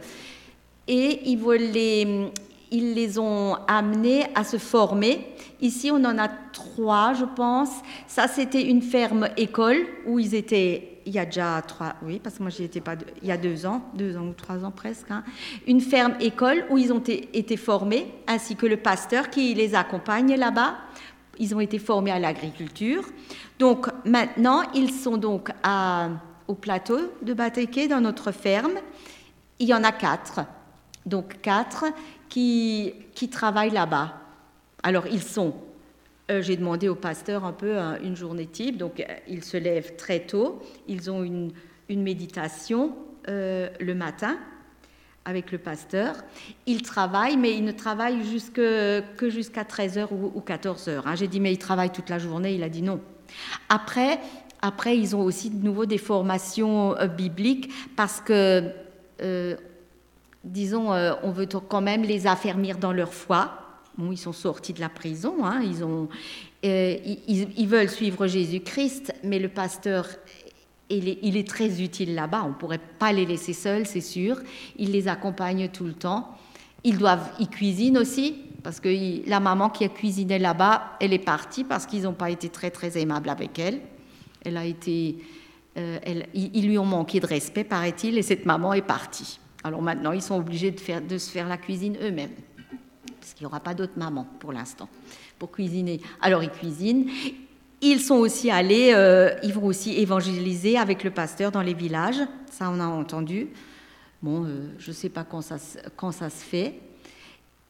et 0.87 1.29
ils, 1.31 1.43
les, 1.43 2.31
ils 2.71 2.95
les 2.95 3.19
ont 3.19 3.57
amenés 3.67 4.27
à 4.35 4.45
se 4.45 4.59
former. 4.59 5.27
Ici, 5.61 5.91
on 5.93 6.05
en 6.05 6.19
a 6.19 6.29
trois, 6.53 7.15
je 7.15 7.25
pense. 7.25 7.71
Ça, 8.07 8.29
c'était 8.29 8.63
une 8.63 8.83
ferme 8.83 9.29
école 9.37 9.87
où 10.07 10.19
ils 10.19 10.35
étaient 10.35 10.91
il 11.07 11.15
y 11.15 11.19
a 11.19 11.25
déjà 11.25 11.63
trois, 11.67 11.95
oui, 12.03 12.21
parce 12.23 12.37
que 12.37 12.43
moi 12.43 12.51
j'y 12.51 12.65
étais 12.65 12.81
pas, 12.81 12.95
il 13.23 13.29
y 13.29 13.33
a 13.33 13.37
deux 13.37 13.67
ans, 13.67 13.83
deux 13.95 14.17
ans 14.17 14.27
ou 14.27 14.33
trois 14.33 14.65
ans 14.65 14.71
presque, 14.71 15.11
hein, 15.11 15.25
une 15.67 15.81
ferme 15.81 16.15
école 16.21 16.65
où 16.71 16.79
ils 16.79 16.93
ont 16.93 17.03
été 17.03 17.57
formés, 17.57 18.13
ainsi 18.27 18.55
que 18.55 18.67
le 18.67 18.77
pasteur 18.77 19.31
qui 19.31 19.55
les 19.55 19.75
accompagne 19.75 20.37
là-bas. 20.37 20.77
Ils 21.39 21.55
ont 21.55 21.61
été 21.61 21.79
formés 21.79 22.11
à 22.11 22.19
l'agriculture. 22.19 23.03
Donc 23.59 23.89
maintenant, 24.05 24.63
ils 24.75 24.93
sont 24.93 25.17
donc 25.17 25.51
au 26.47 26.55
plateau 26.55 26.99
de 27.23 27.33
Bateke 27.33 27.89
dans 27.89 28.01
notre 28.01 28.31
ferme. 28.31 28.75
Il 29.59 29.67
y 29.67 29.73
en 29.73 29.83
a 29.83 29.91
quatre, 29.91 30.41
donc 31.07 31.41
quatre 31.41 31.87
qui, 32.31 32.95
qui 33.15 33.29
travaillent 33.29 33.71
là-bas. 33.71 34.15
Alors 34.83 35.07
ils 35.07 35.23
sont 35.23 35.55
euh, 36.31 36.43
j'ai 36.43 36.57
demandé 36.57 36.89
au 36.89 36.95
pasteur 36.95 37.45
un 37.45 37.53
peu 37.53 37.77
une 38.03 38.17
journée 38.17 38.47
type. 38.47 38.77
Donc, 38.77 39.01
euh, 39.01 39.05
ils 39.27 39.43
se 39.43 39.57
lèvent 39.57 39.97
très 39.97 40.21
tôt. 40.21 40.63
Ils 40.87 41.11
ont 41.11 41.23
une, 41.23 41.53
méditation 41.89 42.95
euh, 43.29 43.69
le 43.81 43.95
matin 43.97 44.39
avec 45.25 45.51
le 45.51 45.59
pasteur. 45.59 46.15
Ils 46.67 46.83
travaillent, 46.83 47.37
mais 47.37 47.57
ils 47.57 47.65
ne 47.65 47.73
travaillent 47.73 48.21
que 48.55 49.03
jusqu'à 49.29 49.65
13h 49.65 50.09
ou, 50.13 50.41
14h. 50.41 51.03
Hein. 51.05 51.17
J'ai 51.17 51.27
dit, 51.27 51.41
mais 51.41 51.53
ils 51.53 51.59
travaillent 51.59 51.91
toute 51.91 52.09
la 52.09 52.21
journée. 52.21 52.55
Il 52.55 52.63
a 52.63 52.69
dit 52.69 52.83
non. 52.83 53.01
Après, 53.69 54.21
après 54.63 54.97
ils 54.97 55.17
ont 55.17 55.23
aussi 55.23 55.51
de 55.51 55.65
nouveau 55.65 55.85
des 55.85 55.99
formations 55.99 56.95
bibliques 57.17 57.73
parce 57.97 58.21
que, 58.21 58.73
disons, 60.45 60.91
on 60.91 61.31
veut 61.31 61.47
quand 61.47 61.81
même 61.81 62.03
les 62.03 62.27
affermir 62.27 62.79
dans 62.79 62.93
leur 62.93 63.13
foi 63.13 63.61
ils 64.11 64.19
sont 64.19 64.33
sortis 64.33 64.73
de 64.73 64.81
la 64.81 64.89
prison, 64.89 65.45
hein, 65.45 65.63
euh, 66.65 66.97
ils, 67.27 67.67
veulent 67.67 67.89
suivre 67.89 68.27
Jésus-Christ, 68.27 69.15
mais 69.25 69.39
le 69.39 69.49
pasteur, 69.49 70.07
il 70.89 71.37
est, 71.37 71.49
très 71.49 71.83
utile 71.83 72.15
là-bas. 72.15 72.43
On 72.45 72.51
ne 72.51 72.55
pourrait 72.55 72.81
pas 72.99 73.13
les 73.13 73.25
laisser 73.25 73.53
seuls, 73.53 73.87
c'est 73.87 74.01
sûr. 74.01 74.37
Il 74.77 74.93
les 74.93 75.09
accompagne 75.09 75.69
tout 75.69 75.85
le 75.85 75.93
temps. 75.93 76.37
Ils 76.85 76.99
doivent, 76.99 77.31
ils 77.39 77.49
cuisinent 77.49 77.99
aussi, 77.99 78.37
parce 78.63 78.81
que 78.81 79.29
la 79.29 79.41
maman 79.41 79.71
qui 79.71 79.85
a 79.85 79.89
cuisiné 79.89 80.39
là-bas, 80.39 80.97
elle 81.01 81.13
est 81.13 81.19
partie 81.19 81.65
parce 81.65 81.87
qu'ils 81.87 82.03
n'ont 82.03 82.13
pas 82.13 82.31
été 82.31 82.49
très 82.49 82.71
très 82.71 82.99
aimables 82.99 83.29
avec 83.29 83.59
elle. 83.59 83.81
Euh, 84.47 85.99
elle, 86.03 86.27
ils 86.35 86.67
lui 86.67 86.79
ont 86.79 86.85
manqué 86.85 87.21
de 87.21 87.27
respect, 87.27 87.65
paraît-il, 87.65 88.19
et 88.19 88.23
cette 88.23 88.45
maman 88.45 88.73
est 88.73 88.83
partie. 88.83 89.39
Alors 89.63 89.83
maintenant, 89.83 90.13
ils 90.13 90.23
sont 90.23 90.37
obligés 90.37 90.71
de, 90.71 90.81
faire, 90.81 91.01
se 91.09 91.31
faire 91.31 91.49
la 91.49 91.59
cuisine 91.59 91.97
eux-mêmes 92.03 92.31
parce 93.21 93.35
qu'il 93.35 93.45
n'y 93.45 93.47
aura 93.47 93.61
pas 93.61 93.75
d'autres 93.75 93.99
mamans 93.99 94.27
pour 94.39 94.53
l'instant 94.53 94.89
pour 95.41 95.51
cuisiner. 95.51 96.01
Alors 96.21 96.45
ils 96.45 96.51
cuisinent. 96.51 97.11
Ils 97.81 98.01
sont 98.01 98.17
aussi 98.17 98.51
allés, 98.51 98.93
euh, 98.95 99.31
ils 99.43 99.55
vont 99.55 99.65
aussi 99.65 99.99
évangéliser 99.99 100.77
avec 100.77 101.03
le 101.03 101.11
pasteur 101.11 101.51
dans 101.51 101.63
les 101.63 101.73
villages. 101.73 102.21
Ça, 102.51 102.71
on 102.71 102.79
a 102.79 102.85
entendu. 102.85 103.49
Bon, 104.23 104.45
euh, 104.45 104.69
je 104.79 104.91
ne 104.91 104.95
sais 104.95 105.09
pas 105.09 105.25
quand 105.25 105.41
ça, 105.41 105.59
se 105.59 106.45
fait. 106.45 106.79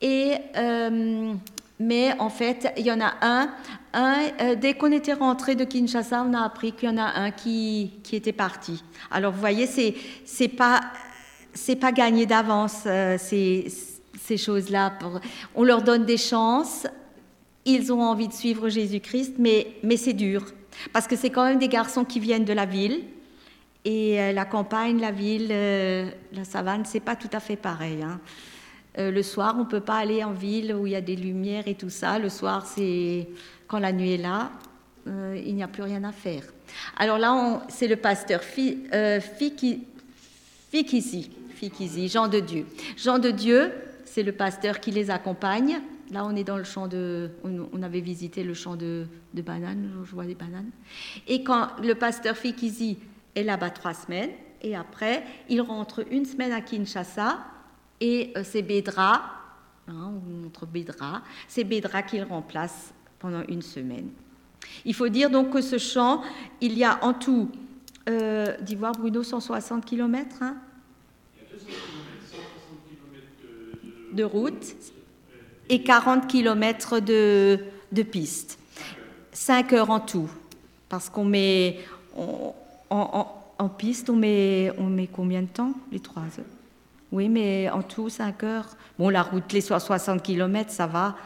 Et, 0.01 0.34
euh, 0.57 1.32
mais 1.78 2.12
en 2.18 2.28
fait, 2.28 2.72
il 2.76 2.84
y 2.84 2.91
en 2.91 3.01
a 3.01 3.14
un. 3.22 4.57
dès 4.57 4.74
qu'on 4.74 4.91
était 4.91 5.12
rentré 5.12 5.55
de 5.55 5.62
Kinshasa, 5.62 6.24
on 6.28 6.34
a 6.34 6.41
appris 6.41 6.72
qu'il 6.72 6.88
y 6.88 6.93
en 6.93 6.99
a 6.99 7.20
un 7.20 7.30
qui, 7.30 7.93
qui 8.03 8.16
était 8.16 8.32
parti. 8.32 8.82
Alors, 9.12 9.32
vous 9.32 9.38
voyez, 9.38 9.68
c'est 10.24 10.49
pas 10.49 10.80
c'est 11.55 11.77
pas 11.77 11.93
gagné 11.93 12.27
d'avance. 12.27 12.83
c'est 12.83 13.67
ces 14.21 14.37
choses-là. 14.37 14.99
On 15.55 15.65
leur 15.65 15.83
donne 15.83 16.05
des 16.05 16.17
chances, 16.17 16.87
ils 17.65 17.93
ont 17.93 18.03
envie 18.03 18.29
de 18.29 18.33
suivre 18.33 18.69
Jésus-Christ, 18.69 19.35
mais, 19.39 19.67
c'est 19.97 20.13
dur. 20.13 20.45
Parce 20.93 21.07
que 21.07 21.17
c'est 21.17 21.31
quand 21.31 21.45
même 21.45 21.59
des 21.59 21.69
garçons 21.69 22.05
qui 22.05 22.21
viennent 22.21 22.45
de 22.45 22.53
la 22.53 22.67
ville. 22.67 23.03
Et 23.85 24.21
euh, 24.21 24.33
la 24.33 24.45
campagne, 24.45 25.01
la 25.01 25.11
ville, 25.11 25.49
euh, 25.51 26.11
la 26.33 26.45
savane, 26.45 26.85
c'est 26.85 27.01
pas 27.01 27.17
tout 27.17 27.31
à 27.33 27.41
fait 27.41 27.57
pareil. 27.57 28.03
Hein. 28.03 28.21
Euh, 28.99 29.11
le 29.11 29.23
soir, 29.23 29.57
on 29.59 29.65
peut 29.65 29.81
pas 29.81 29.97
aller 29.97 30.23
en 30.23 30.33
ville 30.33 30.75
où 30.75 30.87
il 30.87 30.93
y 30.93 30.97
a 30.97 31.01
des 31.01 31.17
lumières 31.17 31.67
et 31.67 31.75
tout 31.75 31.91
ça. 31.91 32.19
Le 32.19 32.29
soir, 32.29 32.67
c'est 32.67 33.29
quand 33.67 33.79
la 33.79 33.93
nuit 33.93 34.13
est 34.13 34.19
là. 34.19 34.51
euh, 35.07 35.41
il 35.45 35.55
n'y 35.55 35.63
a 35.63 35.69
plus 35.69 35.83
rien 35.83 36.05
à 36.05 36.13
faire. 36.13 36.43
Alors 36.99 37.19
là, 37.19 37.63
c'est 37.69 37.89
le 37.89 37.97
pasteur 37.97 38.41
euh, 38.93 39.21
Fikisi, 41.61 42.09
Jean 42.09 42.27
de 42.29 42.41
Dieu. 42.41 42.67
Jean 42.97 43.19
de 43.19 43.31
Dieu, 43.31 43.71
c'est 44.07 44.23
le 44.23 44.33
pasteur 44.33 44.81
qui 44.81 44.91
les 44.91 45.11
accompagne. 45.11 45.81
Là, 46.11 46.25
on 46.25 46.35
est 46.35 46.43
dans 46.43 46.57
le 46.57 46.65
champ 46.65 46.89
de. 46.89 47.31
On, 47.45 47.83
avait 47.83 48.01
visité 48.01 48.43
le 48.43 48.55
champ 48.55 48.77
de, 48.77 49.07
bananes, 49.35 49.91
je 50.03 50.11
vois 50.11 50.25
des 50.25 50.35
bananes. 50.35 50.71
Et 51.29 51.45
quand 51.45 51.69
le 51.83 51.95
pasteur 51.95 52.35
Fikisi 52.37 52.99
est 53.37 53.43
là-bas 53.43 53.71
trois 53.71 53.93
semaines, 53.93 54.31
et 54.63 54.75
après, 54.75 55.23
il 55.51 55.61
rentre 55.61 56.05
une 56.11 56.25
semaine 56.25 56.53
à 56.53 56.63
Kinshasa, 56.63 57.39
et 58.01 58.33
euh, 58.37 58.43
c'est 58.43 58.63
Bédra, 58.63 59.23
hein, 59.87 60.13
on 60.27 60.43
montre 60.43 60.65
Bédra, 60.67 61.23
c'est 61.47 61.65
Bédra 61.65 62.03
qu'il 62.03 62.23
remplace 62.23 62.95
pendant 63.19 63.43
une 63.49 63.63
semaine. 63.63 64.09
Il 64.87 64.95
faut 64.95 65.09
dire 65.09 65.29
donc 65.31 65.51
que 65.51 65.61
ce 65.61 65.77
champ, 65.77 66.23
il 66.63 66.77
y 66.77 66.85
a 66.85 67.05
en 67.05 67.13
tout, 67.13 67.51
euh, 68.09 68.57
d'Ivoire 68.63 68.93
Bruno, 68.93 69.23
160 69.23 69.85
km. 69.85 70.39
Hein 70.41 70.57
de 74.12 74.25
route 74.25 74.75
et 75.68 75.83
40 75.83 76.27
km 76.27 77.01
de, 77.01 77.59
piste. 78.03 78.59
5 79.33 79.73
heures 79.73 79.91
en 79.91 80.01
tout. 80.01 80.29
Parce 80.89 81.09
qu'on 81.09 81.25
met. 81.25 81.79
en, 82.16 83.68
piste, 83.79 84.11
on 84.11 84.16
met, 84.16 84.73
combien 85.12 85.43
de 85.43 85.47
temps 85.47 85.73
Les 85.93 86.01
3 86.01 86.23
heures? 86.23 86.45
Oui, 87.12 87.29
mais 87.29 87.71
en 87.71 87.83
tout, 87.83 88.09
5 88.09 88.43
heures. 88.45 88.68
Bon, 88.99 89.09
la 89.09 89.23
route, 89.23 89.53
les 89.53 89.61
60 89.61 90.23
km, 90.23 90.71
ça 90.71 90.87
va. 90.87 91.16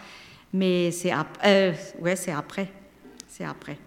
Mais 0.53 0.91
c'est 0.91 1.13
euh, 1.45 1.73
ouais, 2.01 2.15
après. 2.31 2.71
C'est 3.27 3.45
après. 3.45 3.79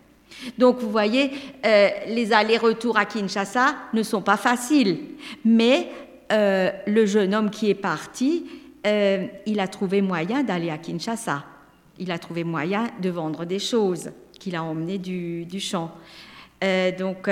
Donc, 0.58 0.80
vous 0.80 0.91
voyez, 0.91 1.32
euh, 1.66 1.89
les 2.08 2.34
allers-retours 2.34 2.97
à 2.97 3.05
Kinshasa 3.05 3.76
ne 3.93 4.03
sont 4.03 4.22
pas 4.22 4.38
faciles. 4.38 4.99
Mais 5.45 5.88
euh, 6.32 6.71
le 6.86 7.05
jeune 7.05 7.34
homme 7.34 7.49
qui 7.49 7.69
est 7.69 7.75
parti, 7.75 8.45
euh, 8.86 9.28
il 9.45 9.59
a 9.59 9.67
trouvé 9.67 10.01
moyen 10.01 10.43
d'aller 10.43 10.69
à 10.69 10.78
Kinshasa. 10.78 11.45
Il 11.99 12.11
a 12.11 12.19
trouvé 12.19 12.43
moyen 12.43 12.88
de 13.01 13.09
vendre 13.09 13.45
des 13.45 13.59
choses 13.59 14.11
qu'il 14.39 14.55
a 14.55 14.63
emmenées 14.63 14.97
du, 14.97 15.59
champ. 15.59 15.91
Euh, 16.63 16.91
donc, 16.95 17.28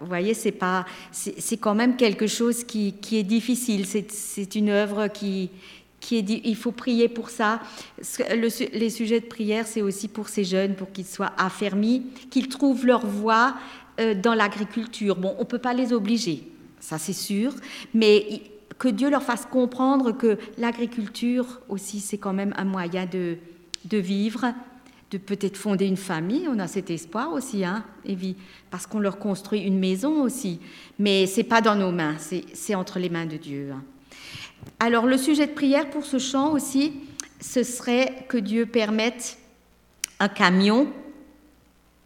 vous 0.00 0.06
voyez, 0.06 0.32
c'est 0.32 0.52
pas, 0.52 0.86
c'est 1.12 1.58
quand 1.58 1.74
même 1.74 1.96
quelque 1.96 2.26
chose 2.26 2.64
qui, 2.64 2.94
est 3.12 3.22
difficile. 3.22 3.84
C'est 3.86 4.54
une 4.54 4.70
œuvre 4.70 5.08
qui, 5.08 5.50
qui 5.98 6.16
est, 6.16 6.30
il 6.30 6.56
faut 6.56 6.72
prier 6.72 7.08
pour 7.08 7.28
ça. 7.28 7.60
les 8.32 8.90
sujets 8.90 9.20
de 9.20 9.26
prière, 9.26 9.66
c'est 9.66 9.82
aussi 9.82 10.08
pour 10.08 10.28
ces 10.28 10.44
jeunes, 10.44 10.76
pour 10.76 10.92
qu'ils 10.92 11.04
soient 11.04 11.32
affermis, 11.36 12.06
qu'ils 12.30 12.48
trouvent 12.48 12.86
leur 12.86 13.04
voie 13.04 13.54
dans 14.22 14.32
l'agriculture. 14.32 15.16
Bon, 15.16 15.34
on 15.38 15.44
peut 15.44 15.58
pas 15.58 15.74
les 15.74 15.92
obliger, 15.92 16.44
ça 16.80 16.98
c'est 16.98 17.12
sûr, 17.12 17.54
mais 17.94 18.42
que 18.78 18.88
Dieu 18.88 19.10
leur 19.10 19.22
fasse 19.22 19.46
comprendre 19.46 20.12
que 20.12 20.38
l'agriculture 20.58 21.60
aussi, 21.68 22.00
c'est 22.00 22.18
quand 22.18 22.32
même 22.32 22.54
un 22.56 22.64
moyen 22.64 23.06
de, 23.06 23.36
de 23.84 23.98
vivre, 23.98 24.54
de 25.10 25.18
peut-être 25.18 25.56
fonder 25.56 25.86
une 25.86 25.96
famille. 25.96 26.48
On 26.48 26.58
a 26.58 26.66
cet 26.66 26.90
espoir 26.90 27.32
aussi, 27.32 27.64
hein, 27.64 27.84
parce 28.70 28.86
qu'on 28.86 29.00
leur 29.00 29.18
construit 29.18 29.60
une 29.60 29.78
maison 29.78 30.22
aussi. 30.22 30.60
Mais 30.98 31.26
c'est 31.26 31.44
pas 31.44 31.60
dans 31.60 31.74
nos 31.74 31.90
mains, 31.90 32.16
c'est 32.18 32.74
entre 32.74 32.98
les 32.98 33.10
mains 33.10 33.26
de 33.26 33.36
Dieu. 33.36 33.70
Hein. 33.72 33.82
Alors, 34.78 35.06
le 35.06 35.18
sujet 35.18 35.46
de 35.46 35.52
prière 35.52 35.90
pour 35.90 36.04
ce 36.04 36.18
chant 36.18 36.52
aussi, 36.52 36.94
ce 37.40 37.62
serait 37.62 38.24
que 38.28 38.38
Dieu 38.38 38.66
permette 38.66 39.38
un 40.20 40.28
camion 40.28 40.88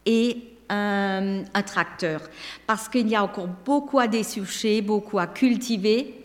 et 0.06 0.53
un, 0.68 1.42
un 1.52 1.62
tracteur, 1.62 2.20
parce 2.66 2.88
qu'il 2.88 3.08
y 3.08 3.16
a 3.16 3.22
encore 3.22 3.48
beaucoup 3.64 3.98
à 3.98 4.08
dessoucher, 4.08 4.80
beaucoup 4.82 5.18
à 5.18 5.26
cultiver. 5.26 6.24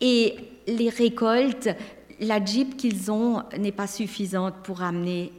Et 0.00 0.36
les 0.66 0.88
récoltes, 0.88 1.68
la 2.20 2.44
Jeep 2.44 2.76
qu'ils 2.76 3.10
ont 3.10 3.42
n'est 3.58 3.72
pas 3.72 3.86
suffisante 3.86 4.54
pour 4.62 4.82
amener 4.82 5.32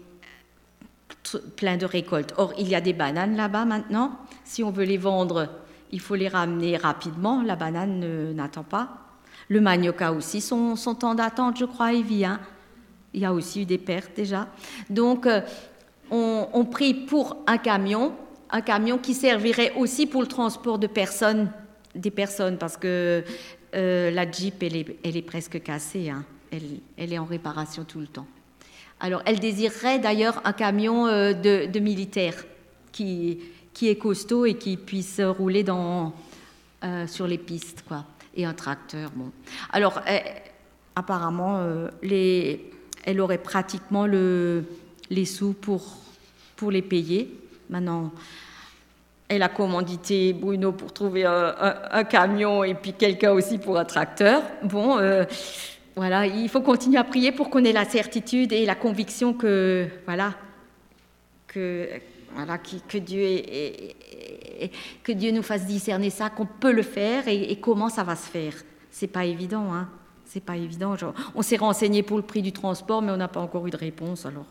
plein 1.55 1.77
de 1.77 1.85
récoltes. 1.85 2.33
Or, 2.37 2.53
il 2.57 2.67
y 2.67 2.75
a 2.75 2.81
des 2.81 2.93
bananes 2.93 3.35
là-bas 3.35 3.65
maintenant. 3.65 4.11
Si 4.43 4.63
on 4.63 4.71
veut 4.71 4.85
les 4.85 4.97
vendre, 4.97 5.49
il 5.91 5.99
faut 5.99 6.15
les 6.15 6.27
ramener 6.27 6.77
rapidement. 6.77 7.41
La 7.41 7.55
banane 7.55 8.33
n'attend 8.33 8.63
pas. 8.63 8.89
Le 9.47 9.61
manioc 9.61 10.01
a 10.01 10.11
aussi 10.11 10.41
son, 10.41 10.75
temps 10.75 11.15
d'attente, 11.15 11.57
je 11.57 11.65
crois, 11.65 11.93
il 11.93 12.03
vient. 12.03 12.39
Il 13.13 13.21
y 13.21 13.25
a 13.25 13.33
aussi 13.33 13.61
eu 13.61 13.65
des 13.65 13.77
pertes 13.77 14.11
déjà. 14.15 14.47
Donc, 14.89 15.25
euh, 15.25 15.41
on 16.11 16.65
prie 16.65 16.93
pour 16.93 17.37
un 17.47 17.57
camion, 17.57 18.13
un 18.49 18.61
camion 18.61 18.97
qui 18.97 19.13
servirait 19.13 19.73
aussi 19.75 20.05
pour 20.05 20.21
le 20.21 20.27
transport 20.27 20.79
de 20.79 20.87
personnes, 20.87 21.51
des 21.95 22.11
personnes, 22.11 22.57
parce 22.57 22.77
que 22.77 23.23
euh, 23.75 24.11
la 24.11 24.29
Jeep, 24.29 24.63
elle 24.63 25.17
est, 25.17 25.21
presque 25.21 25.61
cassée. 25.61 26.09
Hein. 26.09 26.23
Elle, 26.97 27.13
est 27.13 27.17
en 27.17 27.25
réparation 27.25 27.83
tout 27.83 27.99
le 27.99 28.07
temps. 28.07 28.27
Alors, 28.99 29.21
elle 29.25 29.39
désirerait 29.39 29.99
d'ailleurs 29.99 30.41
un 30.45 30.53
camion 30.53 31.07
euh, 31.07 31.33
de, 31.33 31.79
militaires 31.79 32.45
qui, 32.91 33.39
est 33.81 33.95
costaud 33.97 34.45
et 34.45 34.55
qui 34.55 34.77
puisse 34.77 35.19
rouler 35.19 35.65
euh, 35.67 37.07
sur 37.07 37.27
les 37.27 37.37
pistes, 37.37 37.83
quoi. 37.87 38.05
Et 38.37 38.45
un 38.45 38.53
tracteur, 38.53 39.11
bon. 39.15 39.31
Alors, 39.71 40.01
apparemment, 40.93 41.65
elle 42.01 43.21
aurait 43.21 43.37
pratiquement 43.37 44.05
les 44.05 45.25
sous 45.25 45.53
pour 45.53 46.71
les 46.71 46.81
payer. 46.81 47.44
Maintenant, 47.69 48.11
elle 49.27 49.43
a 49.43 49.49
commandité 49.49 50.33
Bruno 50.33 50.71
pour 50.71 50.93
trouver 50.93 51.25
un, 51.25 52.03
camion 52.03 52.63
et 52.63 52.75
puis 52.75 52.93
quelqu'un 52.93 53.31
aussi 53.31 53.57
pour 53.57 53.77
un 53.77 53.85
tracteur. 53.85 54.43
Bon, 54.63 54.97
euh, 54.97 55.25
voilà, 55.95 56.27
il 56.27 56.49
faut 56.49 56.61
continuer 56.61 56.97
à 56.97 57.03
prier 57.03 57.31
pour 57.31 57.49
qu'on 57.49 57.63
ait 57.63 57.71
la 57.71 57.85
certitude 57.85 58.51
et 58.53 58.65
la 58.65 58.75
conviction 58.75 59.33
que, 59.33 59.87
voilà, 60.05 60.33
que, 61.47 61.89
voilà, 62.35 62.57
que, 62.57 62.97
Dieu, 62.97 63.41
que 65.03 65.11
Dieu 65.11 65.31
nous 65.31 65.41
fasse 65.41 65.65
discerner 65.65 66.09
ça, 66.09 66.29
qu'on 66.29 66.45
peut 66.45 66.73
le 66.73 66.83
faire 66.83 67.27
et, 67.27 67.55
comment 67.59 67.89
ça 67.89 68.03
va 68.03 68.15
se 68.15 68.29
faire. 68.29 68.53
C'est 68.91 69.07
pas 69.07 69.25
évident, 69.25 69.73
hein. 69.73 69.89
C'est 70.25 70.43
pas 70.43 70.57
évident. 70.57 70.95
on 71.33 71.41
s'est 71.41 71.55
renseigné 71.55 72.03
pour 72.03 72.17
le 72.17 72.23
prix 72.23 72.41
du 72.41 72.51
transport, 72.51 73.01
mais 73.01 73.11
on 73.11 73.17
n'a 73.17 73.27
pas 73.27 73.39
encore 73.39 73.65
eu 73.67 73.69
de 73.69 73.77
réponse. 73.77 74.25
Alors, 74.25 74.45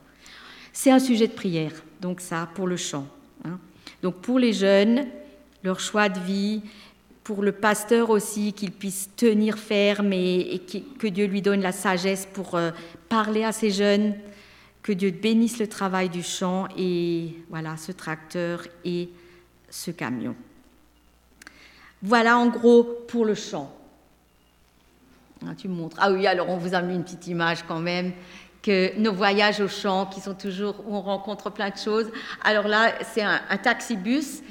c'est 0.72 0.90
un 0.90 0.98
sujet 0.98 1.26
de 1.26 1.32
prière. 1.32 1.72
Donc 2.04 2.20
ça, 2.20 2.46
pour 2.54 2.66
le 2.66 2.76
chant. 2.76 3.06
Hein. 3.46 3.58
Donc 4.02 4.16
pour 4.16 4.38
les 4.38 4.52
jeunes, 4.52 5.06
leur 5.62 5.80
choix 5.80 6.10
de 6.10 6.20
vie, 6.20 6.60
pour 7.22 7.42
le 7.42 7.50
pasteur 7.50 8.10
aussi, 8.10 8.52
qu'il 8.52 8.72
puisse 8.72 9.08
tenir 9.16 9.56
ferme 9.56 10.12
et, 10.12 10.60
que 10.98 11.06
Dieu 11.06 11.24
lui 11.24 11.40
donne 11.40 11.62
la 11.62 11.72
sagesse 11.72 12.28
pour 12.30 12.56
euh, 12.56 12.72
parler 13.08 13.42
à 13.42 13.52
ces 13.52 13.70
jeunes, 13.70 14.16
que 14.82 14.92
Dieu 14.92 15.12
bénisse 15.12 15.58
le 15.58 15.66
travail 15.66 16.10
du 16.10 16.22
champ 16.22 16.68
et 16.76 17.38
voilà 17.48 17.78
ce 17.78 17.90
tracteur 17.90 18.64
et 18.84 19.08
ce 19.70 19.90
camion. 19.90 20.36
Voilà 22.02 22.36
en 22.36 22.48
gros 22.48 22.84
pour 23.08 23.24
le 23.24 23.34
champ. 23.34 23.74
Ah, 25.46 25.54
tu 25.56 25.68
montres. 25.68 25.96
Ah 25.98 26.12
oui, 26.12 26.26
alors 26.26 26.50
on 26.50 26.58
vous 26.58 26.74
a 26.74 26.82
mis 26.82 26.96
une 26.96 27.04
petite 27.04 27.26
image 27.28 27.62
quand 27.66 27.80
même 27.80 28.12
que 28.64 28.96
nos 28.98 29.12
voyages 29.12 29.60
au 29.60 29.68
champ, 29.68 30.06
qui 30.06 30.20
sont 30.20 30.34
toujours 30.34 30.76
où 30.86 30.96
on 30.96 31.02
rencontre 31.02 31.50
plein 31.50 31.68
de 31.68 31.76
choses. 31.76 32.10
Alors 32.42 32.66
là, 32.66 32.94
c'est 33.12 33.22
un, 33.22 33.40
taxi-bus. 33.62 34.42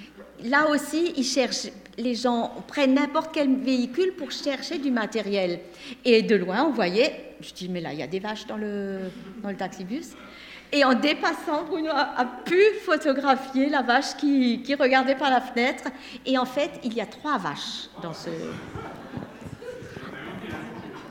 Là 0.44 0.70
aussi, 0.70 1.14
ils 1.18 1.24
cherchent, 1.24 1.70
les 1.98 2.14
gens 2.14 2.52
prennent 2.68 2.94
n'importe 2.94 3.32
quel 3.34 3.56
véhicule 3.56 4.14
pour 4.16 4.30
chercher 4.30 4.78
du 4.78 4.92
matériel. 4.92 5.60
Et 6.06 6.22
de 6.22 6.36
loin, 6.36 6.66
on 6.66 6.72
voyait, 6.72 7.36
je 7.42 7.54
dis, 7.54 7.68
mais 7.70 7.82
là, 7.82 7.92
il 7.92 8.00
y 8.00 8.04
a 8.04 8.08
des 8.08 8.20
vaches 8.20 8.46
dans 8.46 8.58
le, 8.58 9.00
dans 9.42 9.50
le 9.50 9.58
taxi-bus. 9.58 10.12
Et 10.72 10.84
en 10.84 10.94
dépassant, 10.94 11.64
Bruno 11.68 11.90
a, 11.92 12.26
pu 12.46 12.60
photographier 12.86 13.70
la 13.70 13.82
vache 13.82 14.16
qui, 14.18 14.62
qui 14.62 14.76
regardait 14.76 15.16
par 15.16 15.32
la 15.32 15.42
fenêtre. 15.42 15.86
Et 16.26 16.38
en 16.38 16.46
fait, 16.46 16.70
il 16.84 16.94
y 16.94 17.02
a 17.02 17.08
trois 17.08 17.40
vaches 17.40 17.90
dans 18.04 18.14
ce. 18.14 18.30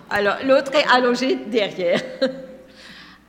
Alors, 0.09 0.37
l'autre 0.45 0.73
est 0.75 0.87
allongé 0.89 1.35
derrière. 1.35 2.01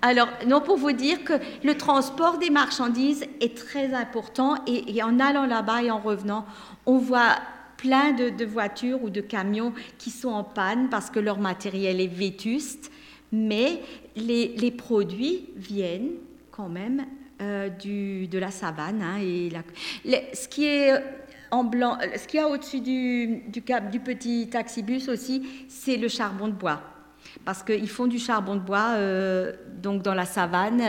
Alors, 0.06 0.28
non, 0.46 0.60
pour 0.60 0.76
vous 0.76 0.92
dire 0.92 1.24
que 1.24 1.32
le 1.64 1.78
transport 1.78 2.38
des 2.38 2.50
marchandises 2.50 3.26
est 3.40 3.56
très 3.56 3.94
important 3.94 4.56
et, 4.68 5.02
en 5.02 5.18
allant 5.18 5.46
là-bas 5.46 5.82
et 5.82 5.92
en 5.92 6.00
revenant, 6.00 6.46
on 6.86 6.98
voit 6.98 7.38
plein 7.78 8.12
de, 8.12 8.44
voitures 8.44 9.02
ou 9.02 9.10
de 9.10 9.22
camions 9.22 9.72
qui 9.98 10.10
sont 10.10 10.32
en 10.32 10.44
panne 10.44 10.90
parce 10.90 11.10
que 11.10 11.22
leur 11.22 11.40
matériel 11.40 12.02
est 12.02 12.14
vétuste, 12.14 12.92
mais 13.32 13.82
les, 14.18 14.72
produits 14.72 15.46
viennent 15.56 16.12
quand 16.52 16.68
même 16.68 17.06
euh, 17.42 17.70
de 17.70 18.38
la 18.38 18.52
savane. 18.52 19.02
Hein, 19.02 19.22
et 19.22 19.52
ce 20.34 20.50
qui 20.50 20.66
est 20.66 21.02
en 21.50 21.64
blanc, 21.64 21.98
ce 22.18 22.28
qu'il 22.28 22.42
y 22.42 22.44
a 22.44 22.50
au-dessus 22.50 22.82
du, 22.82 23.44
du, 23.48 23.64
du 23.90 24.00
petit 24.02 24.50
taxibus 24.50 25.08
aussi, 25.08 25.66
c'est 25.70 25.96
le 25.96 26.10
charbon 26.10 26.50
de 26.50 26.54
bois 26.54 26.93
parce 27.46 27.64
qu'ils 27.64 27.90
font 27.90 28.08
du 28.08 28.20
charbon 28.20 28.56
de 28.56 28.62
bois 28.62 28.96
euh, 28.96 29.54
donc 29.82 30.02
dans 30.02 30.14
la 30.14 30.26
savane 30.26 30.82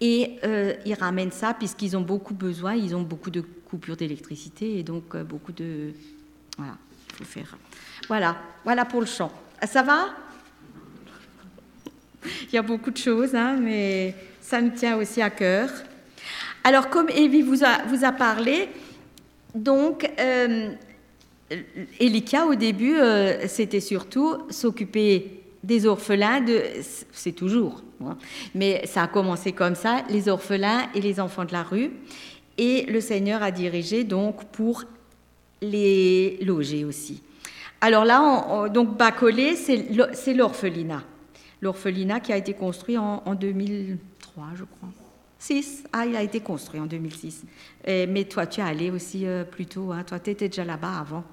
Et 0.00 0.38
euh, 0.44 0.74
ils 0.86 0.94
ramènent 0.94 1.32
ça 1.32 1.54
puisqu'ils 1.54 1.96
ont 1.96 2.02
beaucoup 2.02 2.34
besoin, 2.34 2.74
ils 2.74 2.94
ont 2.94 3.02
beaucoup 3.02 3.30
de 3.30 3.40
coupures 3.40 3.96
d'électricité 3.96 4.78
et 4.78 4.82
donc 4.82 5.14
euh, 5.14 5.24
beaucoup 5.24 5.52
de... 5.52 5.92
Voilà, 6.56 6.76
il 7.10 7.16
faut 7.16 7.24
faire. 7.24 7.56
Voilà, 8.06 8.36
voilà 8.64 8.84
pour 8.84 9.00
le 9.00 9.06
chant. 9.06 9.32
Ça 9.66 9.82
va? 9.82 10.06
Il 12.24 12.54
y 12.54 12.58
a 12.58 12.62
beaucoup 12.62 12.90
de 12.90 12.96
choses, 12.96 13.34
hein, 13.34 13.56
mais 13.60 14.14
ça 14.40 14.60
me 14.60 14.74
tient 14.74 14.96
aussi 14.96 15.20
à 15.20 15.30
cœur. 15.30 15.68
Alors, 16.64 16.90
comme 16.90 17.08
Evie 17.08 17.42
vous 17.42 17.64
a, 17.64 17.84
vous 17.86 18.04
a 18.04 18.12
parlé, 18.12 18.68
donc, 19.54 20.10
Elika, 22.00 22.46
au 22.46 22.54
début, 22.54 22.96
c'était 23.46 23.80
surtout 23.80 24.36
s'occuper 24.50 25.37
des 25.64 25.86
orphelins, 25.86 26.40
de, 26.40 26.62
c'est 27.12 27.32
toujours, 27.32 27.82
hein, 28.04 28.16
mais 28.54 28.86
ça 28.86 29.02
a 29.02 29.06
commencé 29.08 29.52
comme 29.52 29.74
ça, 29.74 30.04
les 30.08 30.28
orphelins 30.28 30.88
et 30.94 31.00
les 31.00 31.20
enfants 31.20 31.44
de 31.44 31.52
la 31.52 31.62
rue. 31.62 31.90
Et 32.56 32.84
le 32.86 33.00
Seigneur 33.00 33.42
a 33.42 33.50
dirigé 33.50 34.04
donc 34.04 34.44
pour 34.46 34.84
les 35.60 36.38
loger 36.42 36.84
aussi. 36.84 37.22
Alors 37.80 38.04
là, 38.04 38.68
donc 38.68 38.96
Bacolé, 38.96 39.54
c'est 39.54 40.34
l'orphelinat. 40.34 41.02
L'orphelinat 41.60 42.20
qui 42.20 42.32
a 42.32 42.36
été 42.36 42.54
construit 42.54 42.98
en, 42.98 43.34
2003, 43.34 44.44
je 44.54 44.64
crois. 44.64 44.88
6 45.38 45.84
Ah, 45.92 46.04
il 46.04 46.16
a 46.16 46.22
été 46.22 46.40
construit 46.40 46.80
en 46.80 46.86
2006. 46.86 47.44
mais 47.86 48.24
toi, 48.24 48.46
tu 48.46 48.60
es 48.60 48.64
allé 48.64 48.90
aussi 48.90 49.26
euh, 49.26 49.44
plus 49.44 49.66
tôt. 49.66 49.92
Hein. 49.92 50.02
Toi, 50.04 50.18
tu 50.18 50.30
étais 50.30 50.48
déjà 50.48 50.64
là-bas 50.64 50.98
avant. 50.98 51.24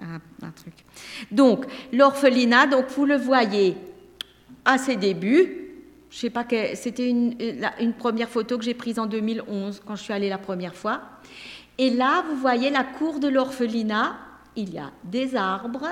Un 0.00 0.50
truc. 0.50 0.74
Donc, 1.30 1.66
l'orphelinat, 1.92 2.66
donc 2.66 2.86
vous 2.88 3.04
le 3.04 3.16
voyez 3.16 3.76
à 4.64 4.78
ses 4.78 4.96
débuts. 4.96 5.56
Je 6.10 6.18
sais 6.18 6.30
pas 6.30 6.44
c'était 6.74 7.08
une, 7.08 7.36
une, 7.78 7.92
première 7.92 8.28
photo 8.28 8.58
que 8.58 8.64
j'ai 8.64 8.74
prise 8.74 8.98
en 8.98 9.06
2011 9.06 9.82
quand 9.86 9.94
je 9.94 10.02
suis 10.02 10.12
allée 10.12 10.28
la 10.28 10.38
première 10.38 10.74
fois. 10.74 11.00
Et 11.78 11.90
là, 11.90 12.24
vous 12.28 12.36
voyez 12.36 12.70
la 12.70 12.82
cour 12.82 13.20
de 13.20 13.28
l'orphelinat 13.28 14.16
il 14.56 14.74
y 14.74 14.78
a 14.78 14.90
des 15.04 15.36
arbres. 15.36 15.86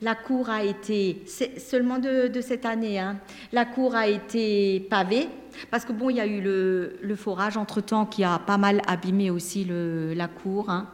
La 0.00 0.14
cour 0.14 0.48
a 0.48 0.62
été, 0.62 1.24
seulement 1.56 1.98
de, 1.98 2.40
cette 2.40 2.64
année, 2.64 3.00
hein, 3.00 3.16
la 3.52 3.64
cour 3.64 3.96
a 3.96 4.06
été 4.06 4.86
pavée, 4.88 5.28
parce 5.72 5.84
que 5.84 5.92
bon, 5.92 6.08
il 6.10 6.16
y 6.16 6.20
a 6.20 6.26
eu 6.26 6.40
le, 6.40 7.16
forage 7.16 7.56
entre-temps 7.56 8.06
qui 8.06 8.22
a 8.22 8.38
pas 8.38 8.58
mal 8.58 8.80
abîmé 8.86 9.30
aussi 9.30 9.66
la 9.68 10.28
cour. 10.28 10.70
Hein. 10.70 10.86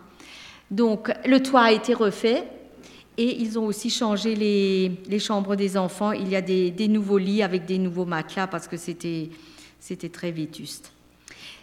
Donc 0.74 1.12
le 1.24 1.40
toit 1.40 1.62
a 1.62 1.70
été 1.70 1.94
refait 1.94 2.48
et 3.16 3.40
ils 3.40 3.60
ont 3.60 3.66
aussi 3.66 3.90
changé 3.90 4.34
les, 4.34 5.18
chambres 5.20 5.54
des 5.54 5.76
enfants. 5.76 6.10
Il 6.10 6.28
y 6.28 6.34
a 6.34 6.40
des, 6.40 6.88
nouveaux 6.88 7.18
lits 7.18 7.44
avec 7.44 7.64
des 7.64 7.78
nouveaux 7.78 8.04
matelas 8.04 8.48
parce 8.48 8.66
que 8.66 8.76
c'était 8.76 9.30
très 10.12 10.32
vétuste. 10.32 10.92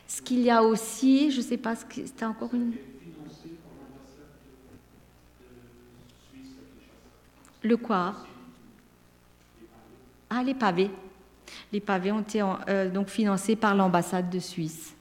Ce 0.08 0.22
qu'il 0.22 0.40
y 0.40 0.50
a 0.50 0.64
aussi, 0.64 1.30
je 1.30 1.38
ne 1.38 1.42
sais 1.42 1.58
pas, 1.58 1.76
c'était 1.76 2.24
encore 2.24 2.54
une... 2.54 2.72
Le 7.64 7.76
quoi? 7.76 8.16
Ah, 10.30 10.42
les 10.42 10.54
pavés. 10.54 10.90
Les 11.74 11.82
pavés 11.82 12.14
ont 12.14 12.22
été 12.22 12.42
euh, 12.70 12.90
donc 12.90 13.10
financés 13.10 13.58
par 13.58 13.76
l'ambassade 13.76 14.30
de 14.30 14.40
Suisse. 14.40 14.96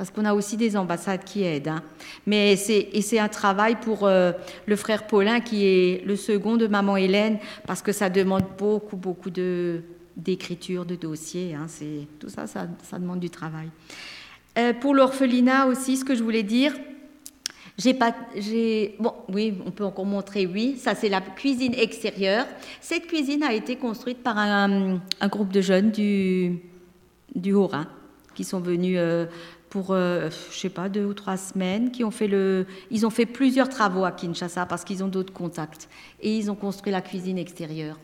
Parce 0.00 0.08
qu'on 0.08 0.24
a 0.24 0.32
aussi 0.32 0.56
des 0.56 0.78
ambassades 0.78 1.24
qui 1.24 1.42
aident. 1.42 1.68
Hein. 1.68 1.82
Mais 2.26 2.56
c'est, 2.56 3.18
un 3.18 3.28
travail 3.28 3.76
pour 3.78 4.06
euh, 4.06 4.32
le 4.64 4.74
frère 4.74 5.06
Paulin, 5.06 5.40
qui 5.40 5.66
est 5.66 6.02
le 6.06 6.16
second 6.16 6.56
de 6.56 6.66
maman 6.66 6.96
Hélène, 6.96 7.38
parce 7.66 7.82
que 7.82 7.92
ça 7.92 8.08
demande 8.08 8.44
beaucoup, 8.56 8.96
beaucoup 8.96 9.28
de, 9.28 9.82
d'écriture, 10.16 10.86
de 10.86 10.94
dossiers. 10.94 11.54
Hein. 11.54 11.66
C'est, 11.68 12.06
tout 12.18 12.30
ça, 12.30 12.46
ça, 12.46 12.66
demande 12.98 13.20
du 13.20 13.28
travail. 13.28 13.68
Euh, 14.56 14.72
pour 14.72 14.94
l'orphelinat 14.94 15.66
aussi, 15.66 15.98
ce 15.98 16.04
que 16.06 16.14
je 16.14 16.22
voulais 16.22 16.44
dire, 16.44 16.72
j'ai 17.76 17.92
pas, 17.92 18.14
j'ai, 18.34 18.96
bon, 18.98 19.12
oui, 19.28 19.52
on 19.66 19.70
peut 19.70 19.84
encore 19.84 20.06
montrer, 20.06 20.46
oui, 20.46 20.78
ça 20.78 20.94
c'est 20.94 21.10
la 21.10 21.20
cuisine 21.20 21.74
extérieure. 21.74 22.46
Cette 22.80 23.06
cuisine 23.06 23.42
a 23.42 23.52
été 23.52 23.76
construite 23.76 24.22
par 24.22 24.38
un, 24.38 25.02
groupe 25.24 25.52
de 25.52 25.60
jeunes 25.60 25.90
du, 25.90 26.58
du 27.34 27.52
Haut-Rhin 27.52 27.86
qui 28.34 28.44
sont 28.44 28.60
venus 28.60 28.96
euh, 28.98 29.26
pour, 29.70 29.92
euh, 29.92 30.28
je 30.50 30.58
sais 30.58 30.68
pas, 30.68 30.88
deux 30.88 31.04
ou 31.04 31.14
trois 31.14 31.36
semaines, 31.36 31.92
qui 31.92 32.04
ont 32.04 32.10
fait 32.10 32.26
le, 32.26 32.66
ils 32.90 33.06
ont 33.06 33.10
fait 33.10 33.26
plusieurs 33.26 33.68
travaux 33.68 34.04
à 34.04 34.10
Kinshasa 34.10 34.66
parce 34.66 34.84
qu'ils 34.84 35.02
ont 35.02 35.08
d'autres 35.08 35.32
contacts 35.32 35.88
et 36.20 36.36
ils 36.36 36.50
ont 36.50 36.56
construit 36.56 36.92
la 36.92 37.00
cuisine 37.00 37.38
extérieure. 37.38 37.96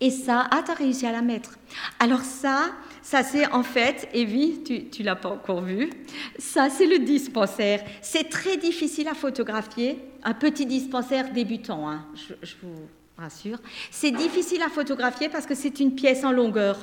Et 0.00 0.10
ça, 0.10 0.46
ah, 0.50 0.62
tu 0.64 0.70
as 0.70 0.74
réussi 0.74 1.06
à 1.06 1.12
la 1.12 1.22
mettre. 1.22 1.58
Alors 1.98 2.20
ça, 2.20 2.70
ça 3.02 3.22
c'est 3.22 3.50
en 3.52 3.62
fait, 3.62 4.08
Evie, 4.12 4.62
tu 4.62 5.02
ne 5.02 5.06
l'as 5.06 5.16
pas 5.16 5.30
encore 5.30 5.62
vu, 5.62 5.90
ça 6.38 6.68
c'est 6.70 6.86
le 6.86 6.98
dispensaire. 6.98 7.82
C'est 8.02 8.28
très 8.28 8.56
difficile 8.56 9.08
à 9.08 9.14
photographier, 9.14 9.98
un 10.22 10.34
petit 10.34 10.66
dispensaire 10.66 11.32
débutant, 11.32 11.88
hein, 11.88 12.04
je, 12.42 12.54
vous 12.62 12.74
rassure. 13.18 13.58
C'est 13.90 14.10
difficile 14.10 14.62
à 14.62 14.68
photographier 14.68 15.28
parce 15.28 15.46
que 15.46 15.54
c'est 15.54 15.80
une 15.80 15.94
pièce 15.94 16.24
en 16.24 16.32
longueur. 16.32 16.76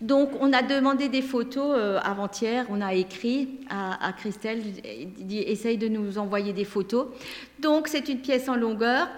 Donc 0.00 0.30
on 0.40 0.52
a 0.52 0.62
demandé 0.62 1.08
des 1.08 1.22
photos 1.22 1.76
euh, 1.76 2.00
avant-hier, 2.02 2.64
on 2.70 2.80
a 2.80 2.94
écrit 2.94 3.60
à, 3.68 4.12
Christelle, 4.16 4.62
essaye 5.30 5.76
de 5.76 5.88
nous 5.88 6.16
envoyer 6.18 6.52
des 6.52 6.64
photos. 6.64 7.08
Donc 7.58 7.88
c'est 7.88 8.08
une 8.08 8.20
pièce 8.20 8.48
en 8.48 8.56
longueur. 8.56 9.08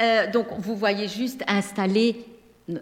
Euh, 0.00 0.30
donc 0.30 0.48
vous 0.58 0.76
voyez 0.76 1.08
juste 1.08 1.42
installer 1.46 2.24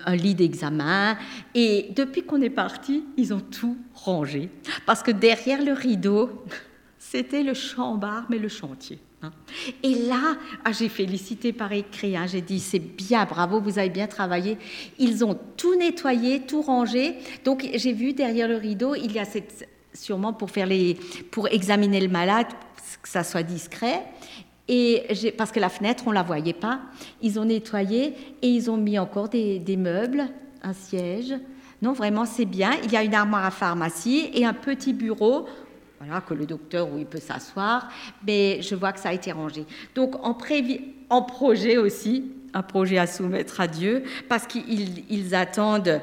un 0.07 0.17
lit 0.17 0.35
d'examen. 0.35 1.17
Et 1.55 1.91
depuis 1.95 2.23
qu'on 2.23 2.41
est 2.41 2.51
parti, 2.51 3.05
ils 3.17 3.35
ont 3.35 3.41
tout 3.41 3.77
rangé. 3.95 4.49
Parce 4.87 5.03
que 5.03 5.11
derrière 5.11 5.63
le 5.63 5.73
rideau, 5.73 6.45
c'était 6.99 7.43
le 7.43 7.55
chambar, 7.55 8.25
mais 8.31 8.39
le 8.39 8.49
chantier. 8.49 8.99
Hein. 9.25 9.33
Et 9.83 9.95
là, 9.95 10.37
ah, 10.65 10.73
j'ai 10.73 10.89
félicité 10.89 11.53
par 11.53 11.73
écrit, 11.73 12.17
hein. 12.17 12.27
j'ai 12.27 12.41
dit 12.41 12.61
c'est 12.61 12.79
bien, 12.79 13.25
bravo, 13.25 13.61
vous 13.61 13.79
avez 13.79 13.91
bien 13.91 14.07
travaillé. 14.07 14.59
Ils 14.99 15.25
ont 15.25 15.39
tout 15.57 15.75
nettoyé, 15.77 16.41
tout 16.41 16.63
rangé. 16.63 17.17
Donc 17.45 17.69
j'ai 17.75 17.93
vu 17.93 18.13
derrière 18.13 18.49
le 18.49 18.57
rideau, 18.57 18.95
il 18.95 19.13
y 19.13 19.19
a 19.19 19.25
cette, 19.25 19.69
sûrement 19.95 20.33
pour, 20.33 20.51
faire 20.51 20.67
les, 20.67 20.99
pour 21.31 21.49
examiner 21.49 22.01
le 22.01 22.09
malade, 22.09 22.47
que 23.03 23.09
ça 23.09 23.25
soit 23.25 23.43
discret. 23.43 24.03
Et 24.69 25.33
parce 25.37 25.53
que 25.53 25.61
la 25.61 25.69
fenêtre, 25.69 26.05
on 26.07 26.11
ne 26.11 26.15
la 26.15 26.23
voyait 26.23 26.55
pas, 26.55 26.81
ils 27.21 27.39
ont 27.39 27.45
nettoyé 27.45 28.15
et 28.41 28.49
ils 28.49 28.71
ont 28.71 28.79
mis 28.79 28.99
encore 28.99 29.29
des, 29.29 29.77
meubles, 29.77 30.27
un 30.63 30.73
siège. 30.73 31.35
Non, 31.83 31.93
vraiment, 31.93 32.25
c'est 32.25 32.47
bien. 32.47 32.71
Il 32.83 32.91
y 32.91 32.97
a 32.97 33.03
une 33.03 33.15
armoire 33.15 33.45
à 33.45 33.51
pharmacie 33.51 34.31
et 34.33 34.47
un 34.47 34.55
petit 34.55 34.95
bureau, 34.95 35.47
que 36.27 36.35
le 36.35 36.47
docteur, 36.47 36.93
où 36.93 36.99
il 36.99 37.07
peut 37.07 37.21
s'asseoir. 37.21 37.89
Mais 38.27 38.63
je 38.63 38.75
vois 38.75 38.93
que 38.93 39.01
ça 39.01 39.11
a 39.11 39.13
été 39.13 39.33
rangé. 39.33 39.67
Donc, 39.95 40.15
en, 40.25 40.35
projet 41.23 41.77
aussi, 41.77 42.33
un 42.53 42.63
projet 42.63 42.99
à 42.99 43.07
soumettre 43.07 43.61
à 43.61 43.67
Dieu, 43.67 44.05
parce 44.29 44.47
qu'ils 44.47 45.35
attendent 45.35 46.01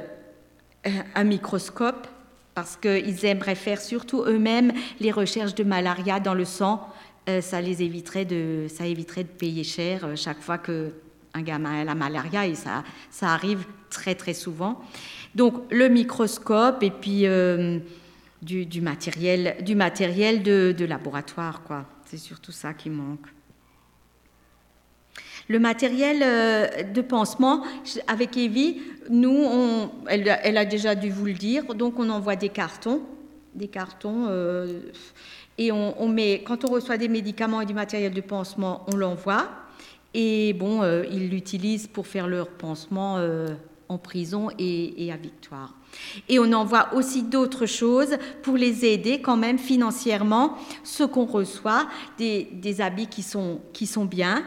euh, 0.86 0.90
un 1.16 1.24
microscope, 1.24 2.08
parce 2.54 2.76
qu'ils 2.76 3.26
aimeraient 3.26 3.56
faire 3.56 3.82
surtout 3.82 4.24
eux-mêmes 4.24 4.74
les 5.00 5.12
recherches 5.12 5.56
de 5.56 5.64
malaria 5.64 6.20
dans 6.20 6.34
le 6.34 6.46
sang 6.46 6.92
euh, 7.30 7.40
ça 7.40 7.62
les 7.62 7.84
éviterait 7.84 8.26
de, 8.26 8.66
ça 8.68 8.88
éviterait 8.88 9.24
de 9.24 9.30
payer 9.30 9.64
cher 9.64 10.06
euh, 10.06 10.16
chaque 10.16 10.42
fois 10.42 10.58
que 10.58 10.92
un 11.36 11.44
gamin 11.44 11.82
a 11.82 11.84
la 11.86 11.94
malaria 11.94 12.48
et 12.48 12.56
ça, 12.56 12.84
ça 13.10 13.30
arrive 13.30 13.66
très 13.90 14.16
très 14.16 14.34
souvent. 14.34 14.82
Donc 15.36 15.54
le 15.72 15.88
microscope 15.88 16.82
et 16.84 16.90
puis 16.90 17.26
du, 18.42 18.82
matériel, 18.82 19.58
du 19.62 19.76
matériel 19.76 20.44
de, 20.44 20.86
laboratoire, 20.86 21.64
quoi. 21.64 21.86
C'est 22.06 22.18
surtout 22.18 22.52
ça 22.52 22.74
qui 22.74 22.90
manque. 22.90 23.28
Le 25.48 25.60
matériel 25.60 26.94
de 26.94 27.02
pansement, 27.02 27.64
avec 28.08 28.38
Evie, 28.38 28.82
nous, 29.10 29.90
elle, 30.08 30.40
elle, 30.44 30.58
a 30.58 30.66
déjà 30.66 30.96
dû 30.96 31.10
vous 31.10 31.26
le 31.26 31.34
dire, 31.34 31.74
donc 31.74 32.00
on 32.00 32.10
envoie 32.10 32.36
des 32.36 32.50
cartons, 32.50 33.02
des 33.56 33.68
cartons 33.68 34.28
et 35.58 35.72
on, 35.72 36.08
met, 36.08 36.42
quand 36.44 36.66
on 36.66 36.72
reçoit 36.72 36.98
des 36.98 37.08
médicaments 37.08 37.62
et 37.62 37.68
du 37.68 37.74
matériel 37.76 38.14
de 38.14 38.22
pansement, 38.22 38.84
on 38.92 38.96
l'envoie. 38.96 39.48
Et 40.14 40.54
bon, 40.54 40.82
euh, 40.82 41.04
ils 41.12 41.30
l'utilisent 41.30 41.88
pour 41.88 42.08
faire 42.08 42.28
leur 42.28 42.50
pansement 42.50 43.18
euh, 43.18 43.48
en 43.88 44.00
prison 44.00 44.50
et, 44.58 45.12
à 45.12 45.18
Victoire. 45.18 45.76
Et 46.30 46.40
on 46.40 46.52
envoie 46.54 46.94
aussi 46.94 47.24
d'autres 47.24 47.66
choses 47.66 48.18
pour 48.44 48.58
les 48.58 48.86
aider 48.86 49.22
quand 49.22 49.38
même 49.38 49.58
financièrement, 49.58 50.58
ce 50.84 51.04
qu'on 51.04 51.26
reçoit, 51.26 51.88
des, 52.18 52.82
habits 52.82 53.08
qui 53.08 53.24
sont, 53.24 53.60
qui 53.74 53.86
sont 53.86 54.06
bien. 54.06 54.44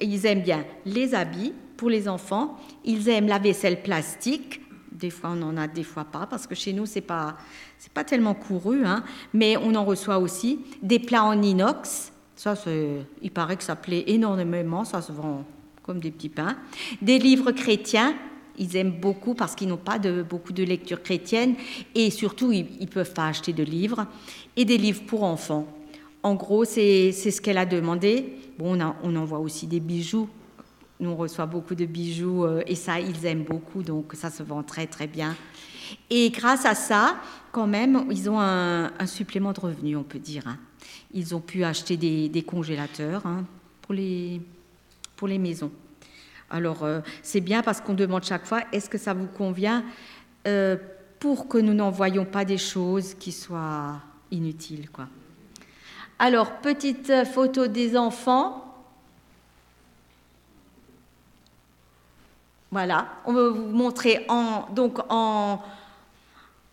ils 0.00 0.26
aiment 0.26 0.42
bien 0.42 0.64
les 0.84 1.14
habits 1.14 1.52
pour 1.76 1.90
les 1.90 2.08
enfants, 2.08 2.58
ils 2.84 3.08
aiment 3.08 3.28
la 3.28 3.38
vaisselle 3.38 3.82
plastique, 3.82 4.60
des 4.92 5.10
fois 5.10 5.30
on 5.34 5.42
en 5.42 5.56
a, 5.56 5.68
des 5.68 5.84
fois 5.84 6.04
pas, 6.04 6.26
parce 6.26 6.46
que 6.46 6.54
chez 6.54 6.72
nous 6.72 6.86
c'est 6.86 7.00
pas 7.00 7.36
c'est 7.78 7.92
pas 7.92 8.04
tellement 8.04 8.34
couru, 8.34 8.84
hein, 8.84 9.04
mais 9.32 9.56
on 9.56 9.74
en 9.76 9.84
reçoit 9.84 10.18
aussi 10.18 10.60
des 10.82 10.98
plats 10.98 11.24
en 11.24 11.40
inox. 11.40 12.12
Ça, 12.34 12.54
il 13.22 13.30
paraît 13.30 13.56
que 13.56 13.64
ça 13.64 13.76
plaît 13.76 14.04
énormément, 14.06 14.84
ça 14.84 15.02
se 15.02 15.12
vend 15.12 15.44
comme 15.82 16.00
des 16.00 16.10
petits 16.10 16.28
pains. 16.28 16.56
Des 17.02 17.18
livres 17.18 17.50
chrétiens, 17.50 18.14
Ils 18.58 18.76
aiment 18.76 18.98
beaucoup 19.00 19.34
parce 19.34 19.54
qu'ils 19.54 19.68
n'ont 19.68 19.76
pas 19.76 19.98
beaucoup 20.28 20.52
de 20.52 20.64
lecture 20.64 21.02
chrétienne 21.02 21.54
et 21.94 22.10
surtout, 22.10 22.52
ils 22.52 22.66
ne 22.80 22.86
peuvent 22.86 23.12
pas 23.12 23.28
acheter 23.28 23.52
de 23.52 23.62
livres 23.62 24.06
et 24.56 24.64
des 24.64 24.78
livres 24.78 25.02
pour 25.06 25.22
enfants. 25.22 25.66
En 26.22 26.34
gros, 26.34 26.64
c'est 26.64 27.12
ce 27.12 27.40
qu'elle 27.40 27.58
a 27.58 27.66
demandé. 27.66 28.34
Bon, 28.58 28.80
on, 28.80 28.94
on 29.02 29.16
envoie 29.16 29.38
aussi 29.38 29.66
des 29.66 29.80
bijoux. 29.80 30.28
Nous, 31.00 31.10
on 31.10 31.16
reçoit 31.16 31.46
beaucoup 31.46 31.76
de 31.76 31.86
bijoux 31.86 32.44
euh, 32.44 32.62
et 32.66 32.74
ça, 32.74 32.98
ils 32.98 33.24
aiment 33.24 33.44
beaucoup, 33.44 33.84
donc 33.84 34.14
ça 34.14 34.30
se 34.30 34.42
vend 34.42 34.64
très, 34.64 34.88
très 34.88 35.06
bien. 35.06 35.36
Et 36.10 36.30
grâce 36.30 36.66
à 36.66 36.74
ça, 36.74 37.16
quand 37.52 37.68
même, 37.68 38.06
ils 38.10 38.28
ont 38.28 38.40
un, 38.40 38.90
supplément 39.06 39.52
de 39.52 39.60
revenus, 39.60 39.96
on 39.96 40.02
peut 40.02 40.18
dire. 40.18 40.42
Hein. 40.46 40.58
Ils 41.14 41.36
ont 41.36 41.40
pu 41.40 41.62
acheter 41.62 41.96
des, 41.96 42.42
congélateurs 42.42 43.24
hein, 43.26 43.44
pour, 43.82 43.94
les, 43.94 44.40
pour 45.16 45.28
les 45.28 45.38
maisons. 45.38 45.70
Alors, 46.50 46.84
euh, 46.84 47.00
c'est 47.22 47.40
bien 47.40 47.62
parce 47.62 47.80
qu'on 47.80 47.94
demande 47.94 48.24
chaque 48.24 48.46
fois, 48.46 48.62
est-ce 48.72 48.88
que 48.88 48.98
ça 48.98 49.14
vous 49.14 49.26
convient 49.26 49.84
euh, 50.46 50.76
pour 51.20 51.48
que 51.48 51.58
nous 51.58 51.74
n'envoyions 51.74 52.24
pas 52.24 52.44
des 52.44 52.58
choses 52.58 53.14
qui 53.14 53.32
soient 53.32 54.00
inutiles, 54.30 54.90
quoi. 54.90 55.08
Alors, 56.18 56.60
petite 56.60 57.12
photo 57.32 57.66
des 57.66 57.96
enfants. 57.96 58.64
Voilà, 62.70 63.08
on 63.24 63.32
va 63.32 63.48
vous 63.48 63.68
montrer 63.68 64.26
en, 64.28 64.66
donc 64.74 64.98
en, 65.08 65.62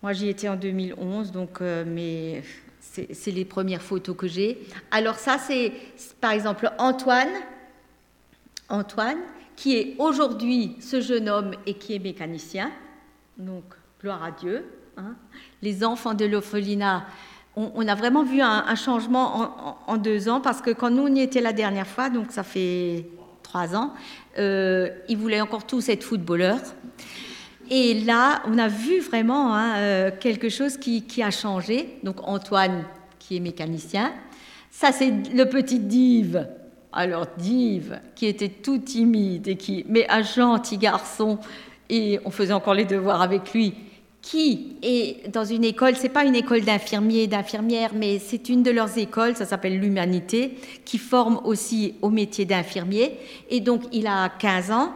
moi, 0.02 0.14
j'y 0.14 0.30
étais 0.30 0.50
en 0.50 0.56
2011, 0.56 1.32
donc, 1.32 1.62
euh, 1.62 1.84
mais 1.88 2.44
c'est 2.80 3.32
les 3.32 3.46
premières 3.46 3.82
photos 3.82 4.16
que 4.16 4.28
j'ai. 4.28 4.60
Alors 4.92 5.16
ça, 5.16 5.38
c'est 5.38 5.72
par 6.22 6.32
exemple 6.32 6.72
Antoine, 6.78 7.30
Antoine, 8.70 9.18
qui 9.56 9.78
est 9.78 9.96
aujourd'hui 10.00 10.76
ce 10.80 11.02
jeune 11.02 11.30
homme 11.30 11.52
et 11.66 11.76
qui 11.76 11.96
est 11.96 12.00
mécanicien. 12.00 12.72
Donc, 13.38 13.64
gloire 14.02 14.24
à 14.24 14.32
Dieu. 14.32 14.66
Hein. 14.98 15.16
Les 15.62 15.84
enfants 15.84 16.14
de 16.14 16.26
l'orphelinat, 16.26 17.06
on, 17.56 17.88
a 17.88 17.96
vraiment 17.96 18.24
vu 18.24 18.42
un, 18.42 18.76
changement 18.76 19.88
en, 19.88 19.98
deux 19.98 20.28
ans 20.28 20.42
parce 20.42 20.62
que 20.62 20.72
quand 20.72 20.90
nous 20.90 21.04
on 21.04 21.16
y 21.16 21.22
était 21.22 21.40
la 21.40 21.54
dernière 21.54 21.88
fois, 21.88 22.10
donc 22.10 22.32
ça 22.32 22.44
fait 22.44 23.06
trois 23.44 23.76
ans, 23.76 23.94
euh, 24.38 24.90
ils 25.08 25.18
voulaient 25.18 25.40
encore 25.40 25.66
tous 25.66 25.88
être 25.88 26.04
footballeurs. 26.04 26.60
Et 27.70 28.02
là, 28.02 28.44
on 28.46 28.58
a 28.58 28.68
vu 28.68 29.00
vraiment 29.00 29.56
hein, 29.56 29.78
euh, 29.78 30.12
quelque 30.20 30.50
chose 30.50 30.78
qui, 30.78 31.24
a 31.24 31.32
changé. 31.32 31.98
Donc 32.04 32.18
Antoine, 32.28 32.84
qui 33.20 33.38
est 33.38 33.40
mécanicien, 33.40 34.14
ça 34.70 34.92
c'est 34.92 35.12
le 35.12 35.46
petit 35.46 35.80
Dive. 35.80 36.48
Alors 36.98 37.28
Dive, 37.38 38.00
qui 38.16 38.26
était 38.26 38.50
tout 38.50 38.78
timide 38.78 39.50
et 39.50 39.58
qui, 39.58 39.86
mais 39.90 40.10
un 40.10 40.24
gentil 40.24 40.78
garçon, 40.78 41.40
et 41.90 42.20
on 42.24 42.32
faisait 42.32 42.54
encore 42.54 42.74
les 42.74 42.86
devoirs 42.86 43.22
avec 43.22 43.54
lui, 43.54 43.74
qui 44.22 44.78
est 44.82 45.30
dans 45.30 45.44
une 45.44 45.66
école, 45.66 45.98
c'est 45.98 46.10
pas 46.10 46.24
une 46.24 46.36
école 46.36 46.62
d'infirmiers, 46.62 47.28
d'infirmières, 47.28 47.92
mais 47.94 48.18
c'est 48.18 48.48
une 48.48 48.64
de 48.64 48.72
leurs 48.72 48.98
écoles, 48.98 49.36
ça 49.36 49.46
s'appelle 49.46 49.78
l'Humanité, 49.78 50.56
qui 50.86 50.98
forme 50.98 51.42
aussi 51.44 51.96
au 52.02 52.10
métier 52.10 52.46
d'infirmier. 52.46 53.20
Et 53.50 53.60
donc 53.60 53.84
il 53.92 54.08
a 54.08 54.30
15 54.30 54.72
ans, 54.72 54.94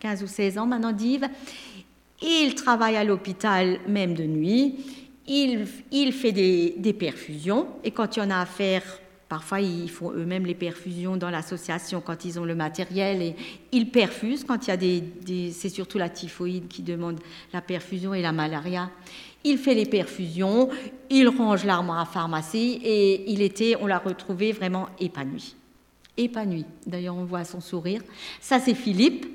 15 0.00 0.22
ou 0.22 0.28
16 0.28 0.56
ans 0.56 0.66
maintenant, 0.66 0.92
Dive. 0.92 1.28
Il 2.22 2.54
travaille 2.54 2.96
à 2.96 3.02
l'hôpital 3.04 3.80
même 3.88 4.14
de 4.14 4.24
nuit. 4.24 4.76
Il, 5.26 5.66
il 5.90 6.12
fait 6.12 6.32
des, 6.32 6.74
des, 6.78 6.92
perfusions. 6.92 7.66
Et 7.82 7.90
quand 7.90 8.16
il 8.16 8.20
y 8.20 8.22
en 8.22 8.30
a 8.30 8.40
à 8.40 8.46
faire, 8.46 8.82
parfois 9.30 9.60
ils 9.60 9.88
font 9.88 10.10
eux-mêmes 10.10 10.44
les 10.44 10.56
perfusions 10.56 11.16
dans 11.16 11.30
l'association 11.30 12.02
quand 12.02 12.26
ils 12.26 12.38
ont 12.38 12.44
le 12.44 12.56
matériel. 12.56 13.22
Et 13.22 13.36
ils 13.72 13.88
perfusent 13.88 14.44
quand 14.44 14.66
il 14.66 14.70
y 14.70 14.72
a 14.72 14.76
des. 14.76 15.52
c'est 15.52 15.70
surtout 15.70 15.96
la 15.96 16.10
typhoïde 16.10 16.68
qui 16.68 16.82
demande 16.82 17.18
la 17.54 17.62
perfusion 17.62 18.12
et 18.12 18.20
la 18.20 18.32
malaria. 18.32 18.90
Il 19.44 19.56
fait 19.56 19.74
les 19.74 19.86
perfusions, 19.86 20.68
il 21.08 21.28
range 21.28 21.64
l'armoire 21.64 22.00
à 22.00 22.04
pharmacie 22.04 22.80
et 22.84 23.30
il 23.32 23.40
était, 23.40 23.76
on 23.80 23.86
l'a 23.86 23.98
retrouvé 23.98 24.52
vraiment 24.52 24.88
épanoui. 24.98 25.54
Épanoui. 26.18 26.66
D'ailleurs, 26.86 27.16
on 27.16 27.24
voit 27.24 27.44
son 27.44 27.60
sourire. 27.60 28.02
Ça, 28.40 28.58
c'est 28.58 28.74
Philippe 28.74 29.26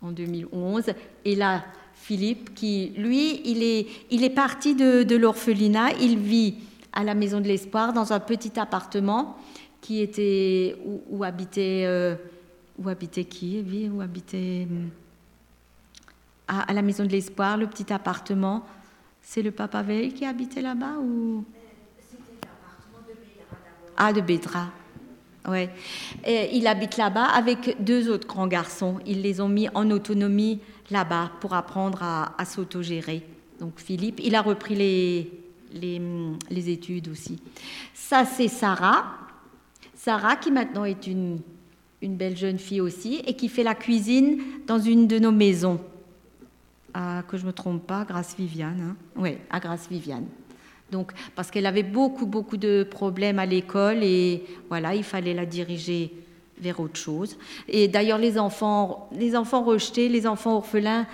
en 0.00 0.12
2011. 0.12 0.84
Et 1.26 1.34
là, 1.34 1.64
Philippe, 1.94 2.54
qui, 2.54 2.92
lui, 2.96 3.42
il 3.44 3.62
est, 3.62 3.86
il 4.10 4.24
est 4.24 4.30
parti 4.30 4.74
de, 4.74 5.16
l'orphelinat, 5.16 5.92
il 6.00 6.18
vit 6.18 6.54
à 6.92 7.04
la 7.04 7.14
Maison 7.14 7.40
de 7.40 7.48
l'Espoir 7.48 7.92
dans 7.92 8.12
un 8.12 8.20
petit 8.20 8.58
appartement 8.58 9.36
qui 9.80 10.00
était 10.00 10.76
où, 11.08 11.24
habitait 11.24 11.82
euh, 11.86 12.14
où 12.78 12.88
habitait 12.88 13.24
qui 13.24 13.90
où 13.92 14.00
habitait 14.00 14.66
hmm, 14.68 14.88
à, 16.48 16.72
la 16.72 16.82
Maison 16.82 17.04
de 17.04 17.10
l'Espoir 17.10 17.56
le 17.56 17.66
petit 17.66 17.92
appartement. 17.92 18.64
C'est 19.20 19.42
le 19.42 19.50
Papa 19.50 19.82
Veil 19.82 20.12
qui 20.12 20.24
habitait 20.24 20.62
là-bas 20.62 20.98
ou? 21.00 21.44
De 21.44 23.16
ah 23.96 24.12
de 24.12 24.20
Bédra. 24.20 24.68
Ouais. 25.48 25.70
Et 26.24 26.56
il 26.56 26.66
habite 26.66 26.96
là-bas 26.96 27.26
avec 27.26 27.82
deux 27.82 28.10
autres 28.10 28.26
grands 28.26 28.46
garçons. 28.46 28.98
Ils 29.06 29.22
les 29.22 29.40
ont 29.40 29.48
mis 29.48 29.68
en 29.74 29.90
autonomie 29.90 30.60
là-bas 30.90 31.32
pour 31.40 31.54
apprendre 31.54 32.02
à, 32.02 32.44
s'autogérer. 32.44 33.26
Donc 33.58 33.80
Philippe, 33.80 34.20
il 34.22 34.34
a 34.34 34.42
repris 34.42 34.74
les, 34.74 35.41
les, 35.72 36.70
études 36.70 37.08
aussi. 37.08 37.38
Ça, 37.94 38.24
c'est 38.24 38.48
Sarah. 38.48 39.04
Sarah, 39.94 40.36
qui 40.36 40.50
maintenant 40.50 40.84
est 40.84 41.06
une, 41.06 41.40
une 42.00 42.16
belle 42.16 42.36
jeune 42.36 42.58
fille 42.58 42.80
aussi, 42.80 43.22
et 43.26 43.34
qui 43.34 43.48
fait 43.48 43.62
la 43.62 43.74
cuisine 43.74 44.42
dans 44.66 44.78
une 44.78 45.06
de 45.06 45.18
nos 45.18 45.32
maisons. 45.32 45.80
Ah, 46.94 47.22
que 47.26 47.36
je 47.36 47.42
ne 47.42 47.48
me 47.48 47.52
trompe 47.52 47.86
pas, 47.86 48.04
Grâce 48.04 48.36
Viviane. 48.36 48.80
Hein. 48.90 48.96
Oui, 49.16 49.38
à 49.50 49.60
Grâce 49.60 49.88
Viviane. 49.88 50.26
Donc, 50.90 51.12
parce 51.34 51.50
qu'elle 51.50 51.64
avait 51.64 51.82
beaucoup, 51.82 52.26
beaucoup 52.26 52.58
de 52.58 52.86
problèmes 52.88 53.38
à 53.38 53.46
l'école 53.46 54.04
et 54.04 54.44
voilà, 54.68 54.94
il 54.94 55.04
fallait 55.04 55.32
la 55.32 55.46
diriger 55.46 56.12
vers 56.60 56.78
autre 56.80 56.98
chose. 56.98 57.38
Et 57.66 57.88
d'ailleurs, 57.88 58.18
les 58.18 58.38
enfants, 58.38 59.08
les 59.12 59.34
enfants 59.34 59.62
rejetés, 59.62 60.10
les 60.10 60.26
enfants 60.26 60.56
orphelins 60.56 61.06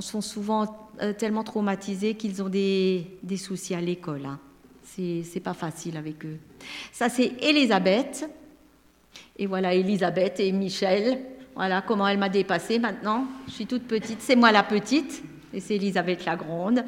sont 0.00 0.20
souvent 0.20 0.79
tellement 1.18 1.44
traumatisés 1.44 2.14
qu'ils 2.14 2.42
ont 2.42 2.48
des, 2.48 3.06
des, 3.22 3.36
soucis 3.36 3.74
à 3.74 3.80
l'école. 3.80 4.26
Hein. 4.26 4.38
C'est 4.82 5.42
pas 5.42 5.54
facile 5.54 5.96
avec 5.96 6.24
eux. 6.24 6.38
Ça, 6.92 7.08
c'est 7.08 7.32
Elisabeth. 7.40 8.28
Et 9.36 9.46
voilà, 9.46 9.74
Elisabeth 9.74 10.40
et 10.40 10.52
Michel. 10.52 11.18
Voilà 11.54 11.82
comment 11.82 12.06
elle 12.06 12.18
m'a 12.18 12.28
dépassée 12.28 12.78
maintenant. 12.78 13.26
Je 13.46 13.52
suis 13.52 13.66
toute 13.66 13.84
petite. 13.84 14.20
C'est 14.20 14.36
moi 14.36 14.52
la 14.52 14.62
petite. 14.62 15.22
Et 15.52 15.60
c'est 15.60 15.76
Elisabeth 15.76 16.24
la 16.24 16.36
grande. 16.36 16.84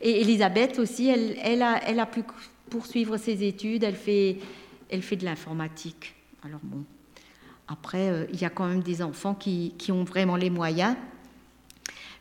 Et 0.00 0.20
Elisabeth 0.20 0.78
aussi, 0.78 1.08
elle, 1.08 1.36
elle, 1.42 1.62
a, 1.62 1.80
elle 1.86 2.00
a 2.00 2.06
pu 2.06 2.22
poursuivre 2.68 3.16
ses 3.16 3.44
études. 3.44 3.84
Elle 3.84 3.96
fait, 3.96 4.38
elle 4.88 5.02
fait 5.02 5.16
de 5.16 5.24
l'informatique. 5.24 6.14
Alors 6.44 6.60
bon, 6.62 6.84
après, 7.68 8.10
euh, 8.10 8.26
il 8.32 8.40
y 8.40 8.44
a 8.44 8.50
quand 8.50 8.66
même 8.66 8.82
des 8.82 9.02
enfants 9.02 9.34
qui, 9.34 9.74
ont 9.90 10.04
vraiment 10.04 10.36
les 10.36 10.50
moyens. 10.50 10.96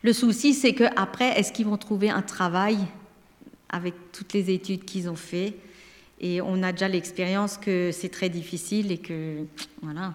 Le 0.02 0.14
souci, 0.14 0.54
c'est 0.54 0.74
qu'après, 0.74 1.38
est-ce 1.40 1.52
qu'ils 1.52 1.66
vont 1.66 1.78
trouver 1.78 2.10
un 2.10 2.22
travail 2.22 2.78
avec 3.70 3.94
toutes 4.14 4.34
les 4.34 4.50
études 4.50 4.86
qu'ils 4.86 5.10
ont 5.10 5.16
fait? 5.16 5.56
Et 6.22 6.42
on 6.42 6.64
a 6.64 6.72
déjà 6.72 6.88
l'expérience 6.88 7.58
que 7.58 7.92
c'est 7.92 8.10
très 8.10 8.30
difficile 8.30 8.92
et 8.92 8.98
que, 8.98 9.46
voilà, 9.82 10.14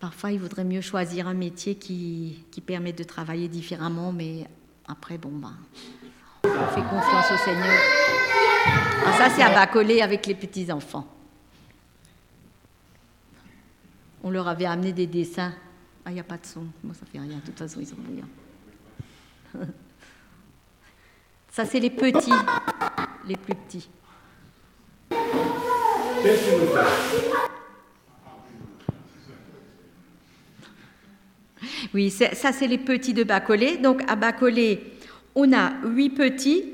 parfois, 0.00 0.32
il 0.32 0.40
vaudrait 0.40 0.64
mieux 0.64 0.80
choisir 0.80 1.28
un 1.28 1.34
métier 1.34 1.74
qui, 1.74 2.44
permet 2.66 2.92
de 2.92 3.04
travailler 3.04 3.48
différemment, 3.48 4.12
mais 4.12 4.46
après, 4.86 5.16
bon, 5.16 5.30
ben, 5.30 5.54
on 6.44 6.66
fait 6.74 6.82
confiance 6.82 7.30
au 7.32 7.44
Seigneur. 7.44 7.78
Ah, 9.06 9.12
ça, 9.16 9.30
c'est 9.30 9.42
à 9.42 9.50
bas 9.50 9.66
coller 9.66 10.02
avec 10.02 10.26
les 10.26 10.34
petits-enfants. 10.34 11.06
On 14.22 14.30
leur 14.30 14.48
avait 14.48 14.66
amené 14.66 14.92
des 14.92 15.06
dessins. 15.06 15.52
Ah, 16.04 16.10
il 16.10 16.14
n'y 16.14 16.20
a 16.20 16.24
pas 16.24 16.36
de 16.36 16.44
son. 16.44 16.66
Moi, 16.82 16.94
ça 16.98 17.06
fait 17.06 17.18
rien. 17.18 17.36
De 17.36 17.42
toute 17.42 17.58
façon, 17.58 17.80
ils 17.80 17.86
sont 17.86 17.96
rien. 18.14 18.26
Ça, 21.50 21.64
c'est 21.64 21.80
les 21.80 21.90
petits, 21.90 22.30
les 23.26 23.36
plus 23.36 23.54
petits. 23.54 23.88
Oui, 31.92 32.10
ça, 32.10 32.52
c'est 32.52 32.68
les 32.68 32.78
petits 32.78 33.12
de 33.12 33.24
Bacolé. 33.24 33.78
Donc, 33.78 34.02
à 34.08 34.14
Bacolé, 34.14 34.92
on 35.34 35.52
a 35.52 35.72
huit 35.84 36.10
petits 36.10 36.64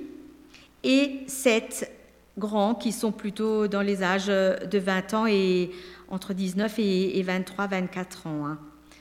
et 0.82 1.22
sept 1.28 1.90
grands 2.36 2.74
qui 2.74 2.92
sont 2.92 3.12
plutôt 3.12 3.68
dans 3.68 3.80
les 3.80 4.02
âges 4.02 4.26
de 4.26 4.78
20 4.78 5.14
ans 5.14 5.26
et 5.26 5.70
entre 6.08 6.34
19 6.34 6.78
et, 6.78 7.22
23, 7.22 7.66
24 7.68 8.26
ans. 8.26 8.46
Hein. 8.46 8.58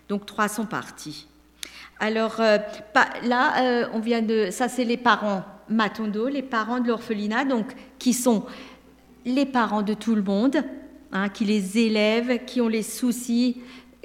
Donc 0.10 0.26
trois 0.26 0.48
sont 0.48 0.66
partis. 0.66 1.28
Alors 2.04 2.42
euh, 2.42 2.58
là, 3.24 3.64
euh, 3.64 3.88
on 3.94 4.00
vient 4.00 4.22
de, 4.22 4.50
ça 4.52 4.68
c'est 4.68 4.84
les 4.84 4.98
parents 4.98 5.42
Matondo, 5.70 6.28
les 6.28 6.42
parents 6.42 6.82
de 6.82 6.90
l'orphelinat, 6.90 7.46
donc 7.46 7.68
qui 7.98 8.12
sont 8.12 8.44
les 9.24 9.46
parents 9.46 9.84
de 9.84 9.94
tout 9.94 10.14
le 10.14 10.22
monde, 10.22 10.58
hein, 11.14 11.30
qui 11.30 11.46
les 11.46 11.78
élèvent, 11.78 12.44
qui 12.44 12.60
ont 12.60 12.68
les 12.68 12.84
soucis 12.84 13.62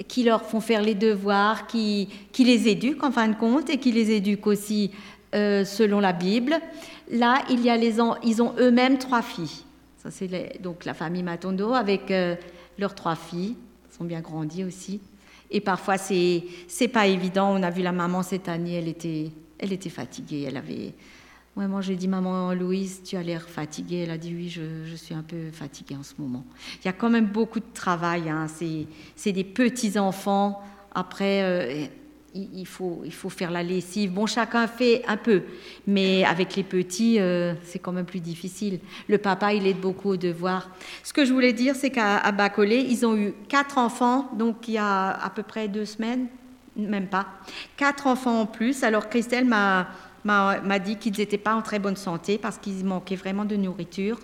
qui 0.07 0.23
leur 0.23 0.43
font 0.43 0.61
faire 0.61 0.81
les 0.81 0.95
devoirs, 0.95 1.67
qui, 1.67 2.07
qui 2.31 2.45
les 2.45 2.69
éduquent 2.69 3.03
en 3.03 3.11
fin 3.11 3.27
de 3.27 3.35
compte 3.35 3.69
et 3.69 3.79
qui 3.79 3.91
les 3.91 4.11
éduquent 4.11 4.47
aussi 4.47 4.91
euh, 5.35 5.65
selon 5.65 5.99
la 5.99 6.13
Bible. 6.13 6.55
Là, 7.11 7.43
il 7.49 7.59
y 7.59 7.69
a 7.69 7.75
les, 7.75 7.97
ils 8.23 8.41
ont 8.41 8.53
eux-mêmes 8.59 8.97
trois 8.97 9.21
filles. 9.21 9.65
Ça, 9.97 10.09
c'est 10.09 10.61
donc 10.61 10.85
la 10.85 10.93
famille 10.93 11.23
Matondo 11.23 11.73
avec 11.73 12.13
leurs 12.77 12.95
trois 12.95 13.17
filles. 13.17 13.57
Elles 13.89 13.97
sont 13.97 14.05
bien 14.05 14.21
grandies 14.21 14.63
aussi. 14.63 15.01
Et 15.51 15.61
parfois, 15.61 15.97
c'est 15.97 16.43
c'est 16.67 16.87
pas 16.87 17.07
évident. 17.07 17.51
On 17.51 17.63
a 17.63 17.69
vu 17.69 17.81
la 17.81 17.91
maman 17.91 18.23
cette 18.23 18.47
année, 18.47 18.73
elle 18.73 18.87
était, 18.87 19.31
elle 19.57 19.73
était 19.73 19.89
fatiguée. 19.89 20.45
Elle 20.47 20.57
avait. 20.57 20.93
Ouais, 21.55 21.67
moi, 21.67 21.81
j'ai 21.81 21.95
dit, 21.95 22.07
maman 22.07 22.53
Louise, 22.53 23.01
tu 23.03 23.17
as 23.17 23.23
l'air 23.23 23.49
fatiguée. 23.49 24.03
Elle 24.03 24.11
a 24.11 24.17
dit, 24.17 24.33
oui, 24.33 24.49
je, 24.49 24.85
je, 24.85 24.95
suis 24.95 25.15
un 25.15 25.23
peu 25.23 25.51
fatiguée 25.51 25.95
en 25.95 26.03
ce 26.03 26.13
moment. 26.17 26.45
Il 26.81 26.85
y 26.85 26.87
a 26.87 26.93
quand 26.93 27.09
même 27.09 27.25
beaucoup 27.25 27.59
de 27.59 27.73
travail. 27.73 28.29
Hein. 28.29 28.47
C'est 29.15 29.31
des 29.31 29.43
petits-enfants. 29.43 30.61
Après, 30.93 31.41
euh, 31.43 31.87
il 32.35 32.65
faut, 32.65 33.01
il 33.05 33.13
faut 33.13 33.29
faire 33.29 33.51
la 33.51 33.63
lessive. 33.63 34.11
Bon, 34.11 34.25
chacun 34.25 34.67
fait 34.67 35.03
un 35.07 35.17
peu, 35.17 35.43
mais 35.87 36.23
avec 36.23 36.55
les 36.55 36.63
petits, 36.63 37.19
euh, 37.19 37.53
c'est 37.63 37.79
quand 37.79 37.91
même 37.91 38.05
plus 38.05 38.19
difficile. 38.19 38.79
Le 39.07 39.17
papa, 39.17 39.53
il 39.53 39.65
aide 39.67 39.79
beaucoup 39.79 40.09
au 40.09 40.17
devoir. 40.17 40.69
Ce 41.03 41.13
que 41.13 41.25
je 41.25 41.33
voulais 41.33 41.53
dire, 41.53 41.75
c'est 41.75 41.89
qu'à 41.89 42.31
Bacolé, 42.31 42.77
ils 42.77 43.05
ont 43.05 43.15
eu 43.15 43.33
quatre 43.47 43.77
enfants, 43.77 44.29
donc 44.33 44.67
il 44.67 44.75
y 44.75 44.77
a 44.77 45.09
à 45.09 45.29
peu 45.29 45.43
près 45.43 45.67
deux 45.67 45.85
semaines, 45.85 46.27
même 46.75 47.07
pas, 47.07 47.27
quatre 47.77 48.07
enfants 48.07 48.41
en 48.41 48.45
plus. 48.45 48.83
Alors 48.83 49.09
Christelle 49.09 49.45
m'a 49.45 50.79
dit 50.79 50.97
qu'ils 50.97 51.17
n'étaient 51.17 51.37
pas 51.37 51.55
en 51.55 51.61
très 51.61 51.79
bonne 51.79 51.97
santé 51.97 52.37
parce 52.37 52.57
qu'ils 52.57 52.85
manquaient 52.85 53.15
vraiment 53.15 53.45
de 53.45 53.55
nourriture. 53.55 54.19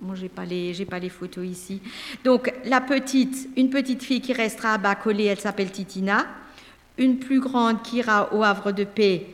Moi, 0.00 0.16
j'ai 0.16 0.28
pas 0.28 0.44
les, 0.44 0.74
j'ai 0.74 0.84
pas 0.84 0.98
les 0.98 1.08
photos 1.08 1.46
ici. 1.46 1.80
Donc 2.24 2.52
la 2.64 2.80
petite, 2.80 3.48
une 3.56 3.70
petite 3.70 4.02
fille 4.02 4.20
qui 4.20 4.32
restera 4.32 4.74
à 4.74 4.78
Bacolé, 4.78 5.24
elle 5.24 5.40
s'appelle 5.40 5.70
Titina. 5.70 6.26
Une 6.96 7.18
plus 7.18 7.40
grande 7.40 7.82
qui 7.82 7.96
ira 7.96 8.32
au 8.34 8.42
Havre 8.42 8.72
de 8.72 8.84
Paix. 8.84 9.26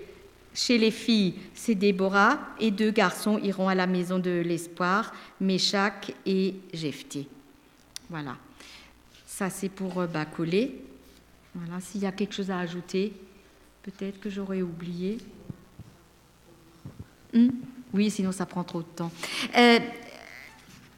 Chez 0.54 0.78
les 0.78 0.90
filles, 0.90 1.34
c'est 1.54 1.74
Déborah. 1.74 2.38
Et 2.58 2.70
deux 2.70 2.90
garçons 2.90 3.38
iront 3.38 3.68
à 3.68 3.74
la 3.74 3.86
maison 3.86 4.18
de 4.18 4.42
l'espoir, 4.44 5.12
Méchac 5.40 6.14
et 6.26 6.54
Jephthé. 6.72 7.28
Voilà. 8.08 8.36
Ça, 9.26 9.50
c'est 9.50 9.68
pour 9.68 10.00
euh, 10.00 10.06
Bacolé. 10.06 10.82
Voilà. 11.54 11.80
S'il 11.80 12.02
y 12.02 12.06
a 12.06 12.12
quelque 12.12 12.34
chose 12.34 12.50
à 12.50 12.58
ajouter, 12.58 13.12
peut-être 13.82 14.20
que 14.20 14.30
j'aurais 14.30 14.62
oublié. 14.62 15.18
Hmm? 17.32 17.48
oui, 17.92 18.10
sinon 18.10 18.32
ça 18.32 18.46
prend 18.46 18.64
trop 18.64 18.80
de 18.80 18.88
temps. 18.96 19.10
Euh, 19.56 19.78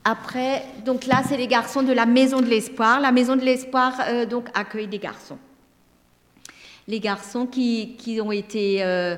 après, 0.04 0.64
donc 0.84 1.06
là, 1.06 1.22
c'est 1.28 1.36
les 1.36 1.46
garçons 1.46 1.82
de 1.82 1.92
la 1.92 2.06
Maison 2.06 2.40
de 2.40 2.46
l'Espoir. 2.46 3.00
La 3.00 3.12
Maison 3.12 3.36
de 3.36 3.42
l'Espoir 3.42 4.00
euh, 4.08 4.26
donc 4.26 4.48
accueille 4.54 4.88
des 4.88 4.98
garçons 4.98 5.38
les 6.88 7.00
garçons 7.00 7.46
qui, 7.46 8.20
ont 8.22 8.32
été 8.32 8.82
euh, 8.82 9.16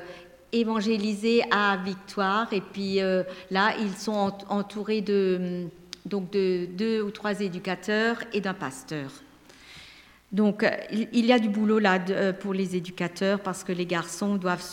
évangélisés 0.51 1.43
à 1.51 1.77
Victoire. 1.77 2.51
Et 2.53 2.61
puis 2.61 3.01
euh, 3.01 3.23
là, 3.51 3.73
ils 3.79 3.95
sont 3.95 4.33
entourés 4.49 5.01
de, 5.01 5.67
donc 6.05 6.31
de 6.31 6.65
deux 6.65 7.01
ou 7.01 7.11
trois 7.11 7.39
éducateurs 7.41 8.17
et 8.33 8.41
d'un 8.41 8.53
pasteur. 8.53 9.11
Donc 10.31 10.65
il 10.91 11.25
y 11.25 11.31
a 11.31 11.39
du 11.39 11.47
boulot 11.47 11.79
là 11.79 11.99
pour 12.33 12.53
les 12.53 12.75
éducateurs 12.75 13.39
parce 13.39 13.63
que 13.63 13.71
les 13.71 13.85
garçons 13.85 14.35
doivent 14.35 14.65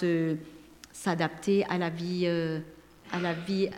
s'adapter 0.92 1.64
à 1.68 1.78
la 1.78 1.90
vie, 1.90 2.22
euh, 2.26 2.58
à 3.12 3.18
la 3.18 3.32
vie 3.32 3.68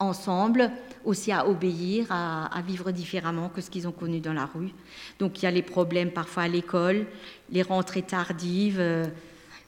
ensemble, 0.00 0.70
aussi 1.04 1.30
à 1.30 1.46
obéir, 1.46 2.06
à, 2.10 2.60
vivre 2.66 2.90
différemment 2.90 3.48
que 3.48 3.60
ce 3.60 3.70
qu'ils 3.70 3.86
ont 3.86 3.92
connu 3.92 4.20
dans 4.20 4.32
la 4.32 4.46
rue. 4.46 4.72
Donc 5.18 5.40
il 5.40 5.44
y 5.44 5.48
a 5.48 5.50
les 5.50 5.62
problèmes 5.62 6.10
parfois 6.10 6.44
à 6.44 6.48
l'école, 6.48 7.06
les 7.50 7.62
rentrées 7.62 8.02
tardives, 8.02 8.80
euh, 8.80 9.06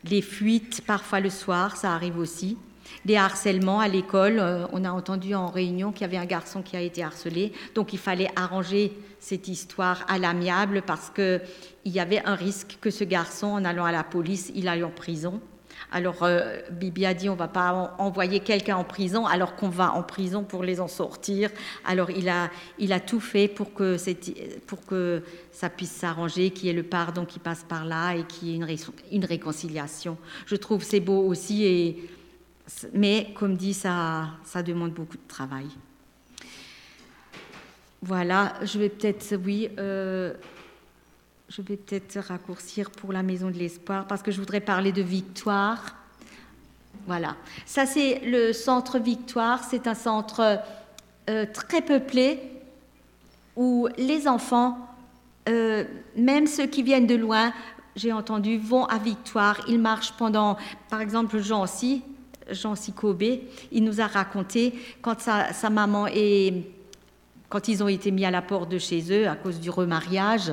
les 0.04 0.22
fuites 0.22 0.82
parfois 0.86 1.20
le 1.20 1.30
soir, 1.30 1.76
ça 1.76 1.92
arrive 1.92 2.18
aussi. 2.18 2.56
Des 3.04 3.16
harcèlements 3.16 3.80
à 3.80 3.88
l'école. 3.88 4.38
Euh, 4.38 4.66
on 4.72 4.84
a 4.84 4.90
entendu 4.90 5.34
en 5.34 5.46
réunion 5.46 5.92
qu'il 5.92 6.02
y 6.02 6.04
avait 6.04 6.16
un 6.16 6.26
garçon 6.26 6.62
qui 6.62 6.76
a 6.76 6.80
été 6.80 7.02
harcelé. 7.02 7.52
Donc 7.74 7.92
il 7.92 7.98
fallait 7.98 8.30
arranger 8.36 8.92
cette 9.20 9.48
histoire 9.48 10.04
à 10.08 10.18
l'amiable 10.18 10.82
parce 10.82 11.10
qu'il 11.10 11.40
y 11.86 12.00
avait 12.00 12.22
un 12.24 12.34
risque 12.34 12.78
que 12.80 12.90
ce 12.90 13.04
garçon, 13.04 13.46
en 13.48 13.64
allant 13.64 13.84
à 13.84 13.92
la 13.92 14.04
police, 14.04 14.50
il 14.54 14.68
aille 14.68 14.84
en 14.84 14.90
prison. 14.90 15.40
Alors, 15.90 16.22
euh, 16.22 16.60
Bibi 16.70 17.06
a 17.06 17.14
dit 17.14 17.28
on 17.28 17.34
ne 17.34 17.38
va 17.38 17.48
pas 17.48 17.94
envoyer 17.98 18.40
quelqu'un 18.40 18.76
en 18.76 18.84
prison 18.84 19.26
alors 19.26 19.56
qu'on 19.56 19.68
va 19.68 19.92
en 19.92 20.02
prison 20.02 20.44
pour 20.44 20.62
les 20.62 20.80
en 20.80 20.88
sortir. 20.88 21.50
Alors, 21.84 22.10
il 22.10 22.28
a, 22.28 22.50
il 22.78 22.92
a 22.92 23.00
tout 23.00 23.20
fait 23.20 23.48
pour 23.48 23.74
que, 23.74 23.96
pour 24.66 24.84
que 24.86 25.22
ça 25.50 25.68
puisse 25.68 25.90
s'arranger, 25.90 26.50
qu'il 26.50 26.66
y 26.66 26.70
ait 26.70 26.74
le 26.74 26.82
pardon 26.82 27.24
qui 27.24 27.38
passe 27.38 27.64
par 27.68 27.84
là 27.84 28.14
et 28.14 28.24
qu'il 28.24 28.48
y 28.48 28.52
ait 28.52 28.76
une, 29.10 29.24
réconciliation. 29.24 30.16
Je 30.46 30.56
trouve 30.56 30.82
c'est 30.82 31.00
beau 31.00 31.26
aussi, 31.26 31.96
mais 32.92 33.28
comme 33.34 33.56
dit, 33.56 33.74
ça, 33.74 34.28
ça 34.44 34.62
demande 34.62 34.92
beaucoup 34.92 35.16
de 35.16 35.28
travail. 35.28 35.66
Voilà, 38.04 38.54
je 38.62 38.78
vais 38.78 38.88
peut-être, 38.88 39.36
oui. 39.36 39.68
Euh, 39.78 40.34
je 41.55 41.61
vais 41.61 41.76
peut-être 41.76 42.18
raccourcir 42.18 42.90
pour 42.90 43.12
la 43.12 43.22
Maison 43.22 43.50
de 43.50 43.59
l'Espoir 43.59 44.07
parce 44.07 44.22
que 44.22 44.30
je 44.30 44.38
voudrais 44.38 44.61
parler 44.61 44.90
de 44.90 45.03
Victoire. 45.03 45.96
Voilà. 47.07 47.36
Ça, 47.66 47.84
c'est 47.84 48.20
le 48.24 48.55
centre 48.55 48.98
Victoire. 48.98 49.62
C'est 49.62 49.86
un 49.86 49.94
centre 49.94 50.61
euh, 51.28 51.44
très 51.53 51.82
peuplé 51.82 52.40
où 53.55 53.86
les 53.98 54.28
enfants, 54.28 54.78
euh, 55.48 55.84
même 56.16 56.46
ceux 56.46 56.66
qui 56.66 56.82
viennent 56.82 57.07
de 57.07 57.16
loin, 57.16 57.53
j'ai 57.96 58.12
entendu, 58.12 58.57
vont 58.57 58.86
à 58.86 58.96
Victoire. 58.96 59.61
Ils 59.68 59.78
marchent 59.78 60.12
pendant, 60.12 60.57
par 60.88 61.03
exemple, 61.03 61.38
Jean-Si, 61.38 62.03
Jean-Si 62.50 62.92
Kobe, 62.92 63.24
il 63.70 63.84
nous 63.84 64.00
a 64.00 64.07
raconté 64.07 64.72
quand 65.03 65.20
sa, 65.20 65.53
sa 65.53 65.68
maman 65.68 66.07
est, 66.07 66.55
quand 67.50 67.68
ils 67.68 67.82
ont 67.82 67.88
été 67.88 68.11
mis 68.11 68.24
à 68.24 68.30
la 68.30 68.40
porte 68.40 68.70
de 68.70 68.78
chez 68.78 69.12
eux 69.12 69.28
à 69.28 69.36
cause 69.36 69.61
du 69.61 69.68
remariage, 69.68 70.53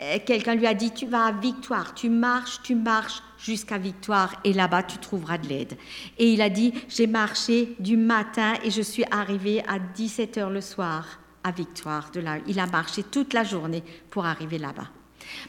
euh, 0.00 0.18
quelqu'un 0.24 0.54
lui 0.54 0.66
a 0.66 0.74
dit, 0.74 0.92
tu 0.92 1.06
vas 1.06 1.26
à 1.26 1.32
Victoire, 1.32 1.94
tu 1.94 2.08
marches, 2.08 2.60
tu 2.62 2.74
marches 2.74 3.22
jusqu'à 3.38 3.78
Victoire 3.78 4.34
et 4.44 4.52
là-bas 4.52 4.82
tu 4.84 4.98
trouveras 4.98 5.38
de 5.38 5.48
l'aide. 5.48 5.76
Et 6.18 6.32
il 6.32 6.42
a 6.42 6.50
dit, 6.50 6.72
j'ai 6.88 7.06
marché 7.06 7.74
du 7.78 7.96
matin 7.96 8.54
et 8.64 8.70
je 8.70 8.82
suis 8.82 9.04
arrivé 9.10 9.62
à 9.66 9.78
17 9.78 10.38
heures 10.38 10.50
le 10.50 10.60
soir 10.60 11.18
à 11.42 11.50
Victoire. 11.50 12.10
Il 12.46 12.60
a 12.60 12.66
marché 12.66 13.02
toute 13.02 13.32
la 13.32 13.44
journée 13.44 13.82
pour 14.10 14.26
arriver 14.26 14.58
là-bas. 14.58 14.88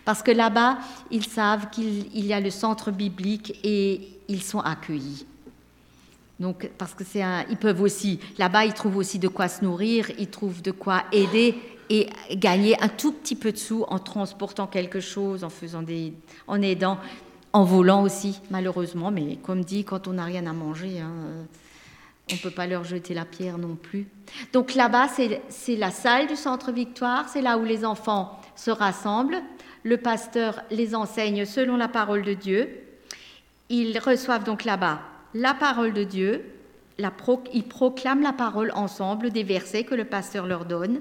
Parce 0.03 0.23
que 0.23 0.31
là-bas, 0.31 0.79
ils 1.11 1.25
savent 1.25 1.69
qu'il 1.69 2.25
y 2.25 2.33
a 2.33 2.39
le 2.39 2.49
centre 2.49 2.91
biblique 2.91 3.59
et 3.63 4.01
ils 4.27 4.43
sont 4.43 4.59
accueillis. 4.59 5.25
Donc, 6.39 6.69
parce 6.77 6.93
que 6.93 7.03
c'est 7.03 7.23
ils 7.49 7.57
peuvent 7.57 7.81
aussi, 7.81 8.19
là-bas, 8.37 8.65
ils 8.65 8.73
trouvent 8.73 8.97
aussi 8.97 9.19
de 9.19 9.27
quoi 9.27 9.47
se 9.47 9.63
nourrir, 9.63 10.09
ils 10.17 10.29
trouvent 10.29 10.61
de 10.61 10.71
quoi 10.71 11.03
aider 11.11 11.55
et 11.89 12.07
gagner 12.33 12.81
un 12.81 12.87
tout 12.87 13.11
petit 13.11 13.35
peu 13.35 13.51
de 13.51 13.57
sous 13.57 13.83
en 13.87 13.99
transportant 13.99 14.67
quelque 14.67 14.99
chose, 14.99 15.43
en 15.43 15.49
faisant 15.49 15.81
des, 15.81 16.13
en 16.47 16.61
aidant, 16.61 16.97
en 17.53 17.63
volant 17.63 18.03
aussi, 18.03 18.39
malheureusement. 18.51 19.11
Mais 19.11 19.37
comme 19.37 19.63
dit, 19.63 19.83
quand 19.83 20.07
on 20.07 20.13
n'a 20.13 20.25
rien 20.25 20.45
à 20.45 20.53
manger, 20.53 20.99
hein, 20.99 21.11
on 22.31 22.35
ne 22.35 22.39
peut 22.39 22.51
pas 22.51 22.67
leur 22.67 22.83
jeter 22.83 23.13
la 23.13 23.25
pierre 23.25 23.57
non 23.57 23.75
plus. 23.75 24.07
Donc 24.53 24.75
là-bas, 24.75 25.07
c'est 25.49 25.75
la 25.75 25.91
salle 25.91 26.27
du 26.27 26.35
Centre 26.35 26.71
Victoire, 26.71 27.27
c'est 27.27 27.41
là 27.41 27.57
où 27.57 27.65
les 27.65 27.85
enfants 27.85 28.39
se 28.55 28.69
rassemblent. 28.69 29.41
Le 29.83 29.97
pasteur 29.97 30.61
les 30.69 30.93
enseigne 30.93 31.45
selon 31.45 31.75
la 31.77 31.87
parole 31.87 32.21
de 32.21 32.33
Dieu. 32.33 32.69
Ils 33.69 33.97
reçoivent 33.97 34.43
donc 34.43 34.63
là-bas 34.63 35.01
la 35.33 35.53
parole 35.53 35.93
de 35.93 36.03
Dieu. 36.03 36.45
Ils 37.53 37.63
proclament 37.63 38.21
la 38.21 38.33
parole 38.33 38.71
ensemble, 38.75 39.31
des 39.31 39.43
versets 39.43 39.85
que 39.85 39.95
le 39.95 40.03
pasteur 40.03 40.45
leur 40.45 40.65
donne. 40.65 40.99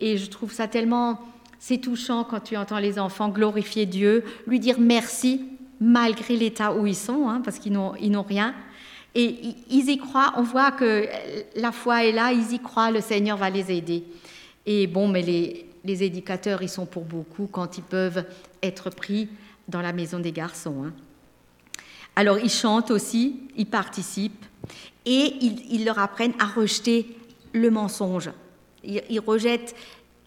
Et 0.00 0.18
je 0.18 0.26
trouve 0.26 0.52
ça 0.52 0.68
tellement, 0.68 1.20
c'est 1.58 1.78
touchant 1.78 2.24
quand 2.24 2.40
tu 2.40 2.56
entends 2.56 2.78
les 2.78 2.98
enfants 2.98 3.28
glorifier 3.28 3.86
Dieu, 3.86 4.24
lui 4.46 4.60
dire 4.60 4.76
merci 4.78 5.44
malgré 5.80 6.36
l'état 6.36 6.72
où 6.72 6.86
ils 6.86 6.96
sont, 6.96 7.28
hein, 7.28 7.40
parce 7.44 7.58
qu'ils 7.58 7.72
n'ont, 7.72 7.94
ils 7.96 8.10
n'ont 8.10 8.22
rien. 8.22 8.54
Et 9.14 9.54
ils 9.68 9.90
y 9.90 9.98
croient, 9.98 10.32
on 10.36 10.42
voit 10.42 10.70
que 10.70 11.06
la 11.56 11.72
foi 11.72 12.04
est 12.04 12.12
là, 12.12 12.32
ils 12.32 12.52
y 12.52 12.58
croient, 12.60 12.90
le 12.90 13.00
Seigneur 13.00 13.36
va 13.36 13.50
les 13.50 13.70
aider. 13.70 14.04
Et 14.64 14.86
bon, 14.86 15.08
mais 15.08 15.22
les, 15.22 15.66
les 15.84 16.02
éducateurs, 16.02 16.62
ils 16.62 16.68
sont 16.68 16.86
pour 16.86 17.04
beaucoup 17.04 17.48
quand 17.50 17.76
ils 17.78 17.84
peuvent 17.84 18.24
être 18.62 18.90
pris 18.90 19.28
dans 19.68 19.82
la 19.82 19.92
maison 19.92 20.18
des 20.18 20.32
garçons. 20.32 20.84
Hein. 20.86 20.92
Alors 22.16 22.38
ils 22.38 22.50
chantent 22.50 22.90
aussi, 22.90 23.40
ils 23.56 23.66
participent 23.66 24.44
et 25.04 25.34
ils, 25.40 25.74
ils 25.74 25.84
leur 25.84 25.98
apprennent 25.98 26.34
à 26.38 26.46
rejeter 26.46 27.16
le 27.52 27.70
mensonge. 27.70 28.30
Ils, 28.84 29.20
rejettent 29.20 29.74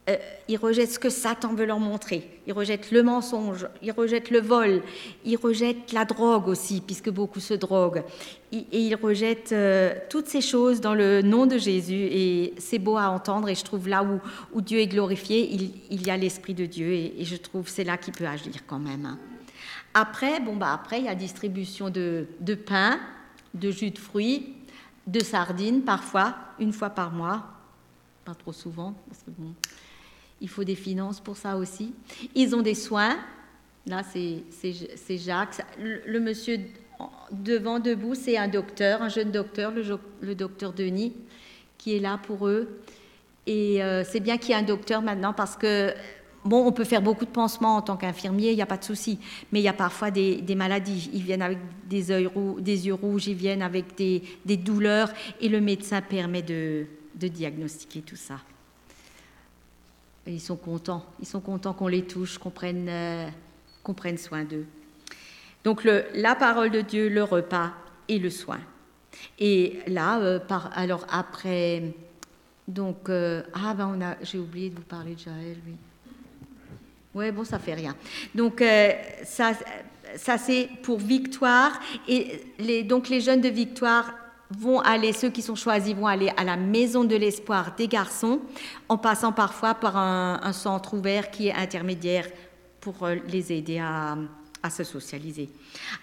euh, 0.07 0.18
ils 0.48 0.57
rejettent 0.57 0.91
ce 0.91 0.99
que 0.99 1.10
Satan 1.10 1.56
veut 1.56 1.65
leur 1.65 1.80
montrer. 1.80 2.30
Ils 2.45 2.53
rejettent 2.53 2.91
le 2.91 3.02
mensonge, 3.02 3.68
ils 3.82 3.91
rejettent 3.91 4.30
le 4.30 4.40
vol, 4.40 4.84
ils 5.26 5.36
rejettent 5.36 5.91
la 5.94 6.06
drogue 6.06 6.48
aussi, 6.48 6.82
puisque 6.82 7.10
beaucoup 7.10 7.40
se 7.40 7.56
droguent. 7.56 8.03
Et, 8.52 8.65
ils 8.72 8.95
rejettent 8.95 9.52
euh, 9.52 9.95
toutes 10.10 10.27
ces 10.27 10.41
choses 10.41 10.80
dans 10.80 10.94
le 10.94 11.23
nom 11.23 11.48
de 11.48 11.57
Jésus. 11.57 12.07
Et 12.11 12.53
c'est 12.60 12.77
beau 12.77 12.98
à 12.98 13.10
entendre. 13.10 13.49
Et 13.49 13.56
je 13.56 13.64
trouve 13.64 13.88
là 13.88 14.03
où, 14.03 14.19
où 14.53 14.61
Dieu 14.61 14.80
est 14.80 14.88
glorifié, 14.88 15.49
il, 15.90 16.06
y 16.06 16.11
a 16.11 16.18
l'Esprit 16.18 16.53
de 16.53 16.68
Dieu. 16.68 16.91
Et, 16.91 17.26
je 17.26 17.36
trouve 17.36 17.68
c'est 17.68 17.84
là 17.84 17.98
qu'il 17.98 18.14
peut 18.14 18.27
agir 18.27 18.53
quand 18.68 18.80
même. 18.80 19.06
Hein. 19.06 19.18
Après, 19.95 20.40
bon, 20.40 20.56
bah, 20.56 20.72
après, 20.72 20.99
il 20.99 21.06
y 21.06 21.10
a 21.10 21.15
distribution 21.15 21.90
de, 21.90 22.27
de 22.41 22.53
pain, 22.53 22.99
de 23.56 23.72
jus 23.72 23.90
de 23.90 23.98
fruits, 23.98 24.53
de 25.07 25.23
sardines 25.23 25.82
parfois, 25.82 26.36
une 26.60 26.73
fois 26.73 26.91
par 26.91 27.11
mois. 27.11 27.55
Pas 28.26 28.34
trop 28.35 28.53
souvent, 28.53 28.95
parce 29.07 29.22
que 29.22 29.30
bon, 29.38 29.53
il 30.41 30.49
faut 30.49 30.64
des 30.64 30.76
finances 30.76 31.19
pour 31.19 31.38
ça 31.38 31.57
aussi. 31.57 31.93
Ils 32.34 32.56
ont 32.56 32.61
des 32.61 32.76
soins. 32.76 33.18
Là, 33.88 34.02
c'est 34.03 35.18
Jacques. 35.18 35.61
Le, 35.80 36.19
monsieur 36.19 36.60
devant, 37.31 37.80
debout, 37.80 38.15
c'est 38.15 38.38
un 38.38 38.47
docteur, 38.47 39.02
un 39.02 39.10
jeune 39.10 39.31
docteur, 39.31 39.72
le, 39.72 40.35
docteur 40.35 40.73
Denis, 40.73 41.14
qui 41.77 41.95
est 41.95 41.99
là 41.99 42.19
pour 42.22 42.47
eux. 42.47 42.81
Et 43.45 43.84
euh, 43.84 44.03
c'est 44.03 44.19
bien 44.19 44.38
qu'il 44.38 44.49
y 44.49 44.53
ait 44.53 44.61
un 44.61 44.64
docteur 44.64 45.03
maintenant 45.03 45.34
parce 45.34 45.56
que, 45.56 45.93
bon, 46.43 46.65
on 46.65 46.72
peut 46.72 46.84
faire 46.84 47.03
beaucoup 47.03 47.26
de 47.26 47.30
pansements 47.30 47.76
en 47.76 47.81
tant 47.84 47.95
qu'infirmier, 47.95 48.49
il 48.49 48.56
n'y 48.56 48.61
a 48.64 48.65
pas 48.65 48.77
de 48.77 48.84
souci. 48.84 49.19
Mais 49.52 49.60
il 49.60 49.64
y 49.64 49.69
a 49.69 49.73
parfois 49.73 50.10
des, 50.10 50.43
maladies. 50.56 51.11
Ils 51.14 51.22
viennent 51.22 51.43
avec 51.43 51.60
des, 51.88 52.06
des, 52.60 52.88
yeux 52.88 52.95
rouges, 52.95 53.27
ils 53.27 53.35
viennent 53.35 53.61
avec 53.61 53.95
des, 53.95 54.57
douleurs 54.57 55.14
et 55.41 55.47
le 55.47 55.61
médecin 55.61 56.02
permet 56.02 56.41
de 56.41 56.88
diagnostiquer 57.28 58.02
tout 58.02 58.16
ça 58.16 58.40
ils 60.28 60.42
sont 60.42 60.56
contents. 60.56 61.06
Ils 61.20 61.28
sont 61.28 61.40
contents 61.40 61.74
qu'on 61.74 61.88
les 61.88 62.04
touche, 62.04 62.38
qu'on 62.38 62.50
prenne, 62.50 62.88
euh, 62.90 63.28
prenne 63.96 64.18
soin 64.18 64.44
d'eux. 64.44 64.66
Donc 65.64 65.84
la 65.84 66.36
parole 66.36 66.70
de 66.72 66.82
Dieu, 66.82 67.10
le 67.10 67.24
repas 67.24 67.72
et 68.08 68.20
le 68.20 68.30
soin. 68.30 68.60
Et 69.40 69.80
là, 69.88 70.20
euh, 70.20 70.40
alors 70.74 71.06
après, 71.10 71.94
donc, 72.68 73.10
euh, 73.10 73.44
ah 73.54 73.74
ben 73.74 74.16
j'ai 74.22 74.38
oublié 74.38 74.70
de 74.70 74.76
vous 74.76 74.82
parler 74.82 75.16
de 75.16 75.20
Jaël, 75.20 75.58
oui. 75.66 75.76
Ouais, 77.14 77.32
bon, 77.32 77.46
ça 77.46 77.60
fait 77.60 77.76
rien. 77.76 77.96
Donc 78.34 78.62
ça, 79.24 79.54
ça 80.18 80.38
c'est 80.38 80.70
pour 80.84 81.00
Victoire. 81.00 81.80
Et 82.10 82.84
donc 82.84 83.08
les 83.08 83.22
jeunes 83.22 83.40
de 83.40 83.48
Victoire 83.48 84.14
vont 84.51 84.80
aller, 84.80 85.13
ceux 85.13 85.30
qui 85.30 85.41
sont 85.41 85.55
choisis 85.55 85.95
vont 85.95 86.07
aller 86.07 86.31
à 86.38 86.43
la 86.43 86.55
maison 86.55 87.03
de 87.03 87.15
l'espoir 87.15 87.76
des 87.76 87.88
garçons, 87.88 88.39
en 88.89 88.97
passant 88.97 89.31
parfois 89.31 89.73
par 89.73 89.97
un, 89.97 90.53
centre 90.53 90.93
ouvert 90.93 91.31
qui 91.31 91.47
est 91.47 91.53
intermédiaire 91.53 92.27
pour 92.80 93.03
euh, 93.03 93.15
les 93.27 93.51
aider 93.51 93.80
à, 93.80 94.17
se 94.76 94.84
socialiser. 94.84 95.47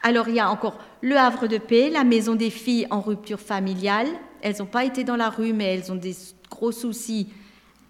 Alors 0.05 0.29
il 0.29 0.37
y 0.37 0.41
a 0.41 0.49
encore 0.49 0.79
le 1.01 1.17
Havre 1.17 1.49
de 1.49 1.59
Paix, 1.59 1.91
la 1.91 2.05
maison 2.05 2.37
des 2.37 2.51
filles 2.51 2.87
en 2.91 3.01
rupture 3.01 3.41
familiale. 3.41 4.07
Elles 4.41 4.55
n'ont 4.61 4.67
pas 4.67 4.85
été 4.85 5.03
dans 5.03 5.17
la 5.17 5.31
rue, 5.31 5.53
mais 5.53 5.75
elles 5.75 5.91
ont 5.91 5.97
des 5.97 6.15
gros 6.49 6.71
soucis 6.71 7.29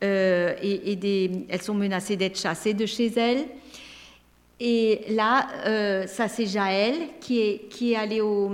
euh, 0.03 0.55
et, 0.63 0.97
des, 0.97 1.45
elles 1.51 1.61
sont 1.61 1.75
menacées 1.75 2.17
d'être 2.17 2.39
chassées 2.39 2.73
de 2.73 2.87
chez 2.87 3.09
elles. 3.09 3.45
Et 4.61 5.03
là, 5.11 5.47
euh, 5.67 6.07
ça 6.07 6.29
c'est 6.29 6.47
Jaël 6.47 6.95
qui 7.21 7.43
est, 7.43 7.69
qui 7.69 7.93
est 7.93 7.97
allé 7.97 8.23
au, 8.23 8.53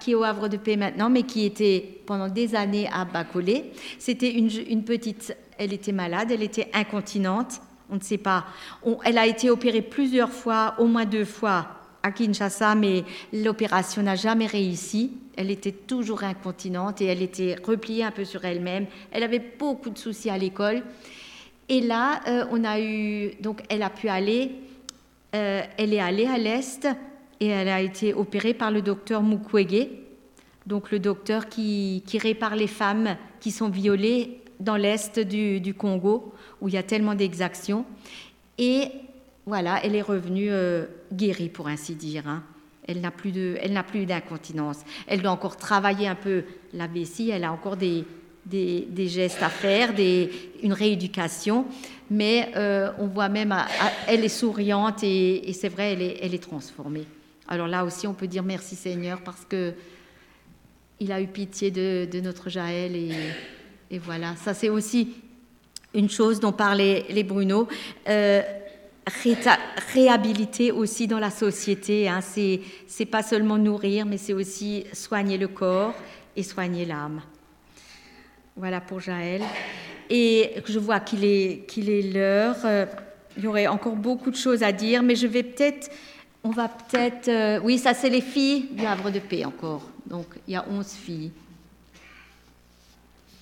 qui, 0.00 0.10
est 0.12 0.14
au 0.14 0.24
Havre 0.24 0.48
de 0.48 0.56
Paix 0.56 0.76
maintenant, 0.76 1.10
mais 1.10 1.22
qui 1.22 1.44
était 1.44 2.00
pendant 2.06 2.28
des 2.28 2.54
années 2.54 2.88
à 2.92 3.04
Bacolé. 3.04 3.72
C'était 3.98 4.32
une, 4.32 4.50
une, 4.68 4.84
petite, 4.84 5.36
elle 5.58 5.72
était 5.72 5.92
malade, 5.92 6.30
elle 6.30 6.42
était 6.42 6.68
incontinente, 6.72 7.60
on 7.90 7.96
ne 7.96 8.00
sait 8.00 8.18
pas. 8.18 8.44
elle 9.04 9.18
a 9.18 9.26
été 9.26 9.50
opérée 9.50 9.82
plusieurs 9.82 10.30
fois, 10.30 10.74
au 10.78 10.86
moins 10.86 11.04
deux 11.04 11.24
fois 11.24 11.68
à 12.02 12.12
Kinshasa, 12.12 12.74
mais 12.74 13.04
l'opération 13.32 14.02
n'a 14.02 14.14
jamais 14.14 14.46
réussi. 14.46 15.12
Elle 15.36 15.50
était 15.50 15.72
toujours 15.72 16.22
incontinente 16.22 17.00
et 17.00 17.06
elle 17.06 17.22
était 17.22 17.56
repliée 17.64 18.04
un 18.04 18.10
peu 18.10 18.24
sur 18.24 18.44
elle-même. 18.44 18.86
Elle 19.10 19.22
avait 19.22 19.42
beaucoup 19.58 19.90
de 19.90 19.98
soucis 19.98 20.30
à 20.30 20.38
l'école. 20.38 20.82
Et 21.68 21.80
là, 21.80 22.20
euh, 22.28 22.44
on 22.50 22.62
a 22.62 22.78
eu, 22.78 23.32
donc 23.40 23.62
elle 23.70 23.82
a 23.82 23.90
pu 23.90 24.08
aller, 24.08 24.52
euh, 25.34 25.62
elle 25.78 25.94
est 25.94 26.00
allée 26.00 26.26
à 26.26 26.36
l'Est 26.36 26.86
et 27.40 27.48
elle 27.48 27.68
a 27.68 27.80
été 27.80 28.14
opérée 28.14 28.54
par 28.54 28.70
le 28.70 28.82
docteur 28.82 29.22
Mukwege, 29.22 29.88
donc 30.66 30.90
le 30.90 30.98
docteur 30.98 31.48
qui, 31.48 32.02
répare 32.20 32.56
les 32.56 32.66
femmes 32.66 33.16
qui 33.40 33.50
sont 33.50 33.68
violées 33.68 34.40
dans 34.60 34.76
l'est 34.76 35.18
du, 35.18 35.74
Congo, 35.74 36.32
où 36.60 36.68
il 36.68 36.74
y 36.74 36.78
a 36.78 36.82
tellement 36.82 37.14
d'exactions. 37.14 37.84
Et 38.56 38.88
voilà, 39.46 39.84
elle 39.84 39.94
est 39.94 40.02
revenue 40.02 40.48
euh, 40.50 40.86
guérie, 41.12 41.48
pour 41.48 41.68
ainsi 41.68 41.94
dire. 41.94 42.26
Hein. 42.26 42.42
Elle 42.86 43.00
n'a 43.00 43.10
plus 43.10 43.32
de, 43.32 43.56
elle 43.60 43.72
n'a 43.72 43.82
plus 43.82 44.06
d'incontinence. 44.06 44.78
Elle 45.06 45.22
doit 45.22 45.32
encore 45.32 45.56
travailler 45.56 46.08
un 46.08 46.14
peu 46.14 46.44
la 46.72 46.86
vessie. 46.86 47.30
Elle 47.30 47.44
a 47.44 47.52
encore 47.52 47.76
des, 47.76 48.04
gestes 48.96 49.42
à 49.42 49.48
faire, 49.50 49.92
une 50.62 50.72
rééducation. 50.72 51.66
Mais 52.10 52.52
euh, 52.56 52.90
on 52.98 53.06
voit 53.06 53.28
même, 53.28 53.54
elle 54.06 54.24
est 54.24 54.28
souriante 54.28 55.02
et, 55.02 55.52
c'est 55.52 55.68
vrai, 55.68 55.92
elle 55.92 56.16
elle 56.22 56.34
est 56.34 56.42
transformée. 56.42 57.06
Alors 57.48 57.68
là 57.68 57.84
aussi, 57.84 58.06
on 58.06 58.14
peut 58.14 58.26
dire 58.26 58.42
merci 58.42 58.76
Seigneur 58.76 59.20
parce 59.22 59.44
que 59.44 59.74
il 61.00 61.12
a 61.12 61.20
eu 61.20 61.26
pitié 61.26 61.70
de, 61.70 62.20
notre 62.20 62.48
Jaël 62.48 62.94
et, 62.96 63.98
voilà. 63.98 64.34
Ça, 64.36 64.54
c'est 64.54 64.70
aussi 64.70 65.14
une 65.92 66.10
chose 66.10 66.40
dont 66.40 66.52
parlaient 66.52 67.04
les 67.10 67.22
Bruno. 67.22 67.68
Euh, 68.08 68.42
réhabiliter 69.92 70.72
aussi 70.72 71.06
dans 71.06 71.18
la 71.18 71.30
société. 71.30 72.08
Hein. 72.08 72.20
C'est 72.20 73.06
pas 73.06 73.22
seulement 73.22 73.58
nourrir, 73.58 74.06
mais 74.06 74.16
c'est 74.16 74.32
aussi 74.32 74.84
soigner 74.92 75.38
le 75.38 75.48
corps 75.48 75.94
et 76.36 76.42
soigner 76.42 76.84
l'âme. 76.84 77.20
Voilà 78.56 78.80
pour 78.80 79.00
Jaël. 79.00 79.42
Et 80.10 80.54
je 80.66 80.78
vois 80.78 81.00
qu'il 81.00 81.24
est, 81.24 81.66
qu'il 81.68 81.90
est 81.90 82.02
l'heure. 82.02 82.56
Euh, 82.64 82.86
il 83.36 83.44
y 83.44 83.46
aurait 83.46 83.66
encore 83.66 83.96
beaucoup 83.96 84.30
de 84.30 84.36
choses 84.36 84.62
à 84.62 84.72
dire, 84.72 85.02
mais 85.02 85.16
je 85.16 85.26
vais 85.26 85.42
peut-être 85.42 85.90
on 86.44 86.50
va 86.50 86.68
peut-être... 86.68 87.28
Euh, 87.28 87.58
oui, 87.64 87.78
ça 87.78 87.94
c'est 87.94 88.10
les 88.10 88.20
filles 88.20 88.68
du 88.72 88.84
Havre 88.84 89.10
de 89.10 89.18
Paix 89.18 89.46
encore. 89.46 89.82
Donc 90.06 90.26
il 90.46 90.52
y 90.52 90.56
a 90.56 90.64
11 90.68 90.86
filles. 90.92 91.32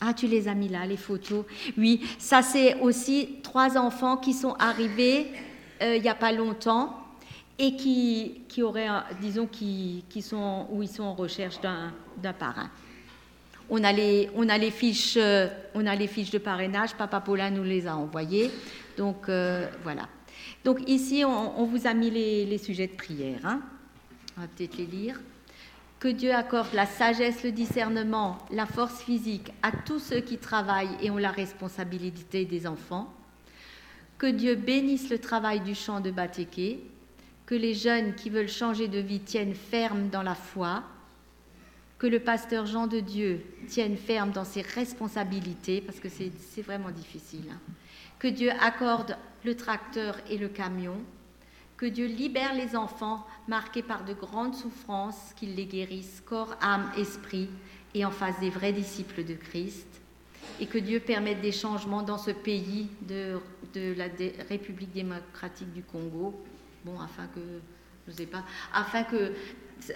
Ah, 0.01 0.15
tu 0.15 0.29
les 0.29 0.49
as 0.49 0.55
mis 0.55 0.69
là, 0.69 0.87
les 0.87 0.97
photos. 0.97 1.45
Oui, 1.77 2.01
ça 2.19 2.43
c'est 2.43 2.81
aussi 2.81 3.41
trois 3.43 3.77
enfants 3.77 4.17
qui 4.17 4.33
sont 4.33 4.55
arrivés 4.55 5.27
euh, 5.83 5.97
il 5.97 6.03
n'y 6.03 6.09
a 6.09 6.15
pas 6.15 6.33
longtemps 6.33 6.97
et 7.59 7.75
qui, 7.75 8.43
qui 8.49 8.63
auraient, 8.63 8.89
disons, 9.21 9.47
qui, 9.47 10.05
qui, 10.09 10.23
sont, 10.23 10.69
où 10.71 10.83
ils 10.83 10.89
sont 10.89 11.03
en 11.03 11.15
recherche 11.15 11.61
d'un 11.61 12.33
parrain. 12.33 12.71
On 13.69 13.83
a, 13.83 13.93
les, 13.93 14.31
on, 14.37 14.49
a 14.49 14.59
les 14.59 14.71
fiches, 14.71 15.17
euh, 15.17 15.49
on 15.75 15.87
a 15.87 15.95
les 15.97 16.07
fiches 16.07 16.31
de 16.31 16.39
parrainage, 16.39 16.95
Papa 16.95 17.21
Paulin 17.21 17.51
nous 17.51 17.65
les 17.65 17.87
a 17.87 17.97
envoyées. 17.97 18.51
Donc 18.97 19.29
voilà. 19.83 20.09
Donc 20.65 20.89
ici, 20.89 21.25
on, 21.25 21.65
vous 21.65 21.87
a 21.87 21.95
mis 21.95 22.11
les, 22.11 22.59
sujets 22.59 22.87
de 22.87 22.97
prière. 22.97 23.41
Hein. 23.45 23.61
On 24.37 24.43
va 24.43 24.47
peut-être 24.49 24.77
les 24.77 24.87
lire. 24.87 25.21
Que 25.99 26.09
Dieu 26.09 26.35
accorde 26.35 26.73
la 26.75 26.87
sagesse, 26.87 27.45
le 27.45 27.53
discernement, 27.53 28.39
la 28.51 28.67
force 28.67 29.03
physique 29.03 29.53
à 29.63 29.71
tous 29.71 30.01
ceux 30.01 30.21
qui 30.21 30.39
travaillent 30.39 30.97
et 31.01 31.11
ont 31.11 31.19
la 31.19 31.31
responsabilité 31.31 32.45
des 32.45 32.67
enfants. 32.67 33.13
Que 34.19 34.27
Dieu 34.27 34.55
bénisse 34.57 35.11
le 35.11 35.19
travail 35.19 35.61
du 35.61 35.75
champ 35.75 36.01
de 36.01 36.11
Batéké. 36.11 36.81
Que 37.47 37.55
les 37.55 37.75
jeunes 37.75 38.15
qui 38.15 38.31
veulent 38.31 38.49
changer 38.49 38.89
de 38.89 38.99
vie 38.99 39.21
tiennent 39.21 39.55
ferme 39.55 40.09
dans 40.09 40.23
la 40.23 40.35
foi. 40.35 40.83
Que 41.99 42.07
le 42.07 42.19
pasteur 42.19 42.67
Jean 42.67 42.89
de 42.89 42.99
Dieu 43.01 43.45
tienne 43.69 43.97
ferme 43.97 44.33
dans 44.33 44.45
ses 44.45 44.63
responsabilités, 44.63 45.81
parce 45.81 46.01
que 46.01 46.09
c'est 46.09 46.63
vraiment 46.63 46.91
difficile. 46.91 47.45
Hein. 47.49 47.61
Que 48.19 48.29
Dieu 48.29 48.51
accorde 48.61 49.17
le 49.45 49.57
tracteur 49.57 50.17
et 50.29 50.39
le 50.39 50.49
camion. 50.49 50.97
Que 51.77 51.87
Dieu 51.87 52.07
libère 52.07 52.55
les 52.55 52.77
enfants 52.77 53.27
marqués 53.49 53.83
par 53.83 54.05
de 54.05 54.15
grandes 54.15 54.55
souffrances, 54.55 55.33
qu'il 55.37 55.57
les 55.57 55.67
guérisse 55.67 56.23
corps, 56.25 56.57
âme, 56.61 56.91
esprit, 56.97 57.49
et 57.95 58.05
en 58.05 58.11
fasse 58.11 58.39
des 58.41 58.51
vrais 58.51 58.73
disciples 58.73 59.25
de 59.25 59.35
Christ. 59.35 59.87
Et 60.61 60.67
que 60.67 60.79
Dieu 60.79 61.01
permette 61.01 61.41
des 61.41 61.53
changements 61.53 62.03
dans 62.03 62.19
ce 62.19 62.31
pays 62.31 62.89
de, 63.03 63.41
la 63.75 64.07
République 64.49 64.93
démocratique 64.93 65.73
du 65.73 65.83
Congo. 65.83 66.41
Bon, 66.85 67.01
afin 67.01 67.27
que, 67.27 67.41
je 68.07 68.13
sais 68.13 68.27
pas, 68.27 68.45
afin 68.73 69.03
que 69.05 69.33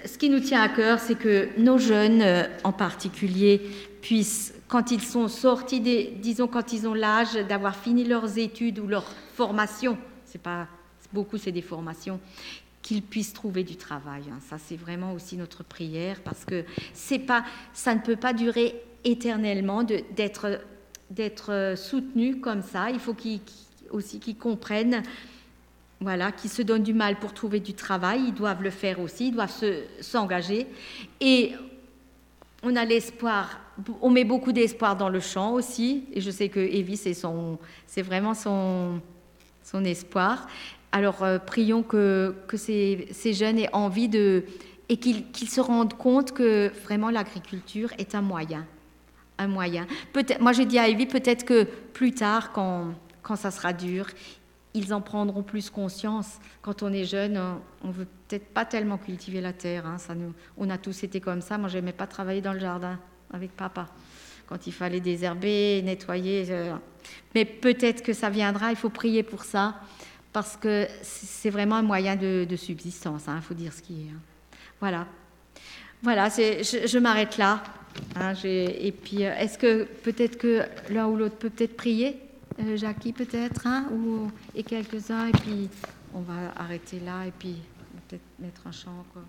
ce 0.05 0.19
qui 0.19 0.31
nous 0.31 0.41
tient 0.41 0.63
à 0.63 0.69
cœur, 0.69 0.99
c'est 0.99 1.15
que 1.15 1.49
nos 1.59 1.79
jeunes 1.79 2.23
euh, 2.23 2.45
en 2.65 2.73
particulier 2.73 3.61
puissent, 4.03 4.55
quand 4.69 4.91
ils 4.91 5.03
sont 5.03 5.29
sortis, 5.29 5.81
disons 5.81 6.49
quand 6.49 6.73
ils 6.73 6.89
ont 6.89 6.95
l'âge 6.95 7.35
d'avoir 7.49 7.77
fini 7.77 8.05
leurs 8.05 8.39
études 8.39 8.79
ou 8.79 8.87
leur 8.87 9.05
formation, 9.35 9.97
c'est 10.25 10.43
pas 10.43 10.67
beaucoup, 11.13 11.39
c'est 11.39 11.53
des 11.53 11.63
formations, 11.63 12.21
qu'ils 12.83 13.03
puissent 13.03 13.33
trouver 13.33 13.65
du 13.65 13.77
travail. 13.77 14.23
Hein. 14.31 14.39
Ça, 14.49 14.57
c'est 14.59 14.77
vraiment 14.77 15.13
aussi 15.13 15.37
notre 15.37 15.65
prière 15.65 16.21
parce 16.25 16.45
que 16.45 16.65
c'est 16.93 17.19
pas, 17.19 17.45
ça 17.73 17.95
ne 17.95 18.01
peut 18.01 18.17
pas 18.17 18.33
durer 18.33 18.75
éternellement 19.05 19.83
d'être 19.85 20.61
d'être 21.09 21.75
soutenus 21.77 22.37
comme 22.43 22.63
ça. 22.63 22.91
Il 22.91 22.99
faut 22.99 23.15
qu'ils, 23.15 23.41
aussi 23.91 24.19
qu'ils 24.19 24.37
comprennent 24.37 25.03
voilà, 26.01 26.31
qui 26.33 26.49
se 26.49 26.63
donnent 26.63 26.83
du 26.83 26.95
mal 26.95 27.17
pour 27.17 27.33
trouver 27.33 27.61
du 27.61 27.75
travail, 27.75 28.25
ils 28.29 28.35
doivent 28.35 28.63
le 28.63 28.71
faire 28.71 29.01
aussi, 29.01 29.29
ils 29.29 29.35
doivent 29.35 29.53
s'engager. 30.01 30.67
Et 31.21 31.53
on 32.63 32.77
a 32.77 32.85
l'espoir, 32.85 33.61
on 34.03 34.11
met 34.11 34.25
beaucoup 34.25 34.53
d'espoir 34.53 34.97
dans 34.97 35.09
le 35.09 35.21
chant 35.21 35.53
aussi, 35.53 36.05
et 36.13 36.21
je 36.21 36.31
sais 36.31 36.49
que 36.49 36.61
Evie, 36.61 36.97
c'est, 36.97 38.03
vraiment 38.03 38.35
son, 38.35 39.01
son 39.63 39.85
espoir. 39.85 40.47
Alors 40.93 41.23
euh, 41.23 41.39
prions 41.39 41.83
que, 41.83 42.35
ces, 42.55 43.33
jeunes 43.33 43.59
aient 43.59 43.75
envie 43.75 44.09
de... 44.09 44.45
et 44.89 44.97
qu'ils, 44.99 45.49
se 45.49 45.61
rendent 45.61 45.95
compte 45.95 46.33
que 46.33 46.71
vraiment 46.85 47.11
l'agriculture 47.11 47.91
est 47.99 48.15
un 48.15 48.23
moyen. 48.23 48.67
Un 49.39 49.49
moyen. 49.49 49.87
Peut-être, 50.13 50.41
moi, 50.41 50.53
j'ai 50.53 50.65
dit 50.65 50.79
à 50.79 50.89
Evie, 50.89 51.07
peut-être 51.07 51.45
que 51.45 51.65
plus 51.93 52.13
tard, 52.13 52.53
quand, 52.53 52.95
quand 53.23 53.37
ça 53.37 53.51
sera 53.51 53.73
dur, 53.75 54.07
ils 54.77 54.93
en 54.93 55.01
prendront 55.01 55.43
plus 55.43 55.71
conscience. 55.71 56.39
Quand 56.61 56.83
on 56.83 56.93
est 56.93 57.07
jeune, 57.07 57.41
on 57.83 57.91
veut 57.91 58.07
peut-être 58.29 58.47
pas 58.53 58.67
tellement 58.67 58.99
cultiver 58.99 59.41
la 59.41 59.55
terre. 59.55 59.87
Hein. 59.87 59.97
On 60.59 60.69
a 60.69 60.77
tous 60.77 61.03
été 61.03 61.19
comme 61.19 61.41
ça. 61.41 61.57
Moi, 61.57 61.71
j'aimais 61.71 61.95
pas 61.95 62.07
travailler 62.07 62.43
dans 62.43 62.53
le 62.53 62.61
jardin 62.61 62.99
avec 63.33 63.57
papa. 63.57 63.89
Quand 64.47 64.67
il 64.67 64.73
fallait 64.73 65.01
désherber, 65.01 65.81
nettoyer. 65.83 66.47
Euh. 66.51 66.75
Mais 67.35 67.47
peut-être 67.47 68.03
que 68.03 68.13
ça 68.13 68.29
viendra. 68.29 68.71
Il 68.71 68.77
faut 68.77 68.91
prier 68.91 69.23
pour 69.23 69.45
ça 69.45 69.77
parce 70.35 70.59
que 70.59 70.87
c'est 71.01 71.51
vraiment 71.51 71.77
un 71.77 71.83
moyen 71.83 72.15
de, 72.15 72.47
subsistance. 72.57 73.23
Il 73.27 73.31
hein. 73.31 73.41
faut 73.41 73.55
dire 73.55 73.73
ce 73.73 73.81
qui 73.81 73.95
est. 73.95 74.11
Hein. 74.11 74.21
Voilà. 74.79 75.07
Voilà. 76.03 76.29
Je, 76.29 76.87
je 76.87 76.99
m'arrête 76.99 77.39
là. 77.39 77.63
et 78.45 78.93
puis, 78.93 79.25
euh, 79.25 79.35
est-ce 79.39 79.57
que 79.57 79.85
peut-être 79.85 80.37
que 80.37 80.65
l'un 80.91 81.07
ou 81.07 81.17
l'autre 81.17 81.37
peut 81.37 81.49
peut-être 81.49 81.79
prier? 81.79 82.21
Euh, 82.61 82.77
Jackie 82.77 83.13
peut-être, 83.13 83.67
hein, 83.67 83.87
ou, 83.93 84.31
et 84.55 84.63
quelques-uns, 84.63 85.29
et 85.29 85.33
puis 85.33 85.69
on 86.15 86.21
va 86.21 86.53
arrêter 86.57 87.01
là, 87.01 87.27
et 87.27 87.33
puis 87.33 87.57
peut-être 88.09 88.25
mettre 88.39 88.67
un 88.67 88.73
chant 88.73 89.01
encore. 89.01 89.29